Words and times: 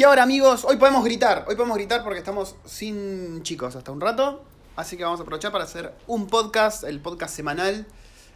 ¿Qué 0.00 0.06
ahora, 0.06 0.22
amigos? 0.22 0.64
Hoy 0.64 0.78
podemos 0.78 1.04
gritar. 1.04 1.44
Hoy 1.46 1.56
podemos 1.56 1.76
gritar 1.76 2.02
porque 2.02 2.20
estamos 2.20 2.56
sin 2.64 3.42
chicos 3.42 3.76
hasta 3.76 3.92
un 3.92 4.00
rato. 4.00 4.42
Así 4.74 4.96
que 4.96 5.04
vamos 5.04 5.20
a 5.20 5.24
aprovechar 5.24 5.52
para 5.52 5.64
hacer 5.64 5.92
un 6.06 6.26
podcast, 6.26 6.84
el 6.84 7.00
podcast 7.00 7.36
semanal 7.36 7.86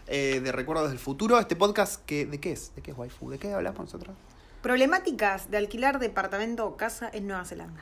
eh, 0.06 0.40
de 0.45 0.53
Recuerdos 0.53 0.90
del 0.90 0.98
Futuro. 0.98 1.38
Este 1.38 1.56
podcast 1.56 2.04
que, 2.04 2.27
¿de 2.27 2.38
qué 2.38 2.53
es? 2.53 2.74
¿De 2.74 2.82
qué 2.82 2.90
es 2.90 2.98
waifu? 2.98 3.30
¿De 3.30 3.38
qué 3.38 3.54
hablamos 3.54 3.80
nosotros? 3.80 4.14
Problemáticas 4.61 5.50
de 5.50 5.56
alquilar 5.56 6.00
departamento 6.00 6.67
o 6.67 6.77
casa 6.77 7.08
en 7.11 7.29
Nueva 7.29 7.47
Zelanda. 7.47 7.81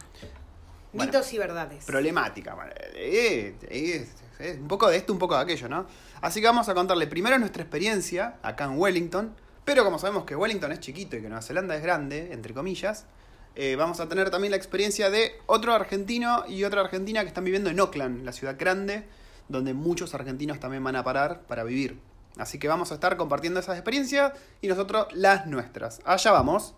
Bueno, 0.93 1.11
Mitos 1.11 1.33
y 1.33 1.39
verdades. 1.39 1.85
Problemática. 1.85 2.55
bueno, 2.55 2.71
eh, 2.95 3.57
eh, 3.63 4.09
eh, 4.39 4.59
un 4.61 4.69
poco 4.69 4.89
de 4.91 4.99
esto, 4.99 5.13
un 5.13 5.19
poco 5.19 5.35
de 5.35 5.43
aquello, 5.43 5.69
¿no? 5.69 5.89
Así 6.21 6.41
que 6.41 6.47
vamos 6.47 6.69
a 6.69 6.75
contarle 6.75 7.09
primero 7.09 7.37
nuestra 7.41 7.65
experiencia 7.65 8.37
acá 8.45 8.67
en 8.67 8.79
Wellington. 8.79 9.35
Pero 9.65 9.83
como 9.83 9.99
sabemos 9.99 10.25
que 10.25 10.37
Wellington 10.37 10.71
es 10.71 10.79
chiquito 10.79 11.17
y 11.17 11.21
que 11.21 11.27
Nueva 11.27 11.43
Zelanda 11.43 11.75
es 11.75 11.83
grande, 11.83 12.33
entre 12.33 12.55
comillas, 12.55 13.07
eh, 13.55 13.77
vamos 13.77 14.01
a 14.01 14.09
tener 14.09 14.31
también 14.31 14.51
la 14.51 14.57
experiencia 14.57 15.11
de 15.11 15.33
otro 15.47 15.75
argentino 15.75 16.45
y 16.49 16.65
otra 16.65 16.81
argentina 16.81 17.21
que 17.23 17.29
están 17.29 17.45
viviendo 17.45 17.71
en 17.71 17.81
Auckland, 17.81 18.25
la 18.25 18.33
ciudad 18.33 18.57
grande, 18.59 19.05
donde 19.49 19.75
muchos 19.75 20.15
argentinos 20.15 20.59
también 20.59 20.83
van 20.83 20.97
a 20.97 21.05
parar 21.05 21.43
para 21.43 21.65
vivir. 21.65 21.99
Así 22.39 22.59
que 22.59 22.69
vamos 22.69 22.91
a 22.93 22.95
estar 22.95 23.17
compartiendo 23.17 23.61
esas 23.61 23.77
experiencias 23.77 24.33
y 24.63 24.69
nosotros 24.69 25.07
las 25.13 25.47
nuestras. 25.47 26.01
Allá 26.05 26.33
vamos. 26.33 26.75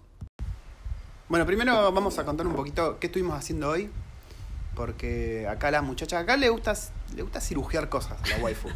Bueno, 1.28 1.46
primero 1.46 1.92
vamos 1.92 2.18
a 2.18 2.24
contar 2.24 2.46
un 2.46 2.54
poquito 2.54 2.98
qué 2.98 3.06
estuvimos 3.06 3.38
haciendo 3.38 3.70
hoy. 3.70 3.90
Porque 4.74 5.46
acá 5.48 5.70
la 5.70 5.82
muchacha, 5.82 6.18
acá 6.18 6.36
le 6.36 6.48
gusta, 6.48 6.74
le 7.14 7.22
gusta 7.22 7.40
cirugiar 7.40 7.88
cosas 7.88 8.18
a 8.20 8.26
la 8.26 8.42
waifu. 8.42 8.68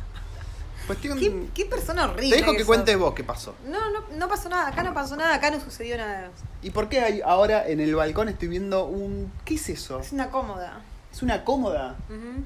Cuestión... 0.89 1.19
¿Qué, 1.19 1.47
qué 1.55 1.65
persona 1.67 2.07
horrible. 2.07 2.31
Te 2.35 2.43
dejo 2.43 2.57
que 2.57 2.65
cuentes 2.65 2.99
vos 2.99 3.15
qué 3.15 3.23
pasó. 3.23 3.55
No, 3.67 3.91
no, 3.93 4.01
no 4.17 4.29
pasó 4.29 4.49
nada. 4.49 4.67
Acá 4.69 4.83
no 4.83 4.93
pasó 4.93 5.15
nada. 5.15 5.35
Acá 5.37 5.51
no 5.53 5.61
sucedió 5.61 5.97
nada. 5.97 6.31
¿Y 6.63 6.71
por 6.71 6.89
qué 6.89 7.01
hay- 7.01 7.21
ahora 7.25 7.69
en 7.69 7.79
el 7.79 7.95
balcón 7.95 8.29
estoy 8.29 8.49
viendo 8.49 8.85
un... 8.87 9.31
¿Qué 9.45 9.55
es 9.55 9.69
eso? 9.69 10.01
Es 10.01 10.11
una 10.13 10.31
cómoda. 10.31 10.81
Es 11.13 11.23
una 11.23 11.45
cómoda. 11.45 11.95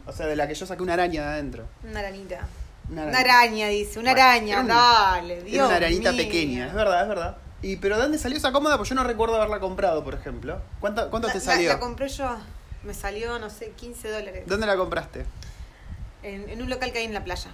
O 0.06 0.12
sea, 0.12 0.26
de 0.26 0.36
la 0.36 0.46
que 0.46 0.54
yo 0.54 0.66
saqué 0.66 0.82
una 0.82 0.92
araña 0.92 1.22
de 1.22 1.28
adentro. 1.28 1.66
Una 1.88 2.00
aranita. 2.00 2.46
Una 2.90 3.04
Una 3.06 3.18
araña, 3.20 3.68
dice. 3.68 3.98
Una 4.00 4.12
Bueno, 4.12 4.26
araña. 4.28 4.60
un- 4.60 4.66
Dale, 4.66 5.42
Dios 5.44 5.54
Era 5.54 5.66
una 5.68 5.76
aranita 5.76 6.12
mío. 6.12 6.22
pequeña, 6.24 6.66
es 6.66 6.74
verdad, 6.74 7.02
es 7.02 7.08
verdad. 7.08 7.36
¿Y 7.62 7.76
pero 7.76 7.96
dónde 7.96 8.18
salió 8.18 8.36
esa 8.36 8.50
cómoda? 8.52 8.76
Pues 8.76 8.88
yo 8.88 8.96
no 8.96 9.04
recuerdo 9.04 9.36
haberla 9.36 9.60
comprado, 9.60 10.02
por 10.02 10.14
ejemplo. 10.14 10.60
¿Cuánto, 10.80 11.08
cuánto 11.10 11.28
La- 11.28 11.32
te 11.32 11.38
la- 11.38 11.44
salió? 11.44 11.68
La, 11.68 11.78
compré 11.78 12.08
yo. 12.08 12.36
Me 12.82 12.92
salió, 12.92 13.38
no 13.38 13.48
sé, 13.50 13.70
15 13.76 14.10
dólares. 14.10 14.42
¿Dónde 14.48 14.66
la 14.66 14.76
compraste? 14.76 15.24
En, 16.24 16.48
en 16.48 16.60
un 16.60 16.68
local 16.68 16.90
que 16.92 16.98
hay 16.98 17.04
en 17.04 17.14
la 17.14 17.22
playa. 17.22 17.50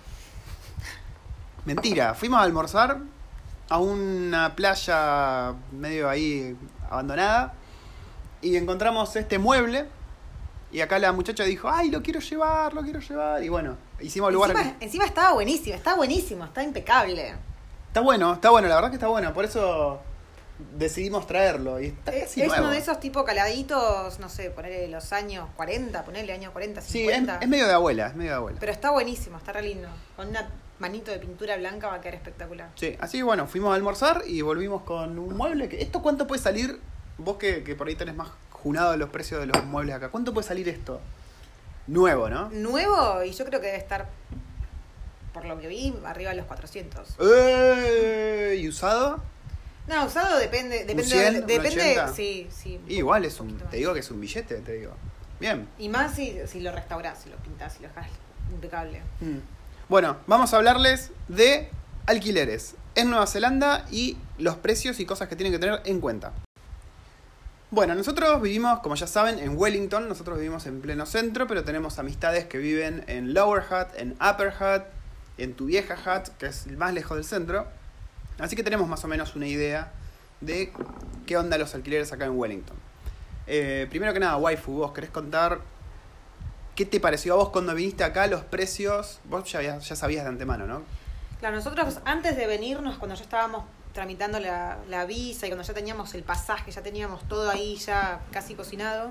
Mentira, 1.64 2.14
fuimos 2.14 2.40
a 2.40 2.42
almorzar 2.42 2.98
a 3.68 3.78
una 3.78 4.54
playa 4.56 5.54
medio 5.72 6.08
ahí 6.08 6.56
abandonada 6.90 7.52
y 8.40 8.56
encontramos 8.56 9.14
este 9.16 9.38
mueble 9.38 9.86
y 10.70 10.80
acá 10.80 10.98
la 10.98 11.12
muchacha 11.12 11.44
dijo, 11.44 11.68
ay, 11.70 11.90
lo 11.90 12.02
quiero 12.02 12.20
llevar, 12.20 12.74
lo 12.74 12.82
quiero 12.82 13.00
llevar. 13.00 13.42
Y 13.42 13.48
bueno, 13.48 13.76
hicimos 14.00 14.32
lugar... 14.32 14.50
Encima, 14.50 14.76
encima 14.80 15.04
estaba 15.06 15.32
buenísimo. 15.32 15.74
Está 15.74 15.94
buenísimo. 15.94 16.44
Está 16.44 16.62
impecable. 16.62 17.34
Está 17.86 18.00
bueno, 18.00 18.34
está 18.34 18.50
bueno, 18.50 18.68
la 18.68 18.74
verdad 18.74 18.90
que 18.90 18.96
está 18.96 19.08
bueno, 19.08 19.32
por 19.32 19.46
eso 19.46 20.00
decidimos 20.76 21.26
traerlo. 21.26 21.80
Y 21.80 21.86
está 21.86 22.12
Es, 22.14 22.24
casi 22.24 22.42
es 22.42 22.48
nuevo. 22.48 22.64
uno 22.64 22.72
de 22.72 22.78
esos 22.78 23.00
tipo 23.00 23.24
caladitos, 23.24 24.18
no 24.18 24.28
sé, 24.28 24.50
ponerle 24.50 24.88
los 24.88 25.10
años 25.14 25.48
40, 25.56 26.04
ponerle 26.04 26.34
años 26.34 26.52
40, 26.52 26.82
Sí, 26.82 27.00
es, 27.00 27.14
50. 27.14 27.38
es 27.40 27.48
medio 27.48 27.66
de 27.66 27.72
abuela, 27.72 28.08
es 28.08 28.14
medio 28.14 28.32
de 28.32 28.36
abuela. 28.36 28.58
Pero 28.60 28.72
está 28.72 28.90
buenísimo, 28.90 29.38
está 29.38 29.52
re 29.52 29.62
lindo. 29.62 29.88
Con 30.16 30.28
una 30.28 30.50
manito 30.78 31.10
de 31.10 31.18
pintura 31.18 31.56
blanca 31.56 31.88
va 31.88 31.94
a 31.94 32.00
quedar 32.00 32.14
espectacular. 32.14 32.70
Sí, 32.74 32.96
así 33.00 33.18
que 33.18 33.24
bueno, 33.24 33.46
fuimos 33.46 33.72
a 33.72 33.74
almorzar 33.74 34.22
y 34.26 34.42
volvimos 34.42 34.82
con 34.82 35.18
un 35.18 35.36
mueble. 35.36 35.68
que 35.68 35.82
¿Esto 35.82 36.02
cuánto 36.02 36.26
puede 36.26 36.40
salir? 36.40 36.80
Vos 37.18 37.36
que, 37.36 37.64
que 37.64 37.74
por 37.74 37.88
ahí 37.88 37.94
tenés 37.94 38.14
más 38.14 38.28
junado 38.50 38.96
los 38.96 39.10
precios 39.10 39.40
de 39.40 39.46
los 39.46 39.64
muebles 39.64 39.94
acá. 39.94 40.10
¿Cuánto 40.10 40.32
puede 40.32 40.46
salir 40.46 40.68
esto? 40.68 41.00
Nuevo, 41.86 42.28
¿no? 42.28 42.50
Nuevo 42.50 43.22
y 43.24 43.32
yo 43.32 43.44
creo 43.44 43.60
que 43.60 43.66
debe 43.66 43.78
estar, 43.78 44.08
por 45.32 45.44
lo 45.46 45.58
que 45.58 45.68
vi, 45.68 45.94
arriba 46.04 46.30
de 46.30 46.36
los 46.36 46.46
400. 46.46 47.16
¡Eh! 47.20 48.58
¿Y 48.60 48.68
usado? 48.68 49.22
No, 49.88 50.04
usado 50.04 50.38
depende, 50.38 50.80
depende, 50.80 51.04
100, 51.04 51.36
un 51.36 51.46
depende, 51.46 51.98
80? 51.98 52.12
sí, 52.12 52.46
sí. 52.50 52.78
Igual 52.88 53.24
es 53.24 53.40
un, 53.40 53.56
te 53.56 53.78
digo 53.78 53.94
que 53.94 54.00
es 54.00 54.10
un 54.10 54.20
billete, 54.20 54.56
te 54.56 54.72
digo. 54.74 54.92
Bien. 55.40 55.66
Y 55.78 55.88
más 55.88 56.14
si, 56.14 56.38
si 56.46 56.60
lo 56.60 56.72
restaurás, 56.72 57.22
si 57.22 57.30
lo 57.30 57.36
pintás, 57.36 57.74
si 57.74 57.82
lo 57.82 57.88
dejás 57.88 58.08
impecable. 58.52 59.00
Mm. 59.20 59.38
Bueno, 59.88 60.18
vamos 60.26 60.52
a 60.52 60.58
hablarles 60.58 61.12
de 61.28 61.70
alquileres 62.04 62.74
en 62.94 63.08
Nueva 63.08 63.26
Zelanda 63.26 63.86
y 63.90 64.18
los 64.36 64.56
precios 64.56 65.00
y 65.00 65.06
cosas 65.06 65.28
que 65.28 65.36
tienen 65.36 65.50
que 65.50 65.58
tener 65.58 65.80
en 65.86 66.02
cuenta. 66.02 66.34
Bueno, 67.70 67.94
nosotros 67.94 68.42
vivimos, 68.42 68.80
como 68.80 68.96
ya 68.96 69.06
saben, 69.06 69.38
en 69.38 69.56
Wellington, 69.56 70.06
nosotros 70.06 70.36
vivimos 70.36 70.66
en 70.66 70.82
pleno 70.82 71.06
centro, 71.06 71.46
pero 71.46 71.64
tenemos 71.64 71.98
amistades 71.98 72.44
que 72.44 72.58
viven 72.58 73.02
en 73.06 73.32
Lower 73.32 73.62
Hutt, 73.62 73.98
en 73.98 74.12
Upper 74.20 74.52
Hutt, 74.60 74.84
en 75.38 75.54
tu 75.54 75.64
vieja 75.64 75.94
Hutt, 75.94 76.36
que 76.36 76.48
es 76.48 76.66
el 76.66 76.76
más 76.76 76.92
lejos 76.92 77.16
del 77.16 77.24
centro. 77.24 77.66
Así 78.38 78.56
que 78.56 78.62
tenemos 78.62 78.88
más 78.88 79.02
o 79.06 79.08
menos 79.08 79.36
una 79.36 79.46
idea 79.46 79.90
de 80.42 80.70
qué 81.24 81.38
onda 81.38 81.56
los 81.56 81.74
alquileres 81.74 82.12
acá 82.12 82.26
en 82.26 82.36
Wellington. 82.38 82.76
Eh, 83.46 83.86
primero 83.88 84.12
que 84.12 84.20
nada, 84.20 84.36
waifu, 84.36 84.72
vos 84.72 84.92
querés 84.92 85.08
contar 85.08 85.60
qué 86.78 86.86
te 86.86 87.00
pareció 87.00 87.32
a 87.32 87.36
vos 87.38 87.48
cuando 87.48 87.74
viniste 87.74 88.04
acá, 88.04 88.28
los 88.28 88.44
precios, 88.44 89.18
vos 89.24 89.50
ya, 89.50 89.58
habías- 89.58 89.88
ya 89.88 89.96
sabías 89.96 90.22
de 90.22 90.28
antemano, 90.28 90.64
¿no? 90.68 90.82
Claro, 91.40 91.56
nosotros 91.56 91.98
antes 92.04 92.36
de 92.36 92.46
venirnos, 92.46 92.98
cuando 92.98 93.16
ya 93.16 93.22
estábamos 93.24 93.64
tramitando 93.92 94.38
la, 94.38 94.78
la 94.88 95.04
visa 95.04 95.46
y 95.46 95.50
cuando 95.50 95.64
ya 95.64 95.74
teníamos 95.74 96.14
el 96.14 96.22
pasaje, 96.22 96.70
ya 96.70 96.80
teníamos 96.80 97.26
todo 97.26 97.50
ahí 97.50 97.74
ya 97.78 98.20
casi 98.30 98.54
cocinado, 98.54 99.10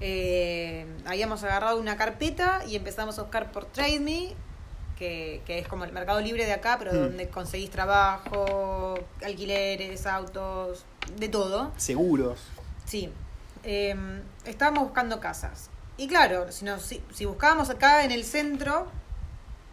eh, 0.00 0.86
habíamos 1.06 1.44
agarrado 1.44 1.78
una 1.78 1.98
carpeta 1.98 2.62
y 2.66 2.74
empezamos 2.76 3.18
a 3.18 3.22
buscar 3.22 3.52
por 3.52 3.66
Trade 3.66 4.00
Me, 4.00 4.34
que, 4.98 5.42
que 5.44 5.58
es 5.58 5.68
como 5.68 5.84
el 5.84 5.92
mercado 5.92 6.20
libre 6.22 6.46
de 6.46 6.54
acá, 6.54 6.76
pero 6.78 6.92
Mm. 6.92 6.96
donde 6.96 7.28
conseguís 7.28 7.68
trabajo, 7.70 8.94
alquileres, 9.22 10.06
autos, 10.06 10.86
de 11.18 11.28
todo. 11.28 11.70
Seguros. 11.76 12.40
Sí. 12.86 13.12
Eh, 13.62 13.94
estábamos 14.46 14.84
buscando 14.84 15.20
casas. 15.20 15.68
Y 15.96 16.08
claro, 16.08 16.50
si, 16.50 16.64
nos, 16.64 16.82
si, 16.82 17.02
si 17.12 17.24
buscábamos 17.24 17.70
acá 17.70 18.04
en 18.04 18.10
el 18.10 18.24
centro, 18.24 18.88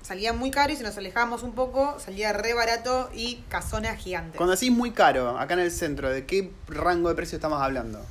salía 0.01 0.33
muy 0.33 0.51
caro 0.51 0.73
y 0.73 0.75
si 0.75 0.83
nos 0.83 0.97
alejábamos 0.97 1.43
un 1.43 1.53
poco, 1.53 1.99
salía 1.99 2.33
re 2.33 2.53
barato 2.53 3.09
y 3.13 3.37
casonas 3.49 3.97
gigantes. 3.97 4.37
Cuando 4.37 4.53
decís 4.53 4.71
muy 4.71 4.91
caro, 4.91 5.37
acá 5.37 5.53
en 5.53 5.61
el 5.61 5.71
centro, 5.71 6.09
¿de 6.09 6.25
qué 6.25 6.51
rango 6.67 7.09
de 7.09 7.15
precio 7.15 7.37
estamos 7.37 7.61
hablando? 7.61 8.03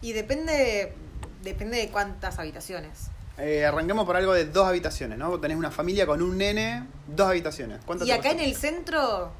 Y 0.00 0.12
depende, 0.12 0.94
depende 1.42 1.78
de 1.78 1.88
cuántas 1.88 2.38
habitaciones. 2.38 3.10
Eh, 3.38 3.66
arranquemos 3.66 4.06
por 4.06 4.16
algo 4.16 4.32
de 4.32 4.46
dos 4.46 4.66
habitaciones, 4.66 5.18
¿no? 5.18 5.30
Vos 5.30 5.40
tenés 5.40 5.58
una 5.58 5.70
familia 5.70 6.06
con 6.06 6.22
un 6.22 6.38
nene, 6.38 6.86
dos 7.06 7.28
habitaciones. 7.28 7.80
¿Cuánto 7.84 8.04
Y 8.04 8.10
acá 8.10 8.30
en 8.30 8.40
el 8.40 8.54
centro, 8.56 9.30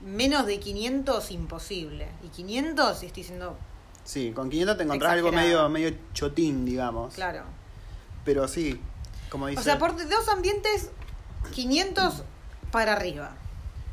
menos 0.00 0.46
de 0.46 0.58
500 0.58 1.30
imposible. 1.30 2.08
Y 2.24 2.28
500, 2.28 3.02
y 3.02 3.06
estoy 3.06 3.22
diciendo, 3.22 3.56
Sí, 4.10 4.32
con 4.34 4.50
500 4.50 4.76
te 4.76 4.82
encontrás 4.82 5.12
algo 5.12 5.30
medio, 5.30 5.68
medio 5.68 5.94
chotín, 6.14 6.64
digamos. 6.64 7.14
claro. 7.14 7.44
Pero 8.24 8.48
sí, 8.48 8.80
como 9.28 9.46
dice. 9.46 9.60
O 9.60 9.62
sea, 9.62 9.78
por 9.78 9.96
dos 9.96 10.28
ambientes, 10.28 10.90
500 11.52 12.24
para 12.72 12.94
arriba. 12.94 13.36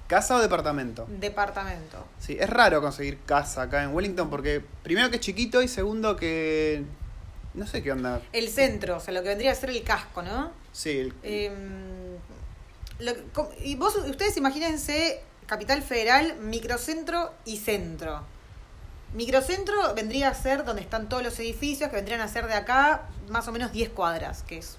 ¿Casa 0.07 0.37
o 0.37 0.39
departamento? 0.39 1.05
Departamento. 1.07 2.03
Sí, 2.17 2.35
es 2.39 2.49
raro 2.49 2.81
conseguir 2.81 3.19
casa 3.27 3.61
acá 3.61 3.83
en 3.83 3.93
Wellington 3.93 4.31
porque 4.31 4.63
primero 4.81 5.11
que 5.11 5.17
es 5.17 5.21
chiquito 5.21 5.61
y 5.61 5.67
segundo 5.67 6.15
que... 6.15 6.83
No 7.53 7.67
sé 7.67 7.83
qué 7.83 7.91
onda. 7.91 8.21
El 8.33 8.49
centro, 8.49 8.97
o 8.97 8.99
sea, 8.99 9.13
lo 9.13 9.21
que 9.21 9.29
vendría 9.29 9.51
a 9.51 9.55
ser 9.55 9.69
el 9.69 9.83
casco, 9.83 10.23
¿no? 10.23 10.51
Sí, 10.71 10.97
el- 10.97 11.13
Eh, 11.21 11.51
lo 12.99 13.11
y 13.63 13.75
vos, 13.75 13.95
ustedes 13.97 14.35
imagínense 14.37 15.21
Capital 15.45 15.83
Federal, 15.83 16.37
microcentro 16.41 17.33
y 17.45 17.57
centro. 17.57 18.23
Microcentro 19.17 19.75
vendría 19.95 20.29
a 20.29 20.33
ser 20.33 20.63
donde 20.63 20.81
están 20.83 21.09
todos 21.09 21.23
los 21.23 21.37
edificios, 21.39 21.89
que 21.89 21.95
vendrían 21.95 22.21
a 22.21 22.27
ser 22.27 22.45
de 22.47 22.53
acá 22.53 23.09
más 23.29 23.47
o 23.47 23.51
menos 23.51 23.71
10 23.71 23.89
cuadras, 23.89 24.43
que 24.43 24.59
es 24.59 24.77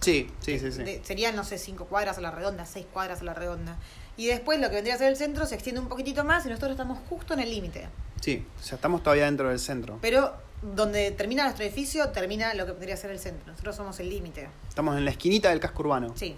sí, 0.00 0.30
sí, 0.40 0.58
sí. 0.60 0.70
sí. 0.72 0.82
de- 0.84 1.02
serían, 1.04 1.34
no 1.34 1.42
sé, 1.44 1.58
5 1.58 1.86
cuadras 1.86 2.16
a 2.16 2.20
la 2.20 2.30
redonda, 2.30 2.66
6 2.66 2.86
cuadras 2.92 3.20
a 3.20 3.24
la 3.24 3.34
redonda. 3.34 3.76
Y 4.16 4.26
después 4.26 4.60
lo 4.60 4.68
que 4.68 4.76
vendría 4.76 4.94
a 4.94 4.98
ser 4.98 5.08
el 5.08 5.16
centro 5.16 5.44
se 5.44 5.56
extiende 5.56 5.80
un 5.80 5.88
poquitito 5.88 6.22
más 6.24 6.46
y 6.46 6.48
nosotros 6.48 6.70
estamos 6.70 6.98
justo 7.10 7.34
en 7.34 7.40
el 7.40 7.50
límite. 7.50 7.88
Sí, 8.20 8.46
o 8.60 8.62
sea, 8.62 8.76
estamos 8.76 9.02
todavía 9.02 9.24
dentro 9.24 9.48
del 9.48 9.58
centro. 9.58 9.98
Pero 10.00 10.32
donde 10.62 11.10
termina 11.10 11.42
nuestro 11.42 11.64
edificio, 11.64 12.08
termina 12.10 12.54
lo 12.54 12.64
que 12.66 12.72
vendría 12.72 12.94
a 12.94 12.96
ser 12.96 13.10
el 13.10 13.18
centro. 13.18 13.50
Nosotros 13.50 13.74
somos 13.74 13.98
el 13.98 14.08
límite. 14.08 14.48
Estamos 14.68 14.96
en 14.96 15.04
la 15.04 15.10
esquinita 15.10 15.50
del 15.50 15.58
casco 15.58 15.82
urbano. 15.82 16.14
Sí. 16.16 16.36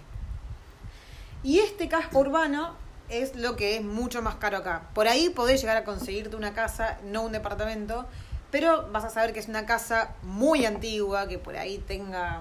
Y 1.42 1.58
este 1.60 1.86
casco 1.86 2.18
urbano 2.20 2.74
es 3.08 3.36
lo 3.36 3.56
que 3.56 3.76
es 3.76 3.82
mucho 3.82 4.22
más 4.22 4.36
caro 4.36 4.58
acá. 4.58 4.82
Por 4.94 5.08
ahí 5.08 5.30
podés 5.30 5.60
llegar 5.60 5.76
a 5.76 5.84
conseguirte 5.84 6.36
una 6.36 6.52
casa, 6.54 6.98
no 7.04 7.22
un 7.22 7.32
departamento, 7.32 8.06
pero 8.50 8.88
vas 8.92 9.04
a 9.04 9.10
saber 9.10 9.32
que 9.32 9.40
es 9.40 9.48
una 9.48 9.66
casa 9.66 10.10
muy 10.22 10.64
antigua, 10.66 11.28
que 11.28 11.38
por 11.38 11.56
ahí 11.56 11.78
tenga 11.86 12.40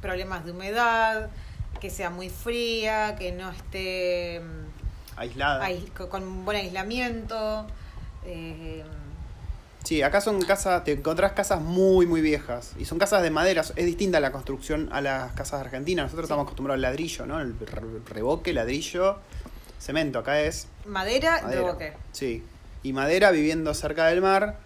problemas 0.00 0.44
de 0.44 0.52
humedad, 0.52 1.30
que 1.80 1.90
sea 1.90 2.10
muy 2.10 2.28
fría, 2.30 3.16
que 3.18 3.32
no 3.32 3.50
esté 3.50 4.40
mm, 4.40 5.18
Aislada. 5.20 5.66
ais- 5.68 5.90
co- 5.96 6.08
con 6.08 6.44
buen 6.44 6.56
aislamiento. 6.58 7.66
eh, 8.24 8.84
Sí, 9.82 10.00
acá 10.00 10.22
son 10.22 10.40
casas, 10.40 10.82
te 10.82 10.92
encontrás 10.92 11.32
casas 11.32 11.60
muy, 11.60 12.06
muy 12.06 12.22
viejas. 12.22 12.72
Y 12.78 12.86
son 12.86 12.98
casas 12.98 13.22
de 13.22 13.30
madera. 13.30 13.60
Es 13.60 13.84
distinta 13.84 14.18
la 14.18 14.32
construcción 14.32 14.88
a 14.92 15.02
las 15.02 15.32
casas 15.32 15.60
argentinas. 15.60 16.04
Nosotros 16.04 16.22
Sí. 16.24 16.28
estamos 16.28 16.44
acostumbrados 16.44 16.76
al 16.78 16.82
ladrillo, 16.82 17.26
¿no? 17.26 17.38
El 17.38 17.58
re- 17.58 17.82
reboque, 18.06 18.54
ladrillo, 18.54 19.18
cemento. 19.84 20.18
Acá 20.18 20.40
es 20.40 20.66
Madera, 20.86 21.42
madera. 21.42 21.60
de 21.60 21.60
boque. 21.60 21.92
Sí. 22.12 22.42
Y 22.82 22.92
madera 22.92 23.30
viviendo 23.30 23.72
cerca 23.74 24.06
del 24.06 24.20
mar, 24.20 24.56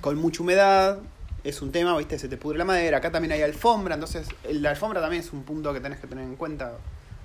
con 0.00 0.16
mucha 0.18 0.42
humedad. 0.42 0.98
Es 1.42 1.60
un 1.60 1.72
tema, 1.72 1.96
¿viste? 1.96 2.18
Se 2.18 2.28
te 2.28 2.36
pudre 2.36 2.58
la 2.58 2.64
madera. 2.64 2.98
Acá 2.98 3.10
también 3.10 3.32
hay 3.32 3.42
alfombra. 3.42 3.94
Entonces, 3.94 4.28
la 4.50 4.70
alfombra 4.70 5.00
también 5.00 5.22
es 5.22 5.32
un 5.32 5.42
punto 5.42 5.72
que 5.74 5.80
tenés 5.80 6.00
que 6.00 6.06
tener 6.06 6.24
en 6.24 6.36
cuenta 6.36 6.72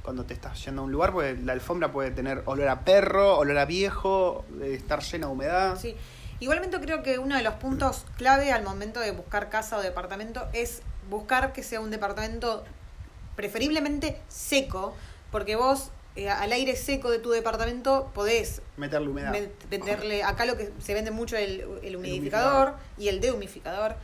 cuando 0.04 0.26
te 0.26 0.34
estás 0.34 0.64
yendo 0.66 0.82
a 0.82 0.86
un 0.86 0.92
lugar. 0.92 1.14
Porque 1.14 1.38
la 1.44 1.54
alfombra 1.54 1.92
puede 1.92 2.12
tener 2.12 2.42
olor 2.46 2.68
a 2.68 2.82
perro, 2.82 3.38
olor 3.38 3.58
a 3.58 3.66
viejo, 3.66 4.46
estar 4.64 5.02
llena 5.02 5.28
de 5.28 5.34
humedad. 5.34 5.78
Sí. 5.80 5.96
Igualmente 6.42 6.80
creo 6.80 7.04
que 7.04 7.20
uno 7.20 7.36
de 7.36 7.44
los 7.44 7.56
puntos 7.56 8.06
clave 8.18 8.52
al 8.52 8.64
momento 8.64 9.00
de 9.00 9.12
buscar 9.12 9.50
casa 9.50 9.78
o 9.78 9.82
departamento 9.82 10.48
es 10.54 10.82
buscar 11.10 11.54
que 11.54 11.64
sea 11.64 11.82
un 11.82 11.92
departamento 11.92 12.64
preferiblemente 13.36 14.20
seco, 14.28 14.96
porque 15.32 15.56
vos 15.56 15.92
eh, 16.16 16.30
al 16.30 16.52
aire 16.52 16.76
seco 16.76 17.10
de 17.12 17.20
tu 17.20 17.30
departamento 17.32 18.10
podés 18.14 18.62
Meterle 18.78 19.10
humedad. 19.10 19.32
met- 19.34 19.52
meterle 19.70 20.24
acá 20.24 20.46
lo 20.46 20.58
que 20.58 20.72
se 20.84 20.94
vende 20.94 21.12
mucho 21.12 21.38
el, 21.38 21.62
el 21.84 21.96
humidificador 21.96 21.98
humidificador. 21.98 22.74
y 22.98 23.08
el 23.10 23.22
dehumificador. 23.22 23.96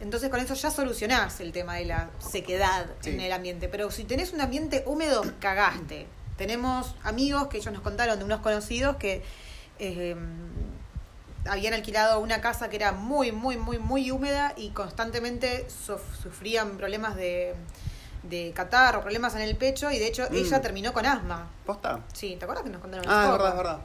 Entonces 0.00 0.28
con 0.28 0.40
eso 0.40 0.54
ya 0.54 0.70
solucionás 0.70 1.40
el 1.40 1.52
tema 1.52 1.76
de 1.76 1.86
la 1.86 2.10
sequedad 2.18 2.86
Sí. 3.00 3.10
en 3.10 3.20
el 3.20 3.32
ambiente. 3.32 3.68
Pero 3.68 3.90
si 3.90 4.04
tenés 4.04 4.32
un 4.32 4.40
ambiente 4.42 4.82
húmedo, 4.86 5.24
cagaste. 5.40 6.06
Tenemos 6.36 6.94
amigos 7.02 7.46
que 7.48 7.56
ellos 7.58 7.72
nos 7.72 7.82
contaron 7.82 8.18
de 8.18 8.24
unos 8.26 8.40
conocidos 8.40 8.96
que 8.96 9.22
eh, 9.78 10.14
habían 11.48 11.72
alquilado 11.74 12.20
una 12.20 12.40
casa 12.42 12.68
que 12.68 12.76
era 12.76 12.92
muy, 12.92 13.32
muy, 13.32 13.56
muy, 13.56 13.78
muy 13.78 14.10
húmeda 14.10 14.52
y 14.56 14.70
constantemente 14.70 15.66
sufrían 15.70 16.76
problemas 16.76 17.16
de, 17.16 17.54
de 18.28 18.52
catarro, 18.54 19.00
problemas 19.02 19.34
en 19.34 19.42
el 19.42 19.56
pecho 19.56 19.90
y 19.90 19.98
de 19.98 20.06
hecho 20.08 20.24
Mm. 20.30 20.34
ella 20.36 20.60
terminó 20.60 20.92
con 20.92 21.06
asma. 21.06 21.48
¿Posta? 21.64 22.00
Sí, 22.12 22.36
¿te 22.38 22.44
acuerdas 22.44 22.64
que 22.64 22.70
nos 22.70 22.80
contaron? 22.80 23.06
Ah, 23.08 23.24
es 23.26 23.32
verdad, 23.32 23.50
es 23.50 23.56
verdad. 23.56 23.78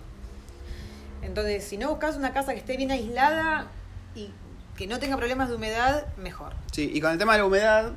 Entonces, 1.22 1.64
si 1.64 1.78
no 1.78 1.90
buscas 1.90 2.16
una 2.18 2.34
casa 2.34 2.54
que 2.54 2.60
esté 2.60 2.78
bien 2.78 2.92
aislada 2.92 3.68
y 4.16 4.32
que 4.78 4.88
no 4.88 5.00
tenga 5.00 5.18
problemas 5.18 5.50
de 5.50 5.56
humedad, 5.56 6.06
mejor. 6.18 6.54
Sí, 6.72 6.90
y 6.94 7.00
con 7.02 7.12
el 7.12 7.18
tema 7.18 7.34
de 7.34 7.40
la 7.40 7.46
humedad, 7.46 7.92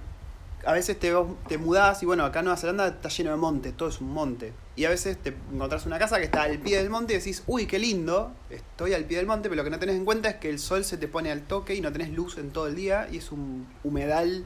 a 0.67 0.73
veces 0.73 0.99
te, 0.99 1.13
te 1.49 1.59
mudás 1.59 2.03
y 2.03 2.07
bueno, 2.07 2.25
acá 2.25 2.41
en 2.41 2.47
Nueva 2.47 2.59
Zelanda 2.59 2.87
está 2.89 3.09
lleno 3.09 3.31
de 3.31 3.37
monte, 3.37 3.73
todo 3.73 3.89
es 3.89 4.01
un 4.01 4.13
monte. 4.13 4.53
Y 4.77 4.85
a 4.87 4.91
veces 4.91 5.17
te 5.23 5.35
encontrás 5.53 5.87
una 5.87 5.99
casa 5.99 6.19
que 6.19 6.25
está 6.25 6.43
al 6.43 6.59
pie 6.59 6.79
del 6.79 6.91
monte 6.91 7.15
y 7.15 7.19
decís, 7.19 7.45
uy, 7.47 7.67
qué 7.67 7.79
lindo, 7.79 8.33
estoy 8.51 8.93
al 8.93 9.05
pie 9.05 9.19
del 9.19 9.27
monte, 9.27 9.49
pero 9.49 9.57
lo 9.59 9.65
que 9.65 9.71
no 9.71 9.79
tenés 9.79 9.95
en 9.97 10.05
cuenta 10.05 10.29
es 10.29 10.35
que 10.37 10.51
el 10.51 10.59
sol 10.59 10.85
se 10.85 10.97
te 10.99 11.07
pone 11.09 11.31
al 11.31 11.43
toque 11.43 11.75
y 11.75 11.81
no 11.81 11.93
tenés 11.93 12.11
luz 12.11 12.37
en 12.39 12.51
todo 12.51 12.67
el 12.67 12.75
día 12.75 13.09
y 13.11 13.19
es 13.19 13.31
un 13.33 13.67
humedal 13.85 14.45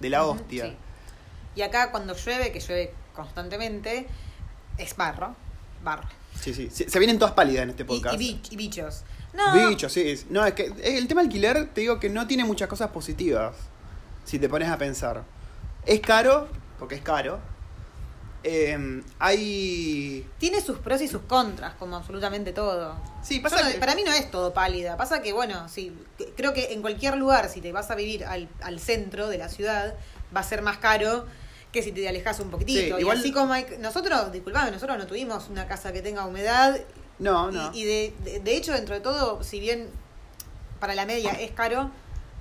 de 0.00 0.10
la 0.10 0.24
hostia. 0.24 0.66
sí. 0.66 0.76
Y 1.54 1.62
acá 1.62 1.90
cuando 1.90 2.14
llueve, 2.14 2.52
que 2.52 2.60
llueve 2.60 2.92
constantemente, 3.14 4.06
es 4.76 4.96
barro. 4.96 5.34
Barro. 5.82 6.08
Sí, 6.40 6.54
sí, 6.54 6.70
Se, 6.70 6.98
vienen 6.98 7.18
todas 7.18 7.34
pálidas 7.34 7.64
en 7.64 7.70
este 7.70 7.84
podcast. 7.84 8.20
y 8.20 8.34
bich- 8.34 8.52
y 8.52 8.56
bichos. 8.56 9.02
No, 9.34 9.68
Bichos, 9.68 9.92
sí. 9.92 10.02
es- 10.08 10.30
No, 10.30 10.44
es 10.46 10.54
que 10.54 10.72
el 10.82 11.06
tema 11.08 11.20
alquiler, 11.20 11.68
te 11.74 11.80
digo 11.82 11.98
que 12.00 12.08
no 12.08 12.26
tiene 12.26 12.44
muchas 12.44 12.68
cosas 12.68 12.90
positivas. 12.90 13.54
Si 14.24 14.38
te 14.38 14.48
pones 14.48 14.68
a 14.70 14.78
pensar. 14.78 15.22
Es 15.84 16.00
caro, 16.00 16.48
porque 16.78 16.94
es 16.96 17.02
caro. 17.02 17.38
Eh, 18.44 19.02
hay. 19.18 20.26
tiene 20.38 20.60
sus 20.60 20.78
pros 20.78 21.00
y 21.02 21.08
sus 21.08 21.22
contras, 21.22 21.74
como 21.74 21.96
absolutamente 21.96 22.52
todo. 22.52 22.94
Sí, 23.22 23.40
pasa 23.40 23.62
no- 23.62 23.72
que- 23.72 23.78
Para 23.78 23.94
mí 23.96 24.04
no 24.04 24.12
es 24.12 24.30
todo 24.30 24.54
pálida. 24.54 24.96
Pasa 24.96 25.20
que, 25.22 25.32
bueno, 25.32 25.68
sí, 25.68 25.92
creo 26.36 26.52
que 26.54 26.72
en 26.72 26.80
cualquier 26.80 27.16
lugar, 27.16 27.48
si 27.48 27.60
te 27.60 27.72
vas 27.72 27.90
a 27.90 27.94
vivir 27.96 28.24
al, 28.24 28.48
al 28.62 28.78
centro 28.80 29.28
de 29.28 29.38
la 29.38 29.48
ciudad, 29.48 29.94
va 30.34 30.40
a 30.40 30.44
ser 30.44 30.62
más 30.62 30.78
caro 30.78 31.26
que 31.72 31.82
si 31.82 31.92
te 31.92 32.08
alejas 32.08 32.40
un 32.40 32.50
poquitito. 32.50 32.80
Sí, 32.80 32.92
y 32.98 33.00
igual- 33.02 33.18
así 33.18 33.32
como 33.32 33.52
hay- 33.52 33.66
nosotros, 33.78 34.32
disculpame, 34.32 34.70
nosotros 34.70 34.96
no 34.98 35.06
tuvimos 35.06 35.48
una 35.48 35.66
casa 35.66 35.92
que 35.92 36.00
tenga 36.02 36.24
humedad. 36.26 36.78
No, 37.18 37.50
y- 37.50 37.54
no. 37.54 37.70
Y, 37.74 37.84
de, 37.84 38.14
de- 38.24 38.40
de 38.40 38.56
hecho, 38.56 38.72
dentro 38.72 38.94
de 38.94 39.00
todo, 39.00 39.42
si 39.42 39.60
bien 39.60 39.88
para 40.80 40.94
la 40.94 41.04
media 41.06 41.32
es 41.32 41.50
caro, 41.50 41.90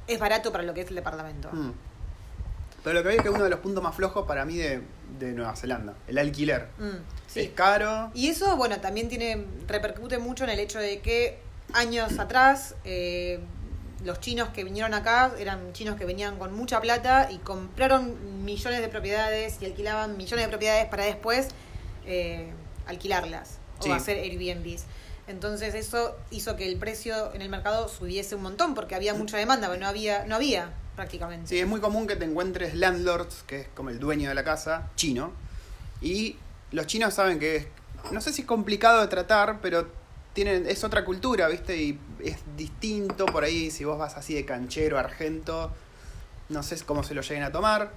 es 0.07 0.19
barato 0.19 0.51
para 0.51 0.63
lo 0.63 0.73
que 0.73 0.81
es 0.81 0.89
el 0.89 0.95
departamento. 0.95 1.49
Mm. 1.51 1.71
Pero 2.83 2.93
lo 2.93 3.01
que 3.03 3.07
veo 3.09 3.17
es 3.17 3.23
que 3.23 3.29
uno 3.29 3.43
de 3.43 3.49
los 3.49 3.59
puntos 3.59 3.83
más 3.83 3.95
flojos 3.95 4.25
para 4.25 4.45
mí 4.45 4.55
de, 4.55 4.81
de 5.19 5.33
Nueva 5.33 5.55
Zelanda, 5.57 5.93
el 6.07 6.17
alquiler. 6.17 6.67
Mm, 6.77 6.97
sí. 7.27 7.39
Es 7.41 7.49
caro. 7.49 8.11
Y 8.13 8.29
eso, 8.29 8.55
bueno, 8.55 8.79
también 8.79 9.09
tiene 9.09 9.43
repercute 9.67 10.19
mucho 10.19 10.45
en 10.45 10.51
el 10.51 10.59
hecho 10.59 10.79
de 10.79 10.99
que 10.99 11.39
años 11.73 12.17
atrás 12.19 12.75
eh, 12.85 13.39
los 14.03 14.19
chinos 14.19 14.49
que 14.49 14.63
vinieron 14.63 14.93
acá 14.93 15.31
eran 15.39 15.73
chinos 15.73 15.95
que 15.95 16.05
venían 16.05 16.37
con 16.37 16.53
mucha 16.53 16.79
plata 16.81 17.29
y 17.31 17.37
compraron 17.39 18.45
millones 18.45 18.81
de 18.81 18.87
propiedades 18.87 19.57
y 19.61 19.65
alquilaban 19.65 20.17
millones 20.17 20.45
de 20.45 20.49
propiedades 20.49 20.85
para 20.85 21.03
después 21.05 21.47
eh, 22.05 22.51
alquilarlas 22.85 23.57
Sí. 23.79 23.89
o 23.91 23.93
hacer 23.93 24.17
Airbnbs. 24.17 24.85
Entonces 25.27 25.75
eso 25.75 26.15
hizo 26.31 26.55
que 26.55 26.67
el 26.67 26.77
precio 26.77 27.33
en 27.35 27.41
el 27.41 27.49
mercado 27.49 27.87
subiese 27.89 28.35
un 28.35 28.41
montón 28.43 28.73
porque 28.73 28.95
había 28.95 29.13
mucha 29.13 29.37
demanda, 29.37 29.67
pero 29.67 29.79
no 29.79 29.87
había, 29.87 30.25
no 30.25 30.35
había 30.35 30.71
prácticamente. 30.95 31.47
Sí, 31.49 31.59
es 31.59 31.67
muy 31.67 31.79
común 31.79 32.07
que 32.07 32.15
te 32.15 32.25
encuentres 32.25 32.73
landlords, 32.73 33.43
que 33.45 33.61
es 33.61 33.67
como 33.75 33.89
el 33.89 33.99
dueño 33.99 34.29
de 34.29 34.35
la 34.35 34.43
casa, 34.43 34.89
chino. 34.95 35.31
Y 36.01 36.37
los 36.71 36.87
chinos 36.87 37.13
saben 37.13 37.37
que 37.39 37.55
es, 37.57 37.67
no 38.11 38.19
sé 38.21 38.33
si 38.33 38.41
es 38.41 38.47
complicado 38.47 39.01
de 39.01 39.07
tratar, 39.07 39.59
pero 39.61 39.87
tienen, 40.37 40.67
es 40.69 40.83
otra 40.83 41.03
cultura, 41.03 41.47
¿viste? 41.47 41.75
Y 41.75 41.99
es 42.23 42.37
distinto 42.55 43.25
por 43.25 43.43
ahí 43.43 43.71
si 43.71 43.83
vos 43.85 43.97
vas 43.97 44.15
así 44.17 44.35
de 44.35 44.45
canchero, 44.45 44.99
argento, 44.99 45.71
no 46.49 46.61
sé 46.61 46.77
cómo 46.85 47.01
se 47.01 47.15
lo 47.15 47.21
lleguen 47.23 47.41
a 47.43 47.51
tomar. 47.51 47.89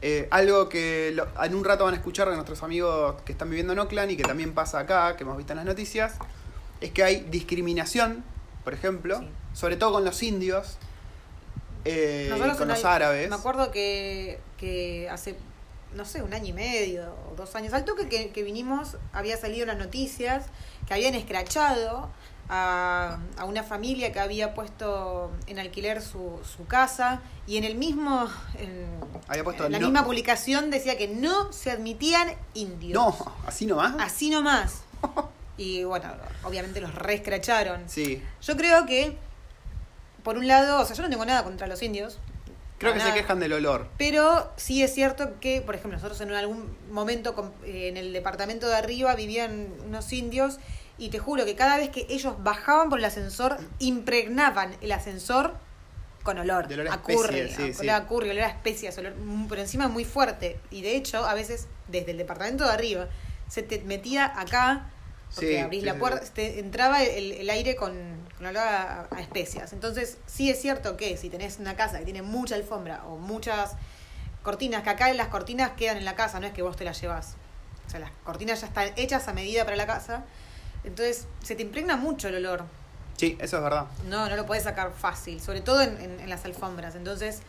Eh, 0.00 0.26
algo 0.30 0.70
que 0.70 1.12
lo- 1.14 1.26
en 1.44 1.54
un 1.54 1.62
rato 1.62 1.84
van 1.84 1.92
a 1.92 1.98
escuchar 1.98 2.30
de 2.30 2.36
nuestros 2.36 2.62
amigos 2.62 3.20
que 3.26 3.32
están 3.32 3.50
viviendo 3.50 3.74
en 3.74 3.80
Oakland 3.80 4.12
y 4.12 4.16
que 4.16 4.22
también 4.22 4.54
pasa 4.54 4.78
acá, 4.78 5.14
que 5.16 5.24
hemos 5.24 5.36
visto 5.36 5.52
en 5.52 5.58
las 5.58 5.66
noticias, 5.66 6.14
es 6.80 6.90
que 6.90 7.04
hay 7.04 7.20
discriminación, 7.30 8.24
por 8.64 8.72
ejemplo, 8.72 9.18
Sí. 9.20 9.28
sobre 9.52 9.76
todo 9.76 9.92
con 9.92 10.06
los 10.06 10.22
indios, 10.22 10.78
eh, 11.84 12.28
con 12.58 12.66
los 12.66 12.80
el- 12.80 12.86
árabes. 12.86 13.28
Me 13.28 13.36
acuerdo 13.36 13.70
que, 13.70 14.40
que 14.56 15.06
hace, 15.10 15.36
no 15.94 16.04
sé, 16.04 16.22
un 16.22 16.34
año 16.34 16.46
y 16.48 16.52
medio 16.52 17.14
o 17.30 17.34
dos 17.36 17.54
años, 17.56 17.72
al 17.72 17.84
toque 17.84 18.08
que, 18.08 18.30
que 18.30 18.42
vinimos, 18.42 18.96
había 19.12 19.36
salido 19.36 19.62
en 19.62 19.68
las 19.68 19.78
noticias 19.78 20.46
que 20.86 20.94
habían 20.94 21.14
escrachado 21.14 22.10
a, 22.48 23.18
a 23.38 23.44
una 23.46 23.62
familia 23.62 24.12
que 24.12 24.20
había 24.20 24.52
puesto 24.54 25.30
en 25.46 25.58
alquiler 25.58 26.02
su, 26.02 26.40
su 26.44 26.66
casa 26.66 27.22
y 27.46 27.56
en 27.56 27.64
el 27.64 27.74
mismo, 27.76 28.28
en, 28.58 28.86
Había 29.28 29.44
puesto 29.44 29.64
en 29.66 29.72
la 29.72 29.78
no- 29.78 29.86
misma 29.86 30.04
publicación 30.04 30.70
decía 30.70 30.98
que 30.98 31.08
no 31.08 31.52
se 31.52 31.70
admitían 31.70 32.34
indios. 32.54 32.94
No, 32.94 33.32
así 33.46 33.64
nomás. 33.66 33.94
Así 33.98 34.30
nomás. 34.30 34.82
Y 35.56 35.84
bueno, 35.84 36.10
obviamente 36.42 36.80
los 36.80 36.92
reescracharon. 36.96 37.88
Sí, 37.88 38.20
Yo 38.42 38.56
creo 38.56 38.86
que, 38.86 39.16
por 40.24 40.36
un 40.36 40.48
lado, 40.48 40.80
o 40.80 40.84
sea, 40.84 40.96
yo 40.96 41.04
no 41.04 41.08
tengo 41.08 41.24
nada 41.24 41.44
contra 41.44 41.68
los 41.68 41.80
indios. 41.80 42.18
Creo 42.78 42.92
que 42.94 43.00
se 43.00 43.12
quejan 43.12 43.40
del 43.40 43.52
olor. 43.52 43.88
Pero 43.98 44.52
sí 44.56 44.82
es 44.82 44.92
cierto 44.94 45.38
que, 45.40 45.60
por 45.62 45.74
ejemplo, 45.74 45.96
nosotros 45.96 46.20
en 46.20 46.32
algún 46.32 46.76
momento 46.90 47.54
eh, 47.64 47.88
en 47.88 47.96
el 47.96 48.12
departamento 48.12 48.68
de 48.68 48.76
arriba 48.76 49.14
vivían 49.14 49.68
unos 49.86 50.12
indios 50.12 50.58
y 50.98 51.08
te 51.08 51.18
juro 51.18 51.44
que 51.44 51.56
cada 51.56 51.76
vez 51.76 51.90
que 51.90 52.06
ellos 52.08 52.34
bajaban 52.44 52.88
por 52.88 52.98
el 52.98 53.04
ascensor, 53.04 53.58
impregnaban 53.78 54.76
el 54.80 54.92
ascensor 54.92 55.54
con 56.22 56.38
olor. 56.38 56.68
De 56.68 56.74
olor 56.74 56.88
a 56.88 56.94
a 56.94 57.02
curry, 57.02 57.48
sí, 57.48 57.62
a- 57.70 57.74
sí. 57.74 57.80
olor 57.80 57.94
a 57.94 58.06
curry, 58.06 58.30
olor 58.30 58.44
a 58.44 58.48
especias, 58.48 58.96
olor, 58.98 59.12
por 59.48 59.58
encima 59.58 59.88
muy 59.88 60.04
fuerte. 60.04 60.58
Y 60.70 60.82
de 60.82 60.96
hecho, 60.96 61.24
a 61.26 61.34
veces 61.34 61.66
desde 61.88 62.12
el 62.12 62.18
departamento 62.18 62.64
de 62.64 62.70
arriba 62.70 63.08
se 63.48 63.62
te 63.62 63.80
metía 63.80 64.32
acá, 64.40 64.90
porque 65.34 65.48
Sí, 65.48 65.56
abrís 65.58 65.80
sí, 65.80 65.86
la 65.86 65.94
puerta, 65.98 66.20
te 66.32 66.58
entraba 66.60 67.02
el, 67.02 67.32
el 67.32 67.50
aire 67.50 67.74
con, 67.76 67.92
con 68.36 68.46
olor 68.46 68.62
a, 68.62 69.08
a 69.10 69.20
especias. 69.20 69.72
Entonces, 69.72 70.18
sí 70.26 70.50
es 70.50 70.60
cierto 70.60 70.96
que 70.96 71.16
si 71.16 71.28
tenés 71.30 71.58
una 71.58 71.76
casa 71.76 71.98
que 71.98 72.04
tiene 72.04 72.22
mucha 72.22 72.54
alfombra 72.54 73.04
o 73.06 73.16
muchas 73.16 73.72
cortinas, 74.42 74.82
que 74.82 74.90
acá 74.90 75.12
las 75.14 75.28
cortinas 75.28 75.72
quedan 75.76 75.96
en 75.96 76.04
la 76.04 76.14
casa, 76.14 76.38
no 76.40 76.46
es 76.46 76.52
que 76.52 76.62
vos 76.62 76.76
te 76.76 76.84
las 76.84 77.00
llevas. 77.00 77.34
O 77.86 77.90
sea, 77.90 78.00
las 78.00 78.10
cortinas 78.24 78.60
ya 78.60 78.66
están 78.68 78.90
hechas 78.96 79.26
a 79.28 79.32
medida 79.32 79.64
para 79.64 79.76
la 79.76 79.86
casa. 79.86 80.24
Entonces, 80.84 81.26
se 81.42 81.54
te 81.54 81.62
impregna 81.62 81.96
mucho 81.96 82.28
el 82.28 82.36
olor. 82.36 82.64
Sí, 83.16 83.36
eso 83.40 83.56
es 83.58 83.62
verdad. 83.62 83.86
No, 84.08 84.28
no 84.28 84.36
lo 84.36 84.44
puedes 84.46 84.64
sacar 84.64 84.92
fácil, 84.92 85.40
sobre 85.40 85.60
todo 85.60 85.80
en, 85.82 85.98
en- 86.00 86.20
en 86.20 86.28
las 86.30 86.44
alfombras. 86.44 86.94
Entonces, 86.94 87.40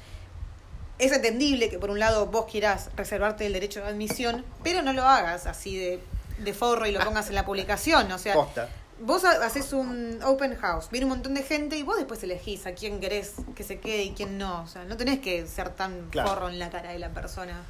es 0.98 1.12
entendible 1.12 1.70
que 1.70 1.78
por 1.80 1.90
un 1.90 2.00
lado 2.00 2.28
vos 2.28 2.46
quieras 2.50 2.90
reservarte 2.96 3.46
el 3.46 3.54
derecho 3.54 3.82
de 3.82 3.88
admisión, 3.88 4.46
pero 4.64 4.82
no 4.82 4.94
lo 4.94 5.04
hagas 5.04 5.46
así 5.46 5.78
de, 5.78 6.00
de 6.38 6.54
forro 6.54 6.86
y 6.86 6.92
lo 6.92 7.00
pongas 7.04 7.28
en 7.30 7.36
la 7.36 7.46
publicación. 7.46 8.12
O 8.12 8.18
sea, 8.18 8.34
Posta. 8.34 8.70
vos 9.00 9.24
ha- 9.26 9.46
haces 9.46 9.74
un 9.74 10.20
open 10.24 10.56
house, 10.58 10.90
viene 10.92 11.06
un 11.06 11.12
montón 11.12 11.34
de 11.34 11.44
gente 11.44 11.78
y 11.78 11.84
vos 11.84 11.98
después 11.98 12.22
elegís 12.24 12.66
a 12.68 12.74
quién 12.74 13.00
querés 13.00 13.34
que 13.56 13.64
se 13.64 13.80
quede 13.80 14.04
y 14.04 14.12
quién 14.12 14.38
no. 14.38 14.62
O 14.64 14.68
sea, 14.68 14.84
no 14.86 14.98
tenés 14.98 15.20
que 15.20 15.46
ser 15.48 15.70
tan 15.70 16.10
Claro. 16.10 16.30
forro 16.30 16.50
en 16.50 16.60
la 16.60 16.70
cara 16.70 16.92
de 16.92 17.00
la 17.00 17.10
persona. 17.10 17.64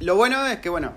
Lo 0.00 0.14
bueno 0.16 0.46
es 0.46 0.58
que, 0.60 0.68
bueno, 0.68 0.92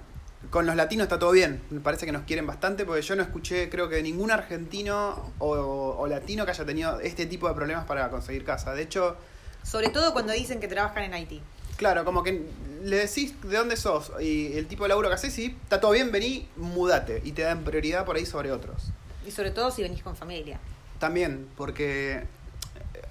con 0.51 0.66
los 0.66 0.75
latinos 0.75 1.04
está 1.06 1.20
todo 1.20 1.32
bien. 1.32 1.62
Me 1.70 1.80
parece 1.80 2.06
que 2.06 2.12
nos 2.12 2.24
quieren 2.24 2.48
bastante 2.48 2.86
porque 2.86 3.01
yo 3.01 3.16
no 3.16 3.24
escuché, 3.24 3.70
creo 3.70 3.89
que 3.89 4.01
ningún 4.04 4.32
argentino 4.32 5.32
o, 5.39 5.50
o 5.98 6.08
latino 6.08 6.46
que 6.46 6.51
haya 6.51 6.66
tenido 6.66 7.00
este 7.01 7.25
tipo 7.25 7.48
de 7.48 7.54
problemas 7.56 7.86
para 7.86 8.10
conseguir 8.10 8.44
casa. 8.46 8.74
De 8.74 8.82
hecho, 8.84 9.18
Sobre 9.63 9.89
todo 9.89 10.13
cuando 10.13 10.32
dicen 10.34 10.60
que 10.62 10.68
trabajan 10.70 11.04
en 11.04 11.13
Haití. 11.13 11.42
Claro, 11.80 12.04
como 12.04 12.24
que 12.24 12.46
le 12.84 12.98
decís 12.98 13.34
de 13.42 13.58
dónde 13.58 13.78
sos 13.78 14.12
y 14.20 14.58
el 14.58 14.68
tipo 14.68 14.84
de 14.84 14.90
laburo 14.90 15.08
que 15.08 15.16
haces 15.16 15.40
y 15.40 15.46
está 15.64 15.80
todo 15.80 15.92
bien, 15.92 16.12
vení, 16.12 16.48
mudate. 16.58 17.22
Y 17.24 17.32
te 17.32 17.42
dan 17.42 17.64
prioridad 17.64 18.06
por 18.06 18.18
ahí 18.18 18.26
sobre 18.26 18.52
otros. 18.52 18.92
Y 19.26 19.32
sobre 19.32 19.52
todo 19.52 19.72
si 19.72 19.82
venís 19.82 20.04
con 20.04 20.16
familia. 20.16 20.60
También, 21.00 21.48
porque 21.56 22.18
eh, 22.18 22.24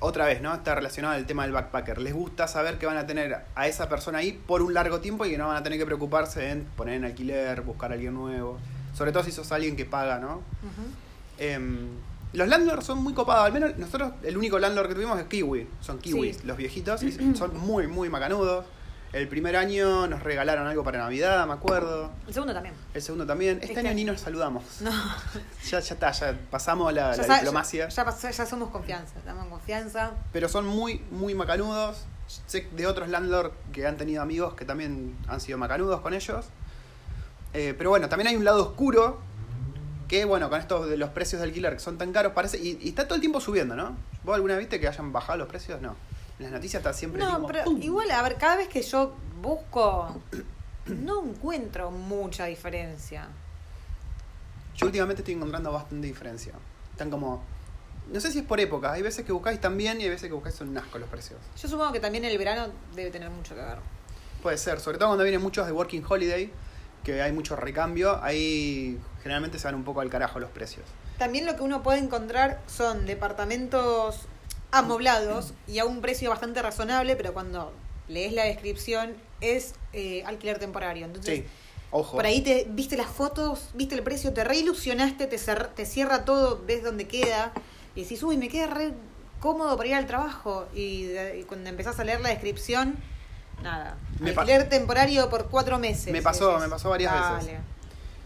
otra 0.00 0.26
vez, 0.26 0.42
¿no? 0.42 0.54
Está 0.54 0.74
relacionado 0.74 1.14
al 1.14 1.24
tema 1.24 1.44
del 1.44 1.52
backpacker. 1.52 1.98
Les 1.98 2.12
gusta 2.12 2.46
saber 2.46 2.78
que 2.78 2.84
van 2.84 2.98
a 2.98 3.06
tener 3.06 3.38
a 3.54 3.66
esa 3.66 3.88
persona 3.88 4.18
ahí 4.18 4.32
por 4.32 4.60
un 4.60 4.74
largo 4.74 5.00
tiempo 5.00 5.24
y 5.24 5.30
que 5.30 5.38
no 5.38 5.48
van 5.48 5.56
a 5.56 5.62
tener 5.62 5.78
que 5.78 5.86
preocuparse 5.86 6.50
en 6.50 6.64
poner 6.76 6.96
en 6.96 7.06
alquiler, 7.06 7.62
buscar 7.62 7.90
a 7.90 7.94
alguien 7.94 8.12
nuevo. 8.12 8.58
Sobre 8.94 9.12
todo 9.12 9.24
si 9.24 9.32
sos 9.32 9.50
alguien 9.50 9.76
que 9.76 9.86
paga, 9.86 10.18
¿no? 10.18 10.42
Em, 11.38 11.88
los 12.32 12.48
landlords 12.48 12.84
son 12.86 13.02
muy 13.02 13.14
copados. 13.14 13.46
Al 13.46 13.52
menos 13.52 13.76
nosotros, 13.78 14.12
el 14.22 14.36
único 14.36 14.58
landlord 14.58 14.88
que 14.88 14.94
tuvimos 14.94 15.18
es 15.18 15.26
Kiwi. 15.26 15.66
Son 15.80 15.98
kiwis, 15.98 16.38
Sí. 16.38 16.46
los 16.46 16.56
viejitos. 16.56 17.02
Y 17.02 17.12
son 17.36 17.56
muy, 17.58 17.86
muy 17.86 18.08
macanudos. 18.10 18.64
El 19.10 19.26
primer 19.26 19.56
año 19.56 20.06
nos 20.06 20.22
regalaron 20.22 20.66
algo 20.66 20.84
para 20.84 20.98
Navidad, 20.98 21.46
me 21.46 21.54
acuerdo. 21.54 22.10
El 22.26 22.34
segundo 22.34 22.52
también. 22.52 22.74
El 22.92 23.00
segundo 23.00 23.24
también. 23.26 23.56
Este, 23.56 23.68
Este 23.68 23.80
año 23.80 23.94
ni 23.94 24.04
nos 24.04 24.20
saludamos. 24.20 24.62
No, 24.82 24.90
Ya, 25.70 25.80
ya 25.80 25.94
está, 25.94 26.10
ya 26.12 26.38
pasamos 26.50 26.92
la, 26.92 27.16
ya, 27.16 27.26
la 27.26 27.34
diplomacia. 27.36 27.88
ya, 27.88 27.94
ya 27.94 28.04
pasó- 28.04 28.30
ya 28.30 28.44
somos 28.44 28.68
confianza, 28.68 29.18
estamos 29.18 29.44
en 29.44 29.50
confianza. 29.50 30.10
pero 30.30 30.46
son 30.50 30.66
muy, 30.66 31.00
muy 31.10 31.34
macanudos. 31.34 32.04
Sé 32.46 32.68
de 32.76 32.86
otros 32.86 33.08
landlords 33.08 33.54
que 33.72 33.86
han 33.86 33.96
tenido 33.96 34.20
amigos 34.20 34.52
que 34.52 34.66
también 34.66 35.16
han 35.26 35.40
sido 35.40 35.56
macanudos 35.56 36.02
con 36.02 36.12
ellos. 36.12 36.44
Eh, 37.54 37.74
pero 37.78 37.88
bueno, 37.88 38.10
también 38.10 38.28
hay 38.28 38.36
un 38.36 38.44
lado 38.44 38.62
oscuro 38.62 39.20
que, 40.08 40.24
bueno, 40.24 40.48
con 40.48 40.58
estos 40.58 40.88
de 40.88 40.96
los 40.96 41.10
precios 41.10 41.40
de 41.40 41.46
alquiler 41.46 41.74
que 41.74 41.80
son 41.80 41.98
tan 41.98 42.12
caros, 42.12 42.32
parece. 42.32 42.58
Y, 42.58 42.78
y 42.80 42.88
está 42.88 43.04
todo 43.04 43.14
el 43.16 43.20
tiempo 43.20 43.40
subiendo, 43.40 43.76
¿no? 43.76 43.96
¿Vos 44.24 44.34
alguna 44.34 44.54
vez 44.54 44.62
viste 44.62 44.80
que 44.80 44.88
hayan 44.88 45.12
bajado 45.12 45.38
los 45.38 45.48
precios? 45.48 45.80
No. 45.80 45.94
En 46.38 46.44
las 46.44 46.52
noticias 46.52 46.80
está 46.80 46.92
siempre. 46.92 47.22
No, 47.22 47.46
pero 47.46 47.64
¡pum! 47.64 47.80
igual, 47.82 48.10
a 48.10 48.22
ver, 48.22 48.36
cada 48.36 48.56
vez 48.56 48.68
que 48.68 48.80
yo 48.82 49.14
busco, 49.42 50.20
no 50.86 51.24
encuentro 51.24 51.90
mucha 51.90 52.46
diferencia. 52.46 53.28
Yo 54.76 54.86
últimamente 54.86 55.22
estoy 55.22 55.34
encontrando 55.34 55.72
bastante 55.72 56.06
diferencia. 56.06 56.52
Están 56.92 57.10
como. 57.10 57.42
No 58.12 58.20
sé 58.20 58.32
si 58.32 58.38
es 58.38 58.44
por 58.44 58.60
época. 58.60 58.92
Hay 58.92 59.02
veces 59.02 59.26
que 59.26 59.32
buscáis 59.32 59.60
también 59.60 60.00
y 60.00 60.04
hay 60.04 60.10
veces 60.10 60.28
que 60.28 60.34
buscáis 60.34 60.54
son 60.54 60.70
un 60.70 60.78
asco 60.78 60.98
los 60.98 61.08
precios. 61.10 61.38
Yo 61.60 61.68
supongo 61.68 61.92
que 61.92 62.00
también 62.00 62.24
el 62.24 62.38
verano 62.38 62.68
debe 62.94 63.10
tener 63.10 63.28
mucho 63.28 63.54
que 63.54 63.60
ver. 63.60 63.78
Puede 64.42 64.56
ser, 64.56 64.80
sobre 64.80 64.96
todo 64.96 65.08
cuando 65.08 65.24
vienen 65.24 65.42
muchos 65.42 65.66
de 65.66 65.72
Working 65.72 66.04
Holiday, 66.08 66.50
que 67.14 67.22
hay 67.22 67.32
mucho 67.32 67.56
recambio, 67.56 68.22
ahí 68.22 68.98
generalmente 69.22 69.58
se 69.58 69.66
van 69.66 69.74
un 69.74 69.84
poco 69.84 70.00
al 70.00 70.10
carajo 70.10 70.38
los 70.40 70.50
precios. 70.50 70.84
También 71.18 71.46
lo 71.46 71.56
que 71.56 71.62
uno 71.62 71.82
puede 71.82 71.98
encontrar 72.00 72.60
son 72.66 73.06
departamentos 73.06 74.20
amoblados 74.70 75.54
y 75.66 75.78
a 75.78 75.84
un 75.86 76.00
precio 76.00 76.30
bastante 76.30 76.60
razonable, 76.62 77.16
pero 77.16 77.32
cuando 77.32 77.72
lees 78.08 78.32
la 78.32 78.44
descripción 78.44 79.14
es 79.40 79.74
eh, 79.92 80.22
alquiler 80.26 80.58
temporario. 80.58 81.06
Entonces, 81.06 81.40
Sí, 81.40 81.44
ojo. 81.90 82.16
por 82.16 82.26
ahí 82.26 82.42
te 82.42 82.66
viste 82.68 82.96
las 82.96 83.08
fotos, 83.08 83.70
viste 83.74 83.94
el 83.94 84.02
precio, 84.02 84.32
te 84.32 84.44
reilusionaste, 84.44 85.26
te, 85.26 85.36
cer- 85.36 85.68
te 85.74 85.86
cierra 85.86 86.24
todo, 86.24 86.62
ves 86.66 86.82
dónde 86.84 87.06
queda 87.08 87.52
y 87.94 88.02
decís, 88.02 88.22
uy, 88.22 88.36
me 88.36 88.48
queda 88.48 88.66
re 88.66 88.92
cómodo 89.40 89.76
para 89.76 89.88
ir 89.88 89.94
al 89.94 90.06
trabajo. 90.06 90.66
Y, 90.74 91.06
y 91.38 91.44
cuando 91.48 91.70
empezás 91.70 91.98
a 91.98 92.04
leer 92.04 92.20
la 92.20 92.28
descripción, 92.28 92.96
nada. 93.62 93.96
Me 94.20 94.30
alquiler 94.30 94.68
temporario 94.68 95.28
por 95.28 95.46
cuatro 95.48 95.78
meses. 95.78 96.12
Me 96.12 96.22
pasó, 96.22 96.58
me 96.58 96.68
pasó 96.68 96.90
varias 96.90 97.12
veces. 97.12 97.46
"Dale". 97.46 97.60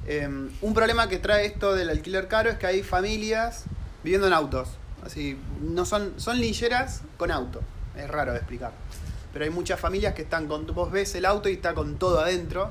Eh, 0.07 0.27
un 0.61 0.75
problema 0.75 1.09
que 1.09 1.19
trae 1.19 1.47
esto 1.47 1.75
del 1.75 1.89
alquiler 1.91 2.27
caro 2.29 2.51
es 2.51 2.59
que 2.59 2.67
hay 2.67 2.83
familias 2.83 3.65
viviendo 4.03 4.27
en 4.27 4.33
autos. 4.33 4.69
Así, 5.05 5.39
no 5.61 5.85
son, 5.85 6.15
son 6.17 6.39
lilleras 6.41 7.03
con 7.17 7.31
auto. 7.31 7.61
Es 7.97 8.09
raro 8.09 8.33
de 8.33 8.39
explicar. 8.39 8.73
Pero 9.33 9.45
hay 9.45 9.51
muchas 9.51 9.79
familias 9.81 10.15
que 10.15 10.23
están 10.23 10.47
con. 10.49 10.67
Vos 10.67 10.91
ves 10.91 11.15
el 11.15 11.25
auto 11.25 11.49
y 11.49 11.55
está 11.55 11.75
con 11.75 11.97
todo 11.99 12.21
adentro. 12.21 12.71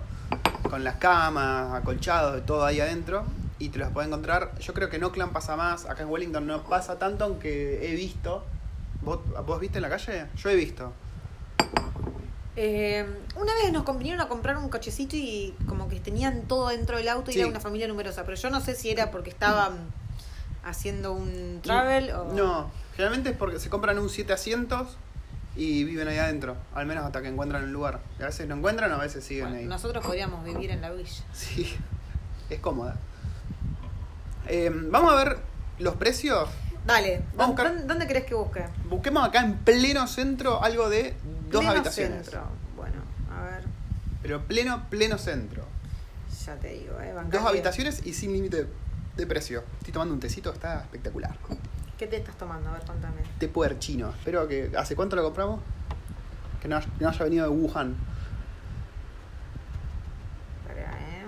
Con 0.69 0.83
las 0.83 0.95
camas, 0.95 1.73
acolchados, 1.73 2.35
de 2.35 2.41
todo 2.41 2.65
ahí 2.65 2.79
adentro. 2.79 3.25
Y 3.59 3.69
te 3.69 3.79
los 3.79 3.89
puedes 3.91 4.07
encontrar. 4.07 4.57
Yo 4.59 4.73
creo 4.73 4.89
que 4.89 4.95
en 4.97 5.03
Oakland 5.03 5.31
pasa 5.33 5.55
más. 5.55 5.85
Acá 5.85 6.03
en 6.03 6.09
Wellington 6.09 6.47
no 6.47 6.63
pasa 6.63 6.97
tanto, 6.99 7.25
aunque 7.25 7.91
he 7.91 7.95
visto. 7.95 8.43
¿Vos, 9.01 9.19
vos 9.45 9.59
viste 9.59 9.77
en 9.79 9.83
la 9.83 9.89
calle? 9.89 10.27
Yo 10.35 10.49
he 10.49 10.55
visto. 10.55 10.93
Eh, 12.57 13.05
una 13.37 13.53
vez 13.55 13.71
nos 13.71 13.85
vinieron 13.97 14.19
a 14.21 14.27
comprar 14.27 14.57
un 14.57 14.67
cochecito 14.69 15.15
y 15.15 15.55
como 15.67 15.87
que 15.87 15.99
tenían 16.01 16.41
todo 16.43 16.67
dentro 16.69 16.97
del 16.97 17.07
auto 17.07 17.31
y 17.31 17.33
Sí. 17.35 17.39
era 17.39 17.47
una 17.49 17.59
familia 17.61 17.87
numerosa, 17.87 18.23
pero 18.25 18.35
yo 18.35 18.49
no 18.49 18.59
sé 18.59 18.75
si 18.75 18.89
era 18.89 19.09
porque 19.09 19.29
estaban 19.29 19.73
haciendo 20.63 21.13
un 21.13 21.59
travel 21.63 22.11
o... 22.11 22.33
No, 22.33 22.69
generalmente 22.95 23.29
es 23.31 23.37
porque 23.37 23.59
se 23.59 23.69
compran 23.69 23.97
un 23.99 24.09
7 24.09 24.33
asientos 24.33 24.97
y 25.55 25.85
viven 25.85 26.07
ahí 26.09 26.17
adentro, 26.17 26.55
al 26.75 26.85
menos 26.85 27.05
hasta 27.05 27.21
que 27.21 27.29
encuentran 27.29 27.63
un 27.63 27.71
lugar. 27.73 27.99
Y 28.19 28.23
a 28.23 28.25
veces 28.27 28.47
no 28.47 28.55
encuentran 28.55 28.91
a 28.91 28.97
veces 28.97 29.23
siguen 29.23 29.45
Bueno, 29.45 29.59
ahí. 29.59 29.65
nosotros 29.65 30.05
podríamos 30.05 30.43
vivir 30.43 30.71
en 30.71 30.81
la 30.81 30.91
villa. 30.91 31.23
Sí, 31.33 31.73
es 32.49 32.59
cómoda. 32.59 32.97
Eh, 34.47 34.69
vamos 34.73 35.13
a 35.13 35.15
ver 35.23 35.37
los 35.79 35.95
precios. 35.95 36.49
Dale, 36.85 37.21
Vamos 37.35 37.55
buscar- 37.55 37.67
¿dónde, 37.69 37.85
dónde 37.85 38.07
querés 38.07 38.25
que 38.25 38.33
busque? 38.33 38.65
Busquemos 38.89 39.23
acá 39.25 39.41
en 39.41 39.55
pleno 39.59 40.07
centro 40.07 40.61
algo 40.63 40.89
de 40.89 41.15
dos 41.51 41.61
Pleno 41.61 41.71
habitaciones. 41.71 42.23
centro. 42.25 42.43
Bueno, 42.75 42.95
a 43.35 43.43
ver, 43.43 43.63
Pero 44.21 44.41
pleno, 44.47 44.87
pleno 44.89 45.17
centro. 45.17 45.65
ya 46.45 46.55
te 46.55 46.69
digo, 46.69 46.99
eh, 46.99 47.13
bancate. 47.13 47.37
Dos 47.37 47.45
habitaciones 47.47 48.05
y 48.05 48.13
sin 48.13 48.33
límite 48.33 48.67
de 49.17 49.27
precio. 49.27 49.63
Estoy 49.79 49.93
tomando 49.93 50.13
un 50.13 50.19
tecito, 50.19 50.51
está 50.51 50.81
espectacular. 50.81 51.35
¿Qué 51.97 52.07
te 52.07 52.17
estás 52.17 52.35
tomando? 52.37 52.69
A 52.69 52.73
ver, 52.73 52.81
contame. 52.83 53.21
Té 53.39 53.47
puer 53.47 53.77
chino. 53.79 54.09
Espero 54.09 54.47
que. 54.47 54.71
¿Hace 54.77 54.95
cuánto 54.95 55.15
lo 55.15 55.23
compramos? 55.23 55.59
Que 56.61 56.67
no, 56.67 56.79
no 56.99 57.09
haya 57.09 57.23
venido 57.23 57.43
de 57.43 57.49
Wuhan. 57.55 57.95
Espera, 60.67 60.91
eh. 60.99 61.25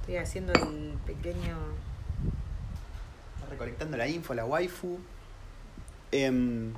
Estoy 0.00 0.16
haciendo 0.16 0.52
el 0.54 0.98
pequeño... 1.06 1.56
Está 3.36 3.50
recolectando 3.50 3.96
la 3.96 4.08
info, 4.08 4.34
la 4.34 4.44
waifu. 4.44 4.98
Em, 6.12 6.72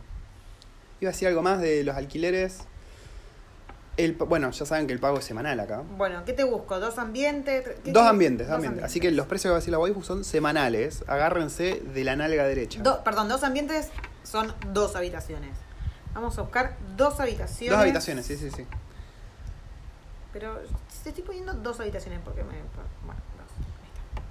iba 1.00 1.08
a 1.10 1.12
decir 1.12 1.28
algo 1.28 1.42
más 1.42 1.60
de 1.60 1.82
los 1.84 1.96
alquileres. 1.96 2.58
El, 3.96 4.14
bueno, 4.14 4.50
ya 4.50 4.64
saben 4.64 4.86
que 4.86 4.92
el 4.92 4.98
pago 5.00 5.18
es 5.18 5.24
semanal 5.24 5.60
acá. 5.60 5.82
Bueno, 5.96 6.24
¿qué 6.24 6.32
te 6.32 6.44
busco? 6.44 6.78
¿Dos 6.80 6.98
ambientes? 6.98 7.64
¿Qué- 7.84 7.92
Dos 7.92 8.04
ambientes, 8.06 8.46
dos 8.46 8.56
ambientes. 8.56 8.84
Así 8.84 8.98
que 9.00 9.10
los 9.10 9.26
precios 9.26 9.44
que 9.44 9.50
va 9.50 9.56
a 9.56 9.60
decir 9.60 9.72
la 9.72 9.78
waifu 9.78 10.02
son 10.02 10.24
semanales. 10.24 11.04
Agárrense 11.06 11.80
de 11.80 12.04
la 12.04 12.16
nalga 12.16 12.44
derecha. 12.44 12.80
Do- 12.82 13.02
perdón, 13.04 13.28
dos 13.28 13.42
ambientes 13.44 13.88
son 14.22 14.54
dos 14.72 14.96
habitaciones. 14.96 15.50
Vamos 16.14 16.38
a 16.38 16.42
buscar 16.42 16.76
dos 16.96 17.20
habitaciones. 17.20 17.70
Dos 17.72 17.80
habitaciones, 17.82 18.26
sí, 18.26 18.36
sí, 18.36 18.50
sí. 18.50 18.64
Pero 20.32 20.58
te 21.02 21.08
estoy 21.10 21.24
poniendo 21.24 21.52
dos 21.54 21.78
habitaciones 21.80 22.20
porque 22.24 22.42
me. 22.42 22.50
Bueno, 22.52 23.20
dos. 23.36 23.50
Ahí 23.82 23.88
está. 23.88 24.22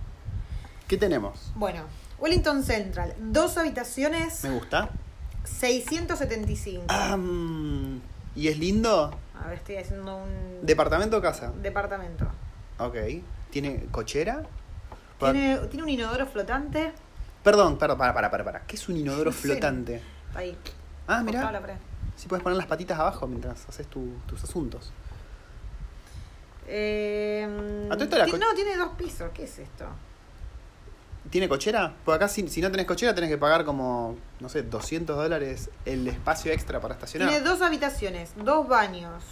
¿Qué 0.88 0.98
tenemos? 0.98 1.52
Bueno, 1.56 1.84
Wellington 2.20 2.64
Central, 2.64 3.14
dos 3.20 3.58
habitaciones, 3.58 4.44
¿Me 4.44 4.50
gusta? 4.52 4.90
675. 5.58 6.86
Ah, 6.88 7.18
mm, 7.18 8.02
¿Y 8.36 8.48
es 8.48 8.58
lindo? 8.58 9.12
A 9.42 9.48
ver, 9.48 9.56
estoy 9.58 9.78
haciendo 9.78 10.18
un 10.18 10.60
¿Departamento 10.66 11.18
o 11.18 11.22
casa? 11.22 11.52
departamento. 11.62 12.26
Ok. 12.78 12.96
¿Tiene 13.50 13.86
cochera? 13.92 14.44
Pa- 15.18 15.32
Tiene, 15.32 15.58
tiene 15.68 15.84
un 15.84 15.90
inodoro 15.90 16.26
flotante. 16.28 16.94
Perdón, 17.44 17.78
perdón, 17.78 17.98
para, 17.98 18.14
para, 18.14 18.30
para, 18.32 18.44
para. 18.44 18.60
¿Qué 18.62 18.76
es 18.76 18.88
un 18.90 18.98
inodoro 18.98 19.32
Sí. 19.34 19.40
flotante? 19.40 20.02
Ahí. 20.36 20.56
Ah, 21.08 21.18
la 21.18 21.24
mira. 21.24 21.52
pared. 21.62 21.76
Si 22.16 22.28
puedes 22.28 22.44
poner 22.44 22.58
las 22.58 22.68
patitas 22.68 23.00
abajo 23.00 23.28
mientras 23.28 23.68
haces 23.68 23.88
tu- 23.88 24.18
tus 24.28 24.44
asuntos. 24.44 24.92
Eh, 26.68 27.88
¿A 27.90 27.94
todo 27.96 28.04
esto 28.04 28.18
la 28.18 28.26
ti- 28.26 28.32
co- 28.32 28.38
no, 28.38 28.54
tiene 28.54 28.76
dos 28.78 28.90
pisos. 28.98 29.32
¿Qué 29.34 29.44
es 29.46 29.60
esto? 29.60 29.86
¿Tiene 31.30 31.48
cochera? 31.48 31.96
Porque 32.06 32.16
acá 32.16 32.28
si, 32.28 32.48
si 32.48 32.60
no 32.62 32.72
tenés 32.72 32.88
cochera 32.88 33.14
tenés 33.14 33.30
que 33.30 33.38
pagar 33.38 33.64
como, 33.66 34.18
no 34.40 34.50
sé, 34.50 34.64
200 34.64 35.16
dólares 35.16 35.70
el 35.86 36.08
espacio 36.08 36.52
extra 36.52 36.80
para 36.82 36.96
estacionar. 36.96 37.30
Tiene 37.30 37.44
dos 37.46 37.62
habitaciones, 37.62 38.32
dos 38.38 38.68
baños. 38.68 39.24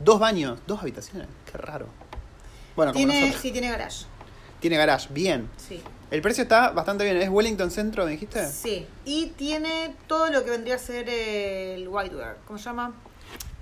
Dos 0.00 0.18
baños, 0.18 0.58
dos 0.66 0.80
habitaciones. 0.80 1.28
Qué 1.50 1.58
raro. 1.58 1.86
Bueno, 2.76 2.92
como 2.92 3.04
Tiene, 3.06 3.20
nosotros. 3.20 3.42
sí, 3.42 3.52
tiene 3.52 3.68
garage. 3.70 4.06
Tiene 4.60 4.76
garage, 4.76 5.08
bien. 5.12 5.48
Sí. 5.56 5.82
El 6.10 6.22
precio 6.22 6.42
está 6.42 6.70
bastante 6.70 7.04
bien. 7.04 7.16
¿Es 7.18 7.28
Wellington 7.28 7.70
Centro, 7.70 8.04
me 8.04 8.12
dijiste? 8.12 8.48
Sí. 8.50 8.86
Y 9.04 9.26
tiene 9.36 9.94
todo 10.06 10.30
lo 10.30 10.44
que 10.44 10.50
vendría 10.50 10.76
a 10.76 10.78
ser 10.78 11.08
el 11.08 11.86
whiteware. 11.88 12.36
¿Cómo 12.46 12.58
se 12.58 12.64
llama? 12.64 12.94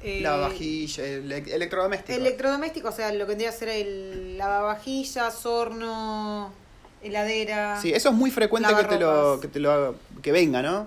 Eh, 0.02 0.20
Lavavajilla, 0.20 1.04
ele- 1.04 1.54
electrodoméstico. 1.54 2.18
Electrodoméstico, 2.18 2.88
o 2.88 2.92
sea, 2.92 3.12
lo 3.12 3.18
que 3.20 3.24
vendría 3.30 3.50
a 3.50 3.52
ser 3.52 3.68
el 3.68 4.38
lavavajillas, 4.38 5.44
horno, 5.46 6.52
heladera. 7.02 7.80
Sí, 7.80 7.92
eso 7.92 8.10
es 8.10 8.14
muy 8.14 8.30
frecuente 8.30 8.74
que 8.74 8.84
te, 8.84 8.98
lo, 8.98 9.38
que 9.40 9.48
te 9.48 9.60
lo 9.60 9.96
que 10.22 10.32
venga, 10.32 10.62
¿no? 10.62 10.86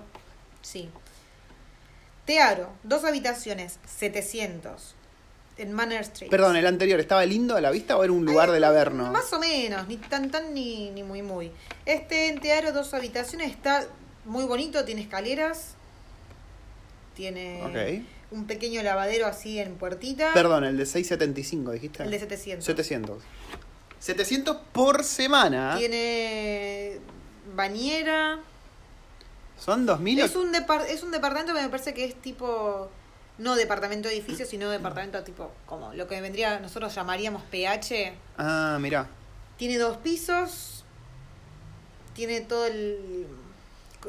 Sí. 0.62 0.88
Tearo, 2.24 2.70
dos 2.82 3.04
habitaciones, 3.04 3.78
700. 3.86 4.94
en 5.58 5.72
Manor 5.72 6.00
Street. 6.00 6.30
Perdón, 6.30 6.56
el 6.56 6.66
anterior, 6.66 7.00
¿estaba 7.00 7.24
lindo 7.24 7.56
a 7.56 7.60
la 7.60 7.70
vista 7.70 7.96
o 7.96 8.04
era 8.04 8.12
un 8.12 8.24
lugar 8.24 8.50
del 8.50 8.64
Averno? 8.64 9.10
Más 9.12 9.32
o 9.32 9.38
menos, 9.38 9.86
ni 9.88 9.96
tan 9.96 10.30
tan 10.30 10.52
ni, 10.52 10.90
ni 10.90 11.02
muy 11.02 11.22
muy. 11.22 11.50
Este 11.86 12.28
en 12.28 12.40
Tearo, 12.40 12.72
dos 12.72 12.92
habitaciones, 12.94 13.50
está 13.50 13.86
muy 14.24 14.44
bonito, 14.44 14.84
tiene 14.84 15.02
escaleras, 15.02 15.74
tiene 17.14 18.04
un 18.30 18.46
pequeño 18.46 18.82
lavadero 18.82 19.26
así 19.26 19.58
en 19.58 19.76
puertita. 19.76 20.32
Perdón, 20.34 20.64
el 20.64 20.76
de 20.76 20.84
675, 20.84 21.72
dijiste. 21.72 22.02
El 22.02 22.10
de 22.10 22.18
700. 22.18 22.64
700. 22.64 23.22
700 24.00 24.56
por 24.72 25.04
semana. 25.04 25.76
Tiene 25.78 26.98
bañera. 27.54 28.38
Son 29.58 29.86
2000. 29.86 30.20
Es 30.20 30.36
un, 30.36 30.52
es 30.88 31.02
un 31.02 31.10
departamento 31.10 31.54
que 31.54 31.62
me 31.62 31.68
parece 31.68 31.94
que 31.94 32.04
es 32.04 32.14
tipo, 32.14 32.90
no 33.38 33.54
departamento 33.56 34.08
edificio, 34.08 34.46
sino 34.46 34.70
departamento 34.70 35.22
tipo, 35.24 35.50
como 35.66 35.92
lo 35.94 36.06
que 36.06 36.20
vendría, 36.20 36.60
nosotros 36.60 36.94
llamaríamos 36.94 37.42
PH. 37.44 38.14
Ah, 38.38 38.78
mirá. 38.80 39.08
Tiene 39.56 39.78
dos 39.78 39.96
pisos, 39.98 40.84
tiene 42.14 42.42
todo 42.42 42.66
el... 42.66 43.26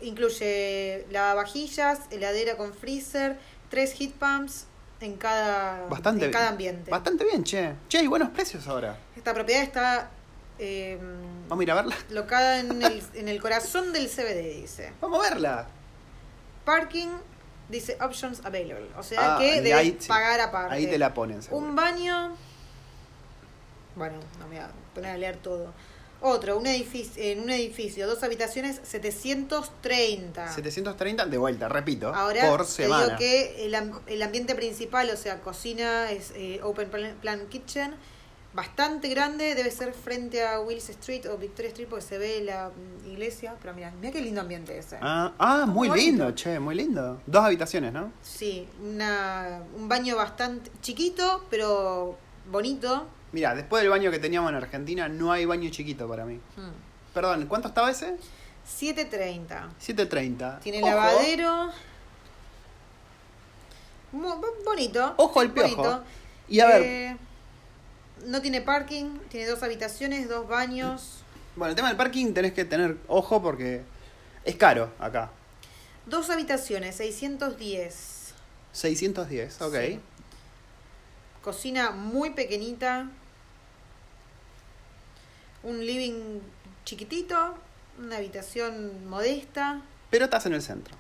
Incluye 0.02 1.08
lavavajillas, 1.10 2.02
heladera 2.12 2.56
con 2.56 2.74
freezer, 2.74 3.40
tres 3.70 3.94
heat 3.94 4.12
pumps 4.12 4.68
en 5.00 5.16
cada, 5.18 5.88
Bastante 5.88 6.26
en 6.26 6.32
cada 6.32 6.46
bien. 6.52 6.54
ambiente. 6.76 6.92
Bastante 6.92 7.24
bien, 7.26 7.44
che. 7.44 7.74
Che, 7.88 8.00
hay 8.00 8.08
buenos 8.08 8.30
precios 8.30 8.68
ahora. 8.68 8.98
Esta 9.16 9.34
propiedad 9.34 9.62
está 9.64 10.10
eh, 10.60 10.98
Vamos 11.48 11.62
a 11.62 11.64
ir 11.64 11.72
a 11.72 11.76
verla. 11.76 11.96
locada 12.10 12.60
en 12.60 12.82
el, 12.82 13.04
en 13.14 13.28
el 13.28 13.42
corazón 13.42 13.94
del 13.94 14.08
CBD, 14.10 14.62
dice. 14.62 14.94
Vamos 15.02 15.20
a 15.26 15.30
verla. 15.30 15.68
Parking 16.66 17.10
dice 17.70 17.98
options 18.02 18.44
available. 18.46 18.88
O 18.98 19.04
sea 19.04 19.36
Ah, 19.36 19.40
que 19.40 19.62
debes 19.62 19.74
ahí 19.74 19.92
pagar 20.08 20.40
aparte. 20.42 20.74
Ahí 20.76 20.88
te 20.88 20.98
la 20.98 21.14
ponen, 21.14 21.42
seguro. 21.44 21.66
Un 21.66 21.76
baño. 21.76 22.36
Bueno, 23.96 24.16
no 24.40 24.48
me 24.48 24.56
voy 24.58 24.66
a 24.66 24.70
poner 24.94 25.12
a 25.12 25.18
leer 25.18 25.38
todo. 25.38 25.74
Otro, 26.22 26.58
un 26.58 26.66
edificio, 26.66 27.22
en 27.22 27.42
un 27.42 27.50
edificio, 27.52 28.08
dos 28.08 28.24
habitaciones, 28.24 28.80
730. 28.84 30.52
730 30.54 31.26
de 31.28 31.38
vuelta, 31.38 31.70
repito. 31.70 32.14
Ahora 32.14 32.50
por 32.50 32.62
te 32.66 32.72
semana. 32.72 33.06
digo 33.06 33.18
que 33.18 33.66
el, 33.66 33.76
am- 33.76 34.00
el 34.08 34.22
ambiente 34.22 34.56
principal, 34.56 35.10
o 35.10 35.18
sea, 35.18 35.40
cocina, 35.42 36.12
es 36.12 36.32
eh, 36.36 36.60
Open 36.64 36.90
Plan, 37.22 37.48
Kitchen, 37.50 37.94
bastante 38.54 39.10
grande, 39.10 39.54
debe 39.54 39.70
ser 39.70 39.94
frente 39.94 40.44
a 40.46 40.60
Wills 40.60 40.90
Street 40.90 41.26
o 41.30 41.38
Victoria 41.38 41.70
Street 41.70 41.88
porque 41.88 42.06
se 42.06 42.18
ve 42.18 42.42
la 42.44 42.70
mm, 42.70 43.12
iglesia. 43.12 43.56
Pero 43.62 43.74
mira, 43.76 43.92
mira 44.02 44.12
qué 44.12 44.22
lindo 44.22 44.42
ambiente 44.42 44.78
ese. 44.78 44.98
Ah, 45.02 45.34
ah, 45.38 45.66
muy 45.68 45.90
Muy 45.90 46.00
lindo, 46.00 46.24
bonito. 46.26 46.44
che, 46.44 46.60
muy 46.60 46.74
lindo. 46.76 47.22
Dos 47.28 47.44
habitaciones, 47.44 47.94
¿no? 47.94 48.12
Sí, 48.24 48.68
una, 48.84 49.62
un 49.76 49.88
baño 49.88 50.16
bastante 50.16 50.72
chiquito, 50.82 51.46
pero 51.52 52.18
bonito. 52.50 53.06
Mira, 53.32 53.54
después 53.56 53.82
del 53.84 53.90
baño 53.90 54.10
que 54.12 54.20
teníamos 54.20 54.50
en 54.50 54.56
Argentina, 54.56 55.08
no 55.10 55.32
hay 55.32 55.46
baño 55.46 55.70
chiquito 55.70 56.08
para 56.08 56.26
mí. 56.26 56.36
Mm. 56.36 57.14
Perdón, 57.14 57.46
¿cuánto 57.48 57.68
estaba 57.68 57.92
ese? 57.92 58.16
730. 58.66 59.70
730. 59.80 60.60
Tiene 60.60 60.80
Ojo. 60.80 60.90
lavadero. 60.90 61.70
Bonito. 64.66 65.14
Ojo 65.18 65.40
al 65.40 65.52
piojo. 65.52 65.76
bonito. 65.84 66.04
Y 66.48 66.60
a 66.62 66.68
ver, 66.68 66.82
Eh, 66.84 67.18
no 68.26 68.42
tiene 68.42 68.62
parking, 68.62 69.20
tiene 69.30 69.48
dos 69.48 69.62
habitaciones, 69.64 70.30
dos 70.30 70.48
baños, 70.48 71.24
bueno, 71.56 71.72
el 71.72 71.76
tema 71.76 71.88
del 71.90 71.98
parking 71.98 72.34
tenés 72.34 72.54
que 72.54 72.66
tener 72.66 72.98
ojo 73.08 73.42
porque 73.42 73.82
es 74.46 74.56
caro 74.56 74.92
acá. 75.00 75.32
dos 76.06 76.30
habitaciones, 76.30 76.96
610. 76.96 78.34
610, 78.72 79.62
ok. 79.62 79.76
Sí. 79.76 80.00
Cocina 81.48 81.92
muy 81.92 82.32
pequeñita. 82.32 83.08
Un 85.64 85.80
living 85.80 86.42
chiquitito, 86.84 87.56
una 88.00 88.18
habitación 88.18 89.08
modesta. 89.08 89.82
Pero 90.10 90.26
estás 90.26 90.46
en 90.48 90.56
el 90.56 90.62
centro. 90.62 90.94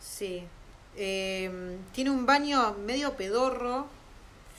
Sí. 0.00 0.42
Eh, 0.96 1.78
tiene 1.92 2.10
un 2.10 2.26
baño 2.26 2.74
medio 2.84 3.16
pedorro, 3.16 3.86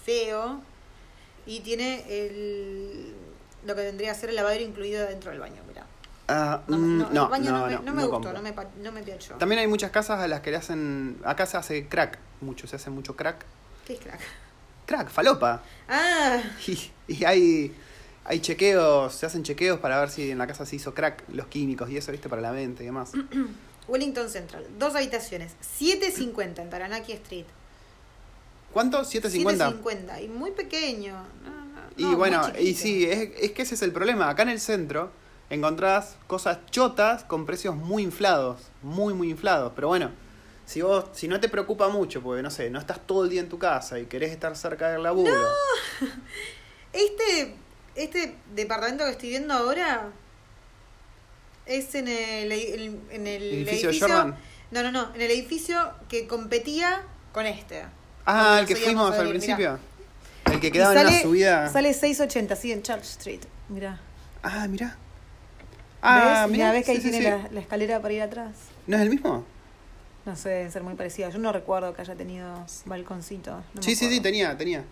feo, 0.05 0.61
y 1.45 1.59
tiene 1.59 2.05
el, 2.07 3.13
lo 3.65 3.75
que 3.75 3.81
vendría 3.81 4.13
a 4.13 4.15
ser 4.15 4.29
el 4.29 4.37
lavadero 4.37 4.63
incluido 4.63 5.05
dentro 5.05 5.31
del 5.31 5.41
baño, 5.41 5.61
mirá. 5.67 5.85
Ah, 6.29 6.61
No, 6.67 6.77
mm, 6.77 6.97
no, 6.97 7.07
el 7.09 7.13
no, 7.13 7.29
baño 7.29 7.51
no, 7.51 7.67
no, 7.67 7.93
me, 7.93 8.03
no, 8.03 8.07
gustó, 8.07 8.31
no 8.31 8.41
me, 8.41 8.55
no 8.81 8.91
me 8.93 9.03
piachó. 9.03 9.33
También 9.35 9.59
hay 9.59 9.67
muchas 9.67 9.91
casas 9.91 10.21
a 10.21 10.29
las 10.29 10.39
que 10.39 10.51
le 10.51 10.55
hacen. 10.55 11.19
Acá 11.25 11.45
se 11.45 11.57
hace 11.57 11.89
crack, 11.89 12.19
mucho, 12.39 12.67
se 12.67 12.77
hace 12.77 12.89
mucho 12.89 13.17
crack. 13.17 13.43
¿Qué 13.85 13.95
es 13.95 13.99
crack? 13.99 14.21
Crack, 14.89 15.11
falopa. 15.11 15.61
Ah, 15.87 16.41
Y, 16.65 16.91
y 17.07 17.23
hay, 17.23 17.75
hay 18.25 18.39
chequeos, 18.39 19.13
se 19.13 19.27
hacen 19.27 19.43
chequeos 19.43 19.79
para 19.79 19.99
ver 19.99 20.09
si 20.09 20.31
en 20.31 20.39
la 20.39 20.47
casa 20.47 20.65
se 20.65 20.77
hizo 20.77 20.95
crack, 20.95 21.25
los 21.29 21.45
químicos 21.45 21.91
y 21.91 21.97
eso, 21.97 22.11
viste, 22.11 22.27
para 22.27 22.41
la 22.41 22.51
mente 22.51 22.81
y 22.81 22.87
demás. 22.87 23.11
Wellington 23.87 24.31
Central, 24.31 24.65
dos 24.79 24.95
habitaciones, 24.95 25.51
750 25.61 26.63
en 26.63 26.69
Taranaki 26.71 27.11
Street. 27.11 27.45
¿Cuánto? 28.73 29.01
¿750? 29.01 29.05
750 29.11 30.21
y 30.21 30.27
muy 30.27 30.49
pequeño. 30.51 31.13
No, 31.43 31.51
no, 31.51 31.81
Y 31.95 32.03
no, 32.05 32.17
bueno, 32.17 32.41
y 32.59 32.73
sí, 32.73 33.05
es, 33.05 33.29
es 33.39 33.51
que 33.51 33.61
ese 33.61 33.75
es 33.75 33.83
el 33.83 33.91
problema. 33.91 34.27
Acá 34.27 34.41
en 34.41 34.49
el 34.49 34.59
centro 34.59 35.11
encontrás 35.51 36.15
cosas 36.25 36.57
chotas 36.71 37.23
con 37.25 37.45
precios 37.45 37.75
muy 37.75 38.01
inflados, 38.01 38.71
muy, 38.81 39.13
muy 39.13 39.29
inflados. 39.29 39.71
Pero 39.75 39.87
bueno, 39.87 40.09
si 40.69 40.81
vos, 40.83 41.05
si 41.13 41.27
no 41.27 41.39
te 41.39 41.49
preocupa 41.49 41.89
mucho, 41.89 42.21
porque 42.21 42.43
no 42.43 42.51
sé, 42.51 42.69
no 42.69 42.77
estás 42.77 42.99
todo 43.07 43.23
el 43.23 43.31
día 43.31 43.41
en 43.41 43.49
tu 43.49 43.57
casa 43.57 43.97
y 43.97 44.05
querés 44.05 44.31
estar 44.31 44.55
cerca 44.55 44.89
del 44.91 45.01
laburo. 45.01 45.33
Este, 46.93 47.53
este 47.95 48.35
departamento 48.55 49.03
que 49.05 49.11
estoy 49.11 49.29
viendo 49.29 49.53
ahora 49.53 50.09
es 51.65 51.93
en 51.95 52.07
el, 52.07 52.51
el- 52.51 52.99
en 53.11 53.27
el 53.27 53.43
¿Edificio 53.43 53.91
Jordan? 53.99 54.35
No, 54.71 54.83
no, 54.83 54.91
no, 54.91 55.13
en 55.15 55.21
el 55.21 55.31
edificio 55.31 55.77
que 56.07 56.27
competía 56.27 57.01
con 57.31 57.45
este. 57.45 57.83
Ah, 58.25 58.57
el 58.61 58.65
que 58.67 58.75
fuimos 58.75 59.11
al 59.13 59.19
mirá. 59.27 59.29
principio. 59.29 59.79
El 60.51 60.59
que 60.59 60.71
quedaba 60.71 60.93
en 60.93 60.97
sale, 60.99 61.09
una 61.11 61.21
subida. 61.21 61.69
Sale 61.71 61.93
680, 61.93 62.55
sí, 62.55 62.71
en 62.71 62.81
Church 62.81 63.03
Street. 63.03 63.41
Mira. 63.69 63.99
Ah, 64.41 64.67
mirá. 64.67 64.95
Ah, 66.01 66.15
¿Ves? 66.45 66.51
mirá. 66.51 66.65
Mirá, 66.67 66.71
¿ves 66.71 66.85
que 66.85 66.91
ahí 66.91 66.97
sí, 67.01 67.03
tiene 67.11 67.17
sí. 67.19 67.23
La, 67.23 67.49
la 67.51 67.59
escalera 67.59 68.01
para 68.01 68.13
ir 68.13 68.21
atrás? 68.23 68.53
¿No 68.87 68.95
es 68.97 69.01
el 69.03 69.09
mismo? 69.09 69.45
No 70.29 70.35
sé, 70.35 70.49
deben 70.49 70.71
ser 70.71 70.83
muy 70.83 70.93
parecidas. 70.93 71.33
Yo 71.33 71.39
no 71.39 71.51
recuerdo 71.51 71.91
que 71.95 72.01
haya 72.03 72.13
tenido 72.13 72.63
balconcito. 72.85 73.63
no 73.73 73.81
sí, 73.81 73.95
sí, 73.95 74.07
sí, 74.09 74.21
tenía, 74.21 74.55
tenía. 74.55 74.83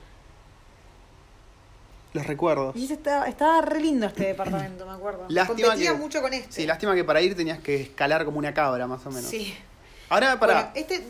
Los 2.13 2.26
recuerdos. 2.26 2.76
Y 2.76 2.91
estaba, 2.91 3.28
estaba 3.28 3.62
re 3.62 3.80
lindo 3.80 4.08
este 4.08 4.26
departamento, 4.26 4.88
me 4.88 4.93
acuerdo. 4.93 5.26
Lástima 5.30 5.67
Competía 5.67 5.91
que- 5.91 5.97
mucho 6.00 6.23
con 6.23 6.34
este. 6.34 6.52
Sí, 6.52 6.65
lástima 6.65 6.95
que 6.95 7.04
para 7.04 7.21
ir 7.21 7.36
tenías 7.36 7.60
que 7.60 7.80
escalar 7.84 8.26
como 8.26 8.39
una 8.39 8.52
cabra, 8.52 8.88
más 8.88 9.06
o 9.06 9.12
menos. 9.12 9.30
Sí. 9.30 9.54
Ahora, 10.10 10.39
para. 10.39 10.54
Bueno, 10.54 10.69
este 10.73 11.06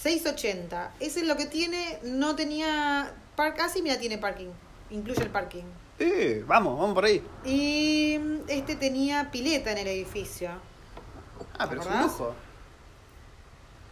680, 0.00 0.92
ese 1.00 1.20
es 1.20 1.26
lo 1.26 1.36
que 1.36 1.46
tiene, 1.46 1.98
no 2.04 2.36
tenía 2.36 3.12
par 3.34 3.54
casi 3.56 3.82
mira 3.82 3.98
tiene 3.98 4.16
parking, 4.18 4.50
incluye 4.90 5.22
el 5.22 5.30
parking. 5.30 5.64
Eh, 5.98 6.44
vamos, 6.46 6.78
vamos 6.78 6.94
por 6.94 7.04
ahí. 7.04 7.20
Y 7.44 8.20
este 8.46 8.76
tenía 8.76 9.28
pileta 9.32 9.72
en 9.72 9.78
el 9.78 9.88
edificio. 9.88 10.50
Ah, 11.58 11.66
pero 11.68 11.80
es 11.80 11.86
un 11.88 12.00
lujo. 12.02 12.34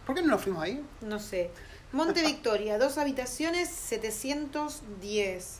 ¿Por 0.05 0.15
qué 0.15 0.21
no 0.21 0.29
nos 0.29 0.41
fuimos 0.41 0.63
ahí? 0.63 0.83
No 1.01 1.19
sé. 1.19 1.51
Monte 1.91 2.21
Victoria, 2.25 2.77
dos 2.77 2.97
habitaciones, 2.97 3.69
710. 3.69 5.59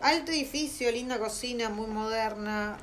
Alto 0.00 0.32
edificio, 0.32 0.90
linda 0.90 1.18
cocina, 1.18 1.68
muy 1.68 1.86
moderna. 1.86 2.76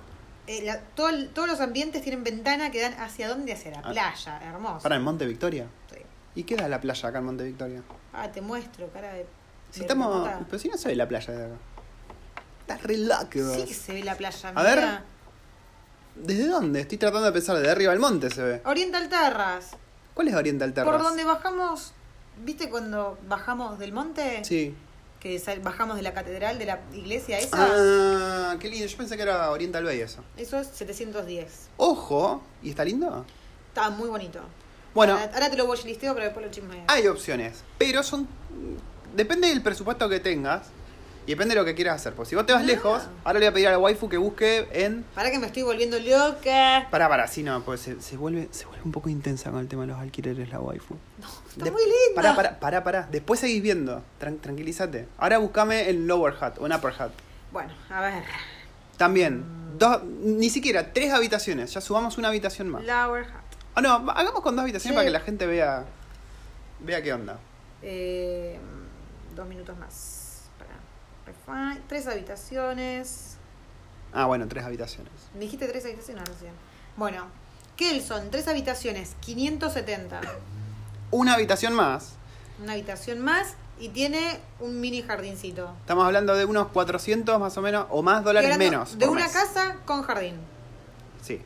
Eh, 0.48 0.62
la- 0.64 0.80
todo 0.80 1.10
todos 1.34 1.48
los 1.48 1.60
ambientes 1.60 2.02
tienen 2.04 2.24
ventana 2.24 2.70
que 2.72 2.82
dan 2.82 2.94
hacia 3.00 3.28
dónde? 3.30 3.54
Hacia 3.54 3.72
la 3.72 3.80
Ah. 3.80 3.92
playa, 3.92 4.40
hermoso. 4.44 4.84
Para 4.84 4.96
en 4.98 5.02
Monte 5.02 5.26
Victoria. 5.26 5.68
Sí. 5.92 5.98
¿Y 6.36 6.44
qué 6.44 6.56
da 6.56 6.68
la 6.68 6.80
playa 6.82 7.10
acá 7.10 7.18
en 7.20 7.26
Monte 7.26 7.44
Victoria? 7.46 7.82
Ah, 8.14 8.32
te 8.32 8.42
muestro, 8.42 8.90
cara 8.92 9.14
de. 9.14 9.26
Si 9.72 9.80
de 9.80 9.86
estamos. 9.86 10.08
remota. 10.28 10.46
Pero 10.50 10.60
si 10.60 10.70
no 10.70 10.78
se 10.78 10.90
ve 10.90 10.96
la 10.96 11.08
playa 11.08 11.34
de 11.34 11.46
acá. 11.46 11.56
Está 12.62 12.78
re 12.78 12.98
loco. 12.98 13.56
Sí 13.56 13.66
que 13.66 13.74
se 13.74 13.94
ve 13.94 14.04
la 14.04 14.16
playa. 14.16 14.50
A 14.54 14.64
ver. 14.64 15.00
¿Desde 16.16 16.48
dónde? 16.48 16.82
Estoy 16.82 16.98
tratando 16.98 17.26
de 17.26 17.32
pensar. 17.34 17.58
De 17.58 17.70
arriba 17.70 17.92
del 17.92 18.00
monte 18.00 18.30
se 18.30 18.42
ve. 18.44 18.62
Oriental 18.66 19.10
Terras. 19.10 19.72
¿Cuál 20.16 20.30
es 20.30 20.34
Oriental 20.34 20.74
Terrace? 20.74 20.92
Por 20.92 21.04
donde 21.04 21.24
bajamos, 21.26 21.92
¿viste 22.44 22.70
cuando 22.70 23.20
bajamos 23.28 23.78
del 23.78 23.94
monte? 23.94 24.44
Sí. 24.44 24.74
Que 25.20 25.42
bajamos 25.62 25.98
de 25.98 26.02
la 26.04 26.14
catedral, 26.14 26.58
de 26.58 26.66
la 26.66 26.80
iglesia 26.94 27.38
esa. 27.38 27.58
Ah, 27.60 28.56
qué 28.60 28.70
lindo. 28.70 28.86
Yo 28.88 28.98
pensé 28.98 29.18
que 29.18 29.24
era 29.24 29.52
Oriental 29.52 29.84
Bay 29.84 30.00
eso. 30.00 30.24
Eso 30.38 30.58
es 30.60 30.68
710. 30.68 31.68
Ojo. 31.78 32.42
¿Y 32.64 32.70
está 32.70 32.86
lindo? 32.86 33.26
Está 33.70 33.90
muy 33.90 34.08
bonito. 34.08 34.40
Bueno, 34.94 35.14
Ahora, 35.14 35.32
ahora 35.34 35.50
te 35.52 35.58
lo 35.58 35.66
voy 35.68 35.78
listeo, 35.84 36.14
pero 36.14 36.26
después 36.26 36.46
lo 36.46 36.52
chismeo. 36.52 36.84
hay 36.88 37.08
opciones. 37.08 37.64
Pero 37.78 38.02
son. 38.04 38.28
Depende 39.16 39.50
del 39.50 39.62
presupuesto 39.62 40.08
que 40.08 40.20
tengas. 40.22 40.68
Y 41.28 41.32
depende 41.32 41.56
de 41.56 41.62
lo 41.62 41.66
que 41.66 41.74
quieras 41.74 41.96
hacer. 41.96 42.14
Pues 42.14 42.30
si 42.30 42.36
vos 42.36 42.46
te 42.46 42.54
vas 42.54 42.62
Ah. 42.62 42.66
lejos, 42.66 43.04
ahora 43.24 43.40
le 43.40 43.46
voy 43.46 43.50
a 43.50 43.54
pedir 43.54 43.68
a 43.68 43.72
la 43.72 43.80
waifu 43.80 44.08
que 44.10 44.18
busque 44.18 44.68
en. 44.72 45.04
Para 45.16 45.32
que 45.32 45.40
me 45.40 45.48
estoy 45.48 45.64
volviendo 45.64 45.98
loca. 46.00 46.88
Pará, 46.92 47.10
pará, 47.10 47.28
sí, 47.28 47.42
no, 47.42 47.62
pues 47.64 47.82
se, 47.82 48.00
se 48.02 48.16
vuelve, 48.18 48.48
se 48.52 48.66
vuelve 48.66 48.84
un 48.86 48.92
poco 48.92 49.10
intensa 49.10 49.50
con 49.50 49.60
el 49.60 49.68
tema 49.68 49.82
de 49.84 49.88
los 49.88 50.00
alquileres 50.00 50.50
la 50.50 50.60
waifu. 50.60 50.96
No, 51.20 51.28
está 51.50 51.64
De- 51.66 51.72
muy 51.72 51.82
linda. 51.82 52.16
Pará, 52.16 52.36
pará, 52.36 52.60
pará, 52.60 52.84
pará. 52.84 53.08
Después 53.12 53.40
seguís 53.40 53.62
viendo. 53.64 54.04
Tran- 54.22 54.40
tranquilízate. 54.40 55.08
Ahora 55.18 55.40
buscame 55.40 55.90
en 55.90 56.08
Lower 56.08 56.36
Hat 56.40 56.60
o 56.60 56.66
en 56.68 56.74
Upper 56.74 56.94
Hat. 57.00 57.12
Bueno, 57.52 57.74
a 57.90 58.02
ver. 58.02 58.24
También. 58.98 59.44
Dos, 59.80 60.04
ni 60.04 60.50
siquiera 60.50 60.94
tres 60.94 61.12
habitaciones. 61.12 61.74
Ya 61.74 61.82
subamos 61.82 62.18
una 62.18 62.28
habitación 62.30 62.70
más. 62.70 62.84
Lower 62.84 63.24
Hat. 63.26 63.42
Ah, 63.74 63.82
no, 63.82 63.94
hagamos 64.12 64.42
con 64.42 64.56
dos 64.56 64.64
habitaciones 64.64 64.94
Sí. 64.94 64.96
para 64.96 65.06
que 65.06 65.12
la 65.12 65.20
gente 65.22 65.46
vea. 65.48 65.86
Vea 66.82 67.02
qué 67.02 67.12
onda. 67.14 67.40
Eh, 67.82 68.58
dos 69.36 69.48
minutos 69.48 69.78
más. 69.78 70.22
Refine. 71.26 71.82
Tres 71.88 72.08
habitaciones. 72.08 73.38
Ah, 74.14 74.26
bueno, 74.26 74.48
tres 74.48 74.64
habitaciones. 74.64 75.12
Me 75.34 75.42
dijiste 75.42 75.68
tres 75.68 75.84
habitaciones 75.86 76.24
recién. 76.28 76.52
Bueno, 76.96 77.26
Kelson, 77.76 78.30
tres 78.32 78.48
habitaciones, 78.48 79.16
570. 79.22 80.22
Una 81.12 81.34
habitación 81.34 81.74
más. 81.74 82.14
Una 82.64 82.74
habitación 82.74 83.20
más 83.22 83.56
y 83.80 83.90
tiene 83.90 84.40
un 84.62 84.80
mini 84.80 85.02
jardincito. 85.02 85.74
Estamos 85.82 86.06
hablando 86.06 86.36
de 86.36 86.46
unos 86.46 86.68
400 86.70 87.40
más 87.40 87.58
o 87.58 87.62
menos, 87.62 87.88
o 87.90 88.02
más 88.02 88.24
dólares 88.24 88.58
menos. 88.58 88.98
De 88.98 89.06
por 89.06 89.16
una 89.18 89.26
mes. 89.26 89.34
casa 89.34 89.76
con 89.86 90.04
jardín. 90.04 90.36
Sí. 91.22 91.42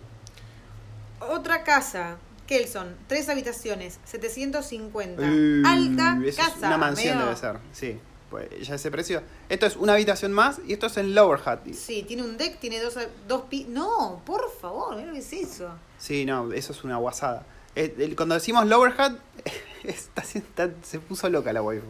Otra 1.21 1.63
casa, 1.63 2.17
Kelson, 2.45 2.95
tres 3.07 3.27
habitaciones, 3.29 3.99
750. 4.05 5.21
Uh, 5.23 5.63
Alta 5.65 6.17
casa. 6.35 6.67
una 6.67 6.77
mansión 6.77 7.15
medio- 7.15 7.25
debe 7.29 7.37
ser. 7.39 7.57
Sí. 7.73 7.99
Pues 8.29 8.47
ya 8.67 8.75
ese 8.75 8.91
precio. 8.91 9.23
Esto 9.49 9.65
es 9.65 9.75
una 9.75 9.93
habitación 9.93 10.31
más 10.31 10.59
y 10.67 10.73
esto 10.73 10.85
es 10.87 10.97
en 10.97 11.15
Lower 11.15 11.39
Hat. 11.45 11.61
Sí, 11.73 12.03
tiene 12.07 12.21
un 12.23 12.37
deck, 12.37 12.59
tiene 12.59 12.79
dos, 12.79 12.95
dos 13.27 13.43
pi... 13.49 13.65
No, 13.67 14.21
por 14.25 14.51
favor, 14.61 14.95
mira 14.95 15.07
lo 15.07 15.13
que 15.13 15.19
es 15.19 15.33
eso. 15.33 15.69
Sí, 15.97 16.25
no, 16.25 16.51
eso 16.53 16.71
es 16.73 16.83
una 16.83 16.97
guasada. 16.97 17.43
Eh, 17.75 18.13
cuando 18.15 18.35
decimos 18.35 18.67
Lower 18.67 18.93
Hat, 18.99 19.13
está, 19.83 20.21
está- 20.21 20.69
se 20.83 20.99
puso 20.99 21.27
loca 21.29 21.51
la 21.53 21.61
waifu. 21.63 21.87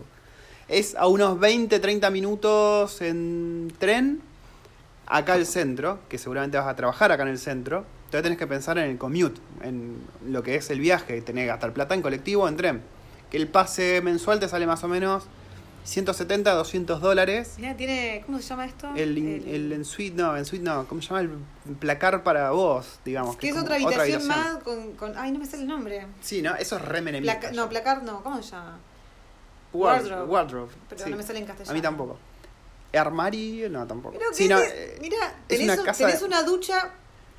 Es 0.69 0.95
a 0.95 1.07
unos 1.07 1.39
20, 1.39 1.79
30 1.79 2.09
minutos 2.09 3.01
en 3.01 3.73
tren, 3.79 4.21
acá 5.07 5.33
al 5.33 5.45
centro, 5.45 5.99
que 6.07 6.17
seguramente 6.17 6.57
vas 6.57 6.67
a 6.67 6.75
trabajar 6.75 7.11
acá 7.11 7.23
en 7.23 7.29
el 7.29 7.39
centro. 7.39 7.85
Entonces 8.05 8.23
tenés 8.23 8.37
que 8.39 8.47
pensar 8.47 8.77
en 8.77 8.89
el 8.91 8.97
commute, 8.97 9.41
en 9.63 9.97
lo 10.27 10.41
que 10.41 10.55
es 10.55 10.69
el 10.69 10.79
viaje. 10.79 11.21
Tenés 11.21 11.43
que 11.43 11.47
gastar 11.47 11.73
plata 11.73 11.95
en 11.95 12.01
colectivo 12.01 12.43
o 12.43 12.47
en 12.47 12.55
tren. 12.55 12.81
Que 13.29 13.37
el 13.37 13.47
pase 13.47 13.99
mensual 14.01 14.39
te 14.39 14.47
sale 14.47 14.65
más 14.67 14.83
o 14.83 14.87
menos 14.87 15.23
170, 15.83 16.51
200 16.53 17.01
dólares. 17.01 17.53
Mira, 17.57 17.75
tiene. 17.75 18.23
¿Cómo 18.25 18.37
se 18.39 18.43
llama 18.49 18.65
esto? 18.65 18.89
El, 18.95 19.17
el 19.47 19.71
en 19.71 19.85
suite 19.85 20.15
no, 20.21 20.37
en 20.37 20.45
suite 20.45 20.63
no, 20.63 20.85
¿cómo 20.87 21.01
se 21.01 21.07
llama? 21.09 21.21
El 21.21 21.75
placar 21.75 22.23
para 22.23 22.51
vos, 22.51 22.99
digamos. 23.05 23.35
que 23.37 23.49
es 23.49 23.57
otra 23.57 23.75
habitación, 23.75 24.27
más 24.27 24.57
con, 24.63 24.93
con. 24.93 25.17
Ay, 25.17 25.31
no 25.31 25.39
me 25.39 25.45
sale 25.45 25.63
el 25.63 25.67
nombre. 25.69 26.05
Sí, 26.21 26.41
¿no? 26.41 26.55
Eso 26.55 26.75
es 26.77 26.81
re 26.83 27.01
menemista 27.01 27.39
Placa- 27.39 27.51
no, 27.55 27.69
placar 27.69 28.03
no, 28.03 28.21
¿cómo 28.23 28.41
se 28.43 28.51
llama? 28.51 28.77
Ward- 29.73 30.01
wardrobe. 30.03 30.23
wardrobe, 30.31 30.71
Pero 30.89 31.03
sí. 31.05 31.09
no 31.11 31.17
me 31.17 31.23
sale 31.23 31.39
en 31.39 31.45
castellano. 31.45 31.71
A 31.71 31.73
mí 31.73 31.81
tampoco. 31.81 32.17
Armario, 32.93 33.69
no, 33.69 33.85
tampoco. 33.85 34.17
Pero 34.17 34.33
Sí, 34.33 34.43
que 34.47 34.49
no, 34.53 34.59
es- 34.59 34.71
eh, 34.73 34.97
mira, 35.01 35.17
es 35.47 35.57
tenés, 35.59 35.63
una 35.65 35.79
un- 35.79 35.85
casa 35.85 36.05
tenés 36.07 36.21
una 36.23 36.43
ducha 36.43 36.89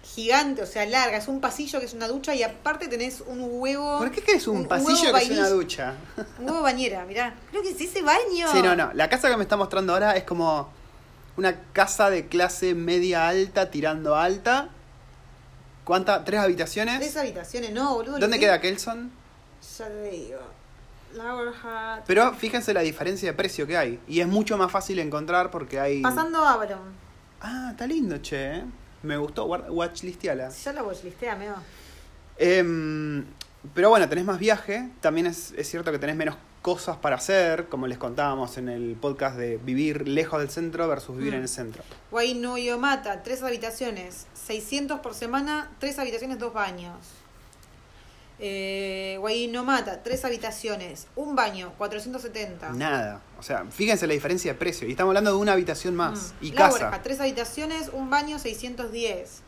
gigante, 0.02 0.62
o 0.62 0.66
sea, 0.66 0.84
larga, 0.86 1.16
es 1.18 1.28
un 1.28 1.40
pasillo 1.40 1.78
que 1.78 1.86
es 1.86 1.94
una 1.94 2.08
ducha 2.08 2.34
y 2.34 2.42
aparte 2.42 2.88
tenés 2.88 3.20
un 3.26 3.46
huevo. 3.50 3.98
¿Por 3.98 4.10
qué 4.10 4.22
querés 4.22 4.46
un, 4.48 4.58
un 4.58 4.68
pasillo 4.68 5.12
que 5.14 5.22
es 5.22 5.30
una 5.30 5.48
ducha? 5.48 5.94
Un 6.38 6.46
huevo 6.46 6.62
bañera, 6.62 7.04
mirá. 7.04 7.34
Creo 7.50 7.62
que 7.62 7.70
es 7.70 7.80
ese 7.80 8.02
baño. 8.02 8.48
Sí, 8.52 8.62
no, 8.62 8.74
no. 8.74 8.90
La 8.94 9.08
casa 9.08 9.28
que 9.30 9.36
me 9.36 9.42
está 9.44 9.56
mostrando 9.56 9.92
ahora 9.92 10.16
es 10.16 10.24
como 10.24 10.68
una 11.36 11.60
casa 11.72 12.10
de 12.10 12.26
clase 12.28 12.74
media 12.74 13.28
alta 13.28 13.70
tirando 13.70 14.14
a 14.16 14.24
alta. 14.24 14.68
¿Cuántas? 15.84 16.24
¿Tres 16.24 16.40
habitaciones? 16.40 16.98
Tres 16.98 17.16
habitaciones, 17.16 17.72
no, 17.72 17.94
boludo. 17.94 18.18
¿Dónde 18.18 18.38
que- 18.38 18.46
queda 18.46 18.60
Kelson? 18.60 19.10
Ya 19.78 19.88
te 19.88 20.10
digo. 20.10 20.38
Lower 21.14 21.48
Hat. 21.64 22.04
Pero 22.06 22.32
fíjense 22.34 22.72
la 22.72 22.80
diferencia 22.80 23.28
de 23.30 23.36
precio 23.36 23.66
que 23.66 23.76
hay. 23.76 24.00
Y 24.06 24.20
es 24.20 24.28
mucho 24.28 24.56
más 24.56 24.70
fácil 24.70 24.98
encontrar 25.00 25.50
porque 25.50 25.80
hay... 25.80 26.02
Pasando 26.02 26.44
Avalon. 26.44 26.78
Ah, 27.40 27.68
está 27.72 27.86
lindo, 27.86 28.18
che. 28.18 28.62
¿Eh? 29.02 29.06
Me 29.06 29.16
gustó. 29.16 29.44
Watchlisteala. 29.46 30.50
Ya 30.50 30.72
la 30.72 30.82
watchlistea, 30.82 31.36
meo. 31.36 31.54
Em, 32.38 33.24
pero 33.74 33.90
bueno, 33.90 34.08
tenés 34.08 34.24
más 34.24 34.38
viaje. 34.38 34.88
También 35.00 35.26
es, 35.26 35.52
es 35.56 35.68
cierto 35.68 35.92
que 35.92 35.98
tenés 35.98 36.16
menos 36.16 36.36
cosas 36.62 36.96
para 36.98 37.16
hacer, 37.16 37.68
como 37.68 37.86
les 37.86 37.96
contábamos 37.96 38.58
en 38.58 38.68
el 38.68 38.94
podcast 39.00 39.36
de 39.36 39.56
vivir 39.58 40.06
lejos 40.06 40.40
del 40.40 40.50
centro 40.50 40.86
versus 40.88 41.16
vivir 41.16 41.32
Mm. 41.32 41.36
en 41.36 41.42
el 41.42 41.48
centro. 41.48 41.82
Guaynuyomata, 42.10 43.22
tres 43.22 43.42
habitaciones, 43.42 44.26
600 44.34 45.00
por 45.00 45.14
semana, 45.14 45.70
tres 45.78 45.98
habitaciones, 45.98 46.38
dos 46.38 46.52
baños. 46.52 46.96
Eh, 48.42 49.16
Guaynomata, 49.20 50.02
tres 50.02 50.24
habitaciones, 50.24 51.06
un 51.14 51.36
baño, 51.36 51.74
470. 51.76 52.70
Nada. 52.72 53.20
O 53.38 53.42
sea, 53.42 53.66
fíjense 53.70 54.06
la 54.06 54.14
diferencia 54.14 54.52
de 54.52 54.58
precio. 54.58 54.88
Y 54.88 54.92
estamos 54.92 55.10
hablando 55.10 55.32
de 55.32 55.36
una 55.36 55.52
habitación 55.52 55.94
más. 55.94 56.32
Mm. 56.40 56.44
Y 56.46 56.50
casa. 56.52 57.00
tres 57.02 57.20
habitaciones, 57.20 57.90
un 57.92 58.08
baño, 58.08 58.38
610. 58.38 59.42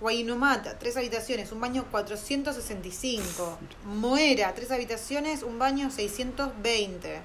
Guaynomata, 0.00 0.78
tres 0.78 0.96
habitaciones, 0.96 1.50
un 1.52 1.60
baño, 1.60 1.86
465. 1.90 3.58
Moera, 3.84 4.54
tres 4.54 4.70
habitaciones, 4.70 5.42
un 5.42 5.58
baño, 5.58 5.90
620. 5.90 7.20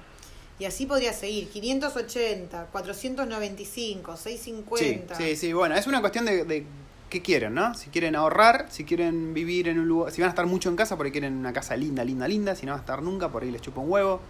Y 0.58 0.64
así 0.64 0.86
podría 0.86 1.12
seguir. 1.12 1.48
580, 1.50 2.66
495, 2.72 4.16
Sí, 4.16 4.22
650. 4.22 5.14
sí, 5.16 5.36
sí. 5.36 5.52
Bueno, 5.52 5.74
es 5.76 5.86
una 5.86 6.00
cuestión 6.00 6.24
de, 6.24 6.44
de 6.44 6.64
qué 7.12 7.20
quieren, 7.20 7.52
¿no? 7.52 7.74
Si 7.74 7.90
quieren 7.90 8.16
ahorrar, 8.16 8.68
si 8.70 8.84
quieren 8.84 9.34
vivir 9.34 9.68
en 9.68 9.78
un 9.78 9.86
lugar. 9.86 10.10
Si 10.12 10.22
van 10.22 10.28
a 10.28 10.30
estar 10.30 10.46
mucho 10.46 10.70
en 10.70 10.76
casa, 10.76 10.96
porque 10.96 11.12
quieren 11.12 11.36
una 11.36 11.52
casa 11.52 11.76
linda, 11.76 12.02
linda, 12.04 12.26
linda. 12.26 12.56
Si 12.56 12.64
no 12.64 12.72
van 12.72 12.78
a 12.78 12.82
estar 12.82 13.02
nunca, 13.02 13.28
por 13.28 13.42
ahí 13.42 13.50
les 13.50 13.60
chupa 13.60 13.82
un 13.82 13.90
huevo. 13.90 14.22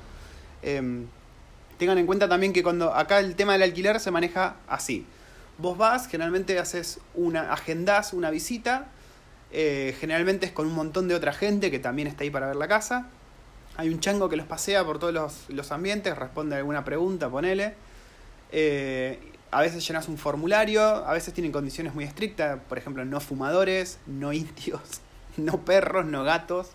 Em, 0.63 1.07
tengan 1.79 1.97
en 1.99 2.07
cuenta 2.07 2.29
también 2.29 2.53
que 2.53 2.65
cuando 2.65 2.93
acá 2.93 3.21
el 3.21 3.37
tema 3.37 3.53
del 3.53 3.63
alquiler 3.63 4.01
se 4.01 4.11
maneja 4.11 4.57
así. 4.67 5.07
Vos 5.59 5.79
vas, 5.79 6.09
generalmente 6.09 6.59
haces 6.59 6.99
una, 7.15 7.53
agendás 7.53 8.13
una 8.15 8.31
visita, 8.31 8.89
eh, 9.53 9.95
generalmente 10.01 10.47
es 10.47 10.53
con 10.53 10.67
un 10.67 10.75
montón 10.75 11.07
de 11.07 11.15
otra 11.15 11.33
gente 11.33 11.71
que 11.71 11.79
también 11.79 12.09
está 12.09 12.25
ahí 12.25 12.31
para 12.31 12.49
ver 12.49 12.57
la 12.57 12.67
casa. 12.67 13.07
Hay 13.77 13.91
un 13.91 14.01
chango 14.01 14.29
que 14.29 14.35
los 14.37 14.47
pasea 14.47 14.85
por 14.85 14.99
todos 14.99 15.15
los, 15.15 15.49
los 15.51 15.71
ambientes, 15.71 16.19
responde 16.19 16.57
alguna 16.57 16.85
pregunta, 16.85 17.31
ponele. 17.31 17.75
Eh, 18.51 19.32
a 19.53 19.61
veces 19.61 19.87
llenas 19.87 20.09
un 20.09 20.17
formulario, 20.17 20.83
a 20.83 21.13
veces 21.13 21.35
tienen 21.35 21.53
condiciones 21.53 21.95
muy 21.95 22.05
estrictas, 22.05 22.59
por 22.69 22.79
ejemplo, 22.79 23.05
no 23.05 23.21
fumadores, 23.21 23.99
no 24.07 24.33
indios, 24.33 24.81
no 25.37 25.65
perros, 25.65 26.07
no 26.07 26.25
gatos. 26.25 26.69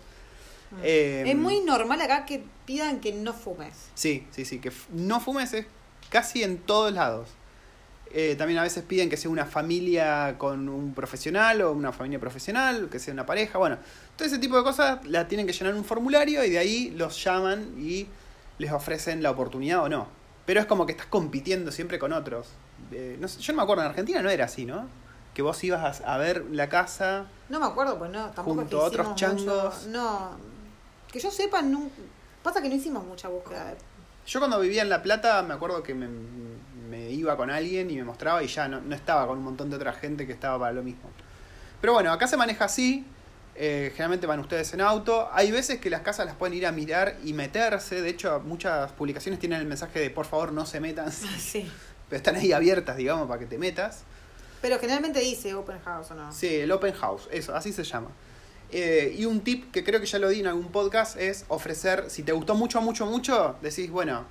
Mm. 0.70 0.76
Eh, 0.84 1.24
es 1.26 1.36
muy 1.36 1.60
normal 1.60 2.00
acá 2.00 2.24
que 2.24 2.44
pidan 2.66 3.00
que 3.00 3.12
no 3.12 3.34
fumes. 3.34 3.74
Sí, 3.94 4.26
sí, 4.30 4.44
sí, 4.44 4.60
que 4.60 4.70
no 4.92 5.18
fumes 5.18 5.52
es 5.54 5.66
casi 6.08 6.44
en 6.44 6.58
todos 6.58 6.92
lados. 6.92 7.28
Eh, 8.12 8.36
también 8.38 8.58
a 8.60 8.62
veces 8.62 8.84
piden 8.84 9.10
que 9.10 9.16
sea 9.16 9.30
una 9.30 9.44
familia 9.44 10.36
con 10.38 10.68
un 10.68 10.94
profesional 10.94 11.60
o 11.62 11.72
una 11.72 11.92
familia 11.92 12.20
profesional, 12.20 12.88
que 12.90 13.00
sea 13.00 13.12
una 13.12 13.26
pareja, 13.26 13.58
bueno, 13.58 13.78
todo 14.16 14.26
ese 14.26 14.38
tipo 14.38 14.56
de 14.56 14.62
cosas 14.62 15.04
la 15.04 15.26
tienen 15.26 15.46
que 15.46 15.52
llenar 15.52 15.72
en 15.72 15.78
un 15.78 15.84
formulario 15.84 16.44
y 16.44 16.50
de 16.50 16.58
ahí 16.58 16.90
los 16.90 17.22
llaman 17.22 17.74
y 17.76 18.06
les 18.58 18.70
ofrecen 18.70 19.20
la 19.20 19.32
oportunidad 19.32 19.82
o 19.82 19.88
no. 19.88 20.08
Pero 20.46 20.60
es 20.60 20.66
como 20.66 20.86
que 20.86 20.92
estás 20.92 21.08
compitiendo 21.08 21.72
siempre 21.72 21.98
con 21.98 22.12
otros. 22.12 22.46
Eh, 22.92 23.16
no 23.20 23.28
sé, 23.28 23.40
yo 23.40 23.52
no 23.52 23.58
me 23.58 23.62
acuerdo, 23.62 23.82
en 23.84 23.90
Argentina 23.90 24.22
no 24.22 24.30
era 24.30 24.46
así, 24.46 24.64
¿no? 24.64 24.88
Que 25.34 25.42
vos 25.42 25.62
ibas 25.64 26.00
a, 26.00 26.14
a 26.14 26.18
ver 26.18 26.44
la 26.50 26.68
casa. 26.68 27.26
No 27.48 27.60
me 27.60 27.66
acuerdo, 27.66 27.98
pues 27.98 28.10
no, 28.10 28.26
tampoco 28.30 28.60
Junto 28.60 28.78
es 28.78 28.82
a 28.86 28.90
que 28.90 29.00
otros 29.00 29.06
mucho- 29.08 29.16
changos. 29.26 29.86
no, 29.88 30.30
que 31.12 31.20
yo 31.20 31.30
sepa, 31.30 31.62
no, 31.62 31.90
pasa 32.42 32.60
que 32.62 32.68
no 32.68 32.74
hicimos 32.74 33.04
mucha 33.04 33.28
búsqueda. 33.28 33.74
Yo 34.26 34.40
cuando 34.40 34.60
vivía 34.60 34.82
en 34.82 34.88
La 34.90 35.02
Plata 35.02 35.42
me 35.42 35.54
acuerdo 35.54 35.82
que 35.82 35.94
me, 35.94 36.06
me 36.90 37.10
iba 37.10 37.36
con 37.36 37.50
alguien 37.50 37.90
y 37.90 37.96
me 37.96 38.04
mostraba 38.04 38.42
y 38.42 38.46
ya 38.48 38.68
no, 38.68 38.80
no 38.80 38.94
estaba 38.94 39.26
con 39.26 39.38
un 39.38 39.44
montón 39.44 39.70
de 39.70 39.76
otra 39.76 39.92
gente 39.92 40.26
que 40.26 40.32
estaba 40.32 40.58
para 40.58 40.72
lo 40.72 40.82
mismo. 40.82 41.08
Pero 41.80 41.92
bueno, 41.94 42.12
acá 42.12 42.26
se 42.26 42.36
maneja 42.36 42.64
así. 42.66 43.06
eh, 43.54 43.88
generalmente 43.92 44.26
van 44.26 44.38
ustedes 44.40 44.72
en 44.74 44.80
auto. 44.82 45.28
Hay 45.32 45.50
veces 45.50 45.80
que 45.80 45.88
las 45.90 46.02
casas 46.02 46.26
las 46.26 46.34
pueden 46.36 46.54
ir 46.54 46.66
a 46.66 46.72
mirar 46.72 47.16
y 47.24 47.32
meterse. 47.32 48.02
De 48.02 48.08
hecho, 48.10 48.40
muchas 48.44 48.92
publicaciones 48.92 49.40
tienen 49.40 49.60
el 49.60 49.66
mensaje 49.66 49.98
de 50.00 50.10
por 50.10 50.26
favor 50.26 50.52
no 50.52 50.66
se 50.66 50.78
metan. 50.80 51.10
Sí. 51.38 51.70
Pero 52.08 52.16
están 52.18 52.36
ahí 52.36 52.52
abiertas, 52.52 52.96
digamos, 52.96 53.28
para 53.28 53.40
que 53.40 53.46
te 53.46 53.58
metas. 53.58 54.02
Pero 54.60 54.78
generalmente 54.78 55.20
dice 55.20 55.54
open 55.54 55.78
house 55.84 56.10
o 56.10 56.14
no. 56.14 56.32
Sí, 56.32 56.56
el 56.56 56.72
open 56.72 56.94
house, 56.94 57.28
eso, 57.30 57.54
así 57.54 57.72
se 57.72 57.84
llama. 57.84 58.10
Eh, 58.70 59.14
y 59.16 59.24
un 59.24 59.40
tip 59.40 59.70
que 59.72 59.82
creo 59.82 60.00
que 60.00 60.06
ya 60.06 60.18
lo 60.18 60.28
di 60.28 60.40
en 60.40 60.46
algún 60.46 60.70
podcast 60.70 61.16
es 61.16 61.44
ofrecer, 61.48 62.10
si 62.10 62.22
te 62.22 62.32
gustó 62.32 62.54
mucho, 62.54 62.80
mucho, 62.80 63.06
mucho, 63.06 63.56
decís, 63.62 63.90
bueno, 63.90 64.26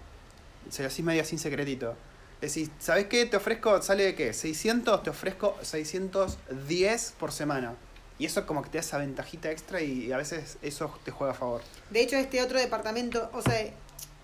se 0.70 0.84
lo 0.84 0.90
decís 0.90 1.04
medio 1.04 1.24
sin 1.24 1.40
secretito. 1.40 1.96
Decís, 2.42 2.70
¿sabes 2.78 3.08
qué? 3.08 3.26
Te 3.26 3.38
ofrezco, 3.38 3.82
sale 3.82 4.04
de 4.04 4.16
qué? 4.16 4.34
600, 4.34 5.02
te 5.02 5.10
ofrezco 5.10 5.58
610 5.64 7.14
por 7.20 7.32
semana. 7.32 7.76
Y 8.20 8.26
eso 8.26 8.46
como 8.46 8.62
que 8.62 8.70
te 8.70 8.78
da 8.78 8.82
esa 8.82 8.98
ventajita 8.98 9.52
extra 9.52 9.82
y 9.82 10.12
a 10.12 10.18
veces 10.18 10.58
eso 10.62 10.92
te 11.04 11.12
juega 11.12 11.34
a 11.34 11.36
favor. 11.36 11.62
De 11.90 12.02
hecho, 12.02 12.16
este 12.16 12.42
otro 12.42 12.60
departamento, 12.60 13.30
o 13.34 13.42
sea, 13.42 13.72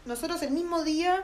nosotros 0.05 0.41
el 0.43 0.51
mismo 0.51 0.83
día 0.83 1.23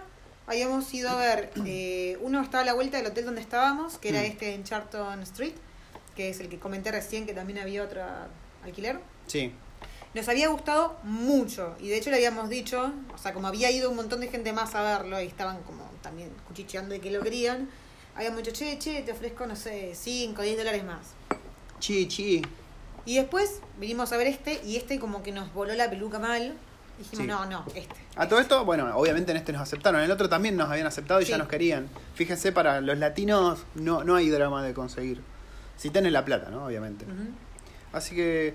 habíamos 0.50 0.92
ido 0.94 1.10
a 1.10 1.16
ver, 1.16 1.52
eh, 1.66 2.18
uno 2.22 2.42
estaba 2.42 2.64
a 2.64 2.66
la 2.66 2.74
vuelta 2.74 2.98
del 2.98 3.06
hotel 3.08 3.26
donde 3.26 3.40
estábamos, 3.42 3.98
que 3.98 4.10
era 4.10 4.22
Mm. 4.22 4.26
este 4.26 4.54
en 4.56 4.64
Charlton 4.64 5.22
Street, 5.24 5.54
que 6.16 6.30
es 6.30 6.40
el 6.40 6.50
que 6.50 6.60
comenté 6.60 6.92
recién, 6.92 7.26
que 7.26 7.34
también 7.34 7.60
había 7.60 7.84
otro 7.84 8.02
alquiler. 8.64 9.00
Sí. 9.28 9.54
Nos 10.16 10.28
había 10.28 10.48
gustado 10.50 10.98
mucho 11.04 11.76
y 11.80 11.88
de 11.90 11.98
hecho 11.98 12.10
le 12.10 12.16
habíamos 12.16 12.50
dicho, 12.50 12.92
o 13.14 13.18
sea, 13.20 13.32
como 13.34 13.48
había 13.48 13.70
ido 13.70 13.92
un 13.92 13.96
montón 13.96 14.20
de 14.22 14.28
gente 14.28 14.52
más 14.52 14.74
a 14.74 14.82
verlo 14.82 15.22
y 15.22 15.28
estaban 15.28 15.62
como 15.64 15.84
también 16.02 16.32
cuchicheando 16.48 16.94
de 16.96 17.00
que 17.00 17.12
lo 17.12 17.22
querían, 17.22 17.70
habíamos 18.16 18.40
dicho, 18.44 18.52
che, 18.52 18.80
che, 18.80 19.04
te 19.04 19.12
ofrezco, 19.12 19.46
no 19.46 19.56
sé, 19.56 19.94
5, 19.94 20.42
10 20.42 20.58
dólares 20.58 20.84
más. 20.84 21.10
Chi, 21.80 22.08
chi. 22.08 22.42
Y 23.06 23.16
después 23.18 23.62
vinimos 23.80 24.12
a 24.12 24.18
ver 24.18 24.28
este 24.28 24.60
y 24.66 24.78
este 24.78 25.00
como 25.00 25.22
que 25.22 25.32
nos 25.32 25.54
voló 25.54 25.74
la 25.76 25.90
peluca 25.90 26.18
mal. 26.18 26.58
Dijimos, 27.00 27.18
Sí. 27.24 27.28
no, 27.28 27.46
no, 27.46 27.66
este. 27.74 27.96
A 28.16 28.28
todo 28.28 28.40
esto, 28.40 28.66
bueno, 28.66 28.96
obviamente 28.96 29.32
en 29.32 29.38
este 29.38 29.54
nos 29.54 29.62
aceptaron, 29.62 30.02
en 30.02 30.06
el 30.06 30.12
otro 30.12 30.28
también 30.30 30.58
nos 30.58 30.70
habían 30.70 30.86
aceptado 30.86 31.22
y 31.22 31.26
ya 31.26 31.38
nos 31.38 31.48
querían. 31.48 31.90
Fíjense, 32.14 32.52
para 32.52 32.82
los 32.82 32.98
latinos 32.98 33.60
no, 33.76 34.04
no 34.04 34.16
hay 34.16 34.30
drama 34.30 34.62
de 34.62 34.74
conseguir. 34.74 35.22
Si 35.78 35.90
tienen 35.90 36.12
la 36.12 36.26
plata, 36.26 36.50
¿no? 36.50 36.66
Obviamente. 36.66 37.06
Así 37.94 38.14
que 38.16 38.54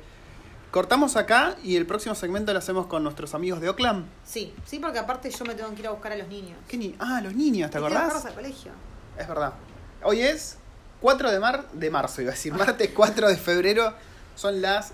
cortamos 0.71 1.17
acá 1.17 1.57
y 1.63 1.77
el 1.77 1.87
próximo 1.87 2.15
segmento 2.15 2.53
lo 2.53 2.59
hacemos 2.59 2.87
con 2.87 3.03
nuestros 3.03 3.35
amigos 3.35 3.61
de 3.63 3.71
Oakland. 3.71 4.07
Sí, 4.25 4.55
sí, 4.67 4.79
porque 4.79 4.99
aparte 4.99 5.31
yo 5.31 5.45
me 5.47 5.55
tengo 5.55 5.73
que 5.75 5.81
ir 5.81 5.87
a 5.87 5.91
buscar 5.93 6.13
a 6.13 6.17
los 6.17 6.29
niños. 6.29 6.59
¿Qué 6.69 6.77
ni 6.77 6.95
ah, 6.99 7.21
los 7.23 7.35
niños, 7.35 7.71
¿te 7.71 7.79
acordás? 7.79 8.27
al 8.27 8.35
colegio. 8.35 8.73
Es 9.19 9.27
verdad. 9.27 9.55
Hoy 10.03 10.21
es 10.21 10.59
4 11.01 11.31
de, 11.31 11.41
mar 11.41 11.67
de 11.73 11.91
marzo, 11.91 12.21
iba 12.21 12.33
a 12.33 12.35
decir, 12.35 12.53
martes 12.59 12.91
4 12.95 13.29
de 13.29 13.37
febrero, 13.37 13.95
son 14.37 14.61
las 14.61 14.93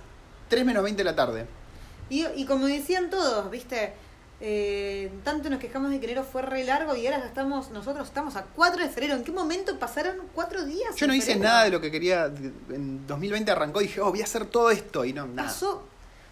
3 0.49 0.65
menos 0.65 0.85
20 0.85 1.01
de 1.01 1.05
la 1.05 1.17
tarde. 1.17 1.47
Y, 2.11 2.27
y 2.37 2.44
como 2.44 2.66
decían 2.66 3.09
todos, 3.09 3.51
viste, 3.51 3.94
Eh, 4.42 5.11
tanto 5.23 5.51
nos 5.51 5.61
quejamos 5.61 5.90
de 5.90 6.01
que 6.01 6.07
enero 6.07 6.25
fue 6.25 6.40
re 6.40 6.64
largo 6.64 6.96
y 6.96 7.07
ahora 7.07 7.18
ya 7.18 7.27
estamos, 7.27 7.70
nosotros 7.73 8.09
estamos 8.09 8.37
a 8.37 8.44
4 8.44 8.83
de 8.85 8.88
febrero. 8.88 9.14
¿En 9.14 9.23
qué 9.23 9.33
momento 9.33 9.79
pasaron 9.79 10.16
4 10.35 10.64
días? 10.64 10.96
Yo 10.96 11.07
no 11.07 11.12
hice 11.14 11.35
febrero? 11.35 11.51
nada 11.51 11.64
de 11.64 11.70
lo 11.70 11.81
que 11.83 11.90
quería. 11.90 12.33
En 12.70 13.07
2020 13.07 13.51
arrancó 13.51 13.83
y 13.83 13.88
dije, 13.88 14.01
oh, 14.01 14.09
voy 14.09 14.23
a 14.23 14.25
hacer 14.25 14.46
todo 14.46 14.70
esto. 14.70 15.05
Y 15.05 15.12
no, 15.12 15.27
nada. 15.27 15.49
Pasó. 15.49 15.85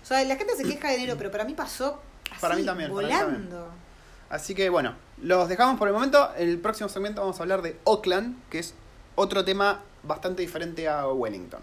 O 0.03 0.07
sea, 0.07 0.25
la 0.25 0.37
gente 0.37 0.57
se 0.57 0.64
queja 0.64 0.88
de 0.88 0.95
enero, 0.95 1.17
pero 1.19 1.31
para 1.31 1.45
mí 1.45 1.53
pasó 1.53 2.01
así, 2.31 2.41
Para 2.41 2.57
mí 2.57 2.64
también, 2.64 2.91
para 2.91 3.09
mí 3.09 3.14
volando. 3.14 3.69
Así 4.31 4.55
que 4.55 4.71
bueno, 4.71 4.95
los 5.19 5.47
dejamos 5.51 5.79
por 5.79 5.88
el 5.88 5.93
momento. 5.93 6.31
En 6.38 6.49
el 6.49 6.59
próximo 6.59 6.88
segmento 6.88 7.21
vamos 7.21 7.38
a 7.38 7.43
hablar 7.43 7.61
de 7.61 7.77
Oakland, 7.85 8.37
que 8.49 8.61
es 8.61 8.73
otro 9.17 9.45
tema 9.45 9.83
bastante 10.03 10.41
diferente 10.41 10.88
a 10.88 11.07
Wellington. 11.09 11.61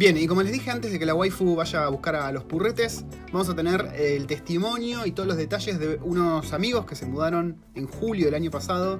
Bien, 0.00 0.16
y 0.16 0.26
como 0.26 0.42
les 0.42 0.50
dije 0.50 0.70
antes 0.70 0.92
de 0.92 0.98
que 0.98 1.04
la 1.04 1.12
waifu 1.12 1.56
vaya 1.56 1.84
a 1.84 1.90
buscar 1.90 2.16
a 2.16 2.32
los 2.32 2.44
purretes, 2.44 3.04
vamos 3.32 3.50
a 3.50 3.54
tener 3.54 3.92
el 3.94 4.26
testimonio 4.26 5.04
y 5.04 5.12
todos 5.12 5.26
los 5.26 5.36
detalles 5.36 5.78
de 5.78 5.98
unos 6.02 6.54
amigos 6.54 6.86
que 6.86 6.96
se 6.96 7.04
mudaron 7.04 7.62
en 7.74 7.86
julio 7.86 8.24
del 8.24 8.34
año 8.34 8.50
pasado. 8.50 8.98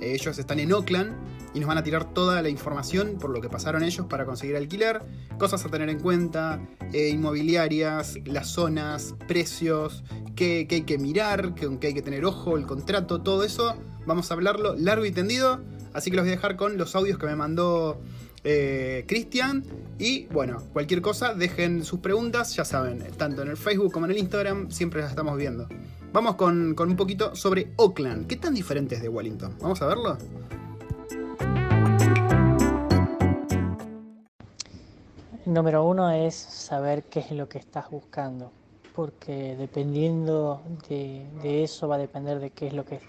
Eh, 0.00 0.14
ellos 0.14 0.38
están 0.38 0.58
en 0.58 0.72
Oakland 0.72 1.14
y 1.52 1.60
nos 1.60 1.68
van 1.68 1.76
a 1.76 1.82
tirar 1.82 2.14
toda 2.14 2.40
la 2.40 2.48
información 2.48 3.18
por 3.20 3.28
lo 3.28 3.42
que 3.42 3.50
pasaron 3.50 3.82
ellos 3.82 4.06
para 4.06 4.24
conseguir 4.24 4.56
alquiler, 4.56 5.02
cosas 5.38 5.66
a 5.66 5.68
tener 5.68 5.90
en 5.90 6.00
cuenta, 6.00 6.66
eh, 6.94 7.10
inmobiliarias, 7.10 8.16
las 8.24 8.48
zonas, 8.48 9.16
precios, 9.26 10.02
qué, 10.34 10.64
qué 10.66 10.76
hay 10.76 10.82
que 10.84 10.96
mirar, 10.96 11.54
qué, 11.56 11.78
qué 11.78 11.88
hay 11.88 11.94
que 11.94 12.00
tener 12.00 12.24
ojo, 12.24 12.56
el 12.56 12.64
contrato, 12.64 13.20
todo 13.20 13.44
eso. 13.44 13.76
Vamos 14.06 14.30
a 14.30 14.34
hablarlo 14.34 14.74
largo 14.76 15.04
y 15.04 15.10
tendido, 15.10 15.60
así 15.92 16.10
que 16.10 16.16
los 16.16 16.24
voy 16.24 16.32
a 16.32 16.36
dejar 16.36 16.56
con 16.56 16.78
los 16.78 16.96
audios 16.96 17.18
que 17.18 17.26
me 17.26 17.36
mandó 17.36 18.00
eh, 18.44 19.04
Cristian. 19.06 19.64
Y 19.98 20.26
bueno, 20.26 20.62
cualquier 20.72 21.02
cosa, 21.02 21.34
dejen 21.34 21.84
sus 21.84 22.00
preguntas, 22.00 22.54
ya 22.54 22.64
saben, 22.64 23.04
tanto 23.16 23.42
en 23.42 23.48
el 23.48 23.56
Facebook 23.56 23.92
como 23.92 24.06
en 24.06 24.12
el 24.12 24.18
Instagram, 24.18 24.70
siempre 24.70 25.00
las 25.00 25.10
estamos 25.10 25.36
viendo. 25.36 25.68
Vamos 26.12 26.36
con, 26.36 26.74
con 26.74 26.88
un 26.88 26.96
poquito 26.96 27.34
sobre 27.34 27.72
Oakland. 27.76 28.26
¿Qué 28.26 28.36
tan 28.36 28.54
diferente 28.54 28.94
es 28.94 29.02
de 29.02 29.08
Wellington? 29.08 29.56
Vamos 29.60 29.82
a 29.82 29.86
verlo. 29.86 30.16
Número 35.44 35.84
uno 35.84 36.10
es 36.10 36.34
saber 36.34 37.04
qué 37.04 37.20
es 37.20 37.30
lo 37.30 37.48
que 37.48 37.58
estás 37.58 37.90
buscando, 37.90 38.52
porque 38.94 39.56
dependiendo 39.56 40.60
de, 40.88 41.26
de 41.42 41.64
eso 41.64 41.88
va 41.88 41.96
a 41.96 41.98
depender 41.98 42.38
de 42.38 42.50
qué 42.50 42.66
es 42.66 42.74
lo 42.74 42.84
que 42.84 43.00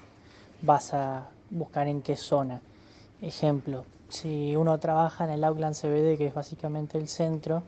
vas 0.61 0.93
a 0.93 1.29
buscar 1.49 1.87
en 1.87 2.01
qué 2.01 2.15
zona. 2.15 2.61
Ejemplo, 3.21 3.83
si 4.09 4.55
uno 4.55 4.77
trabaja 4.79 5.23
en 5.23 5.31
el 5.31 5.43
Auckland 5.43 5.75
CBD, 5.75 6.17
que 6.17 6.27
es 6.27 6.33
básicamente 6.33 6.97
el 6.97 7.07
centro, 7.07 7.63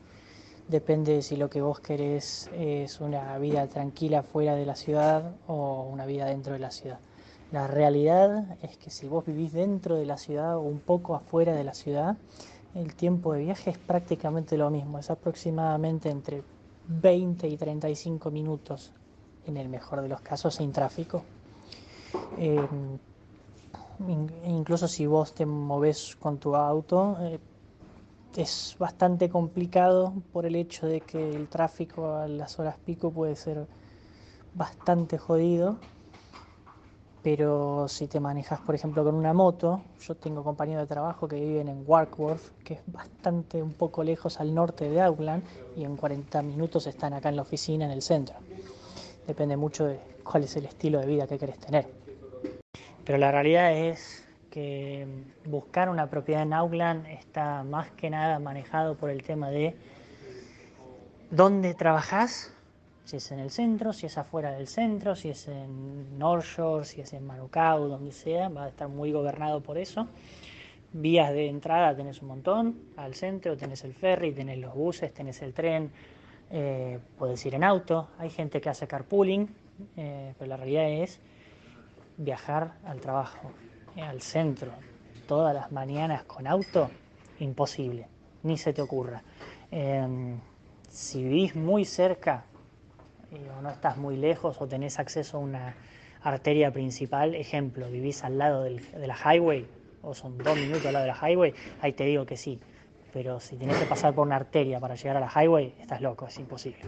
depende 0.68 1.14
de 1.14 1.22
si 1.22 1.36
lo 1.36 1.50
que 1.50 1.62
vos 1.62 1.80
querés 1.80 2.50
es 2.54 3.00
una 3.00 3.38
vida 3.38 3.68
tranquila 3.68 4.24
fuera 4.24 4.56
de 4.56 4.66
la 4.66 4.76
ciudad 4.76 5.36
o 5.48 5.88
una 5.92 6.06
vida 6.06 6.26
dentro 6.26 6.54
de 6.54 6.60
la 6.60 6.72
ciudad. 6.72 7.00
La 7.52 7.68
realidad 7.68 8.58
es 8.62 8.78
que 8.78 8.90
si 8.90 9.08
vos 9.08 9.26
vivís 9.26 9.52
dentro 9.54 9.96
de 9.96 10.06
la 10.06 10.18
ciudad 10.18 10.56
o 10.56 10.62
un 10.62 10.80
poco 10.80 11.16
afuera 11.16 11.54
de 11.54 11.64
la 11.64 11.74
ciudad, 11.74 12.18
el 12.74 12.96
tiempo 12.96 13.34
de 13.34 13.44
viaje 13.44 13.72
es 13.72 13.78
prácticamente 13.78 14.58
lo 14.58 14.70
mismo, 14.70 14.98
es 14.98 15.10
aproximadamente 15.10 16.10
entre 16.10 16.44
20 16.88 17.48
y 17.48 17.58
35 17.58 18.32
minutos, 18.32 18.92
en 19.46 19.58
el 19.58 19.68
mejor 19.68 20.02
de 20.02 20.08
los 20.08 20.22
casos, 20.22 20.56
sin 20.56 20.72
tráfico. 20.72 21.24
Eh, 22.38 22.68
incluso 24.46 24.88
si 24.88 25.06
vos 25.06 25.34
te 25.34 25.46
moves 25.46 26.16
con 26.20 26.38
tu 26.38 26.56
auto, 26.56 27.18
eh, 27.20 27.40
es 28.36 28.76
bastante 28.80 29.30
complicado 29.30 30.14
por 30.32 30.46
el 30.46 30.56
hecho 30.56 30.88
de 30.88 31.02
que 31.02 31.36
el 31.36 31.48
tráfico 31.48 32.16
a 32.16 32.28
las 32.28 32.60
horas 32.60 32.78
pico 32.86 33.12
puede 33.12 33.36
ser 33.36 33.68
bastante 34.54 35.18
jodido. 35.18 35.78
Pero 37.24 37.88
si 37.88 38.08
te 38.08 38.20
manejas, 38.20 38.60
por 38.62 38.74
ejemplo, 38.74 39.04
con 39.04 39.14
una 39.14 39.32
moto, 39.32 39.82
yo 40.00 40.16
tengo 40.16 40.44
compañeros 40.44 40.84
de 40.84 40.88
trabajo 40.88 41.28
que 41.28 41.36
viven 41.36 41.68
en 41.68 41.84
Warkworth, 41.86 42.64
que 42.64 42.76
es 42.76 42.82
bastante 42.88 43.62
un 43.62 43.74
poco 43.74 44.04
lejos 44.04 44.40
al 44.40 44.56
norte 44.56 44.90
de 44.90 45.02
Auckland, 45.02 45.44
y 45.76 45.84
en 45.84 45.98
40 45.98 46.42
minutos 46.42 46.88
están 46.88 47.14
acá 47.14 47.30
en 47.30 47.36
la 47.36 47.44
oficina 47.44 47.86
en 47.86 47.92
el 47.92 48.02
centro. 48.02 48.38
Depende 49.28 49.56
mucho 49.56 49.86
de 49.86 50.00
cuál 50.24 50.46
es 50.46 50.56
el 50.56 50.66
estilo 50.66 51.00
de 51.00 51.06
vida 51.06 51.28
que 51.28 51.38
querés 51.38 51.60
tener. 51.60 52.01
Pero 53.12 53.20
la 53.20 53.32
realidad 53.34 53.74
es 53.74 54.26
que 54.50 55.06
buscar 55.44 55.90
una 55.90 56.10
propiedad 56.10 56.44
en 56.44 56.54
Auckland 56.54 57.06
está 57.08 57.62
más 57.62 57.92
que 57.92 58.10
nada 58.10 58.40
manejado 58.40 58.96
por 58.96 59.10
el 59.10 59.22
tema 59.22 59.50
de 59.50 59.76
dónde 61.30 61.74
trabajás, 61.74 62.54
si 63.04 63.18
es 63.18 63.30
en 63.34 63.40
el 63.40 63.50
centro, 63.50 63.92
si 63.92 64.06
es 64.06 64.18
afuera 64.18 64.52
del 64.52 64.66
centro, 64.66 65.18
si 65.18 65.28
es 65.28 65.50
en 65.50 66.18
North 66.18 66.46
Shore, 66.46 66.86
si 66.86 67.02
es 67.02 67.12
en 67.12 67.28
Manukau, 67.28 67.90
donde 67.90 68.14
sea, 68.14 68.48
va 68.48 68.64
a 68.64 68.70
estar 68.70 68.88
muy 68.88 69.12
gobernado 69.12 69.60
por 69.60 69.78
eso. 69.78 70.08
Vías 70.94 71.34
de 71.34 71.50
entrada 71.50 71.94
tenés 71.94 72.22
un 72.22 72.30
montón, 72.30 72.80
al 72.96 73.14
centro 73.14 73.58
tenés 73.58 73.84
el 73.84 73.94
ferry, 73.94 74.32
tenés 74.32 74.60
los 74.60 74.74
buses, 74.74 75.14
tenés 75.14 75.42
el 75.42 75.54
tren, 75.54 75.92
eh, 76.50 76.98
puedes 77.18 77.46
ir 77.46 77.56
en 77.56 77.66
auto, 77.66 78.08
hay 78.20 78.30
gente 78.30 78.62
que 78.62 78.70
hace 78.70 78.88
carpooling, 78.88 79.54
eh, 79.98 80.34
pero 80.40 80.48
la 80.48 80.56
realidad 80.56 80.90
es 80.90 81.20
viajar 82.18 82.74
al 82.84 83.00
trabajo, 83.00 83.54
eh, 83.96 84.02
al 84.04 84.22
centro, 84.22 84.74
todas 85.26 85.54
las 85.54 85.72
mañanas 85.72 86.24
con 86.26 86.48
auto, 86.48 86.92
imposible, 87.40 88.08
ni 88.44 88.58
se 88.58 88.74
te 88.74 88.82
ocurra. 88.82 89.24
Em, 89.72 90.40
si 90.90 91.24
vivís 91.24 91.56
muy 91.56 91.86
cerca 91.86 92.46
eh, 93.32 93.50
o 93.50 93.62
no 93.62 93.70
estás 93.70 93.98
muy 93.98 94.18
lejos 94.18 94.62
o 94.62 94.68
tenés 94.68 95.00
acceso 95.00 95.38
a 95.38 95.40
una 95.40 95.76
arteria 96.22 96.72
principal, 96.72 97.34
ejemplo, 97.36 97.90
vivís 97.90 98.24
al 98.24 98.38
lado 98.38 98.64
del- 98.64 98.82
de 98.92 99.08
la 99.08 99.16
highway 99.16 99.68
o 100.02 100.14
son 100.14 100.44
dos 100.44 100.58
minutos 100.58 100.86
al 100.88 100.94
lado 100.94 101.06
de 101.06 101.12
la 101.14 101.30
highway, 101.30 101.54
ahí 101.80 101.94
te 101.94 102.04
digo 102.06 102.26
que 102.26 102.38
sí. 102.38 102.60
Pero 103.14 103.40
si 103.40 103.58
tenés 103.58 103.78
que 103.78 103.86
pasar 103.86 104.14
por 104.14 104.26
una 104.26 104.36
arteria 104.38 104.80
para 104.80 104.96
llegar 104.96 105.18
a 105.18 105.20
la 105.20 105.32
highway, 105.44 105.76
estás 105.80 106.02
loco, 106.02 106.28
es 106.28 106.40
imposible. 106.40 106.80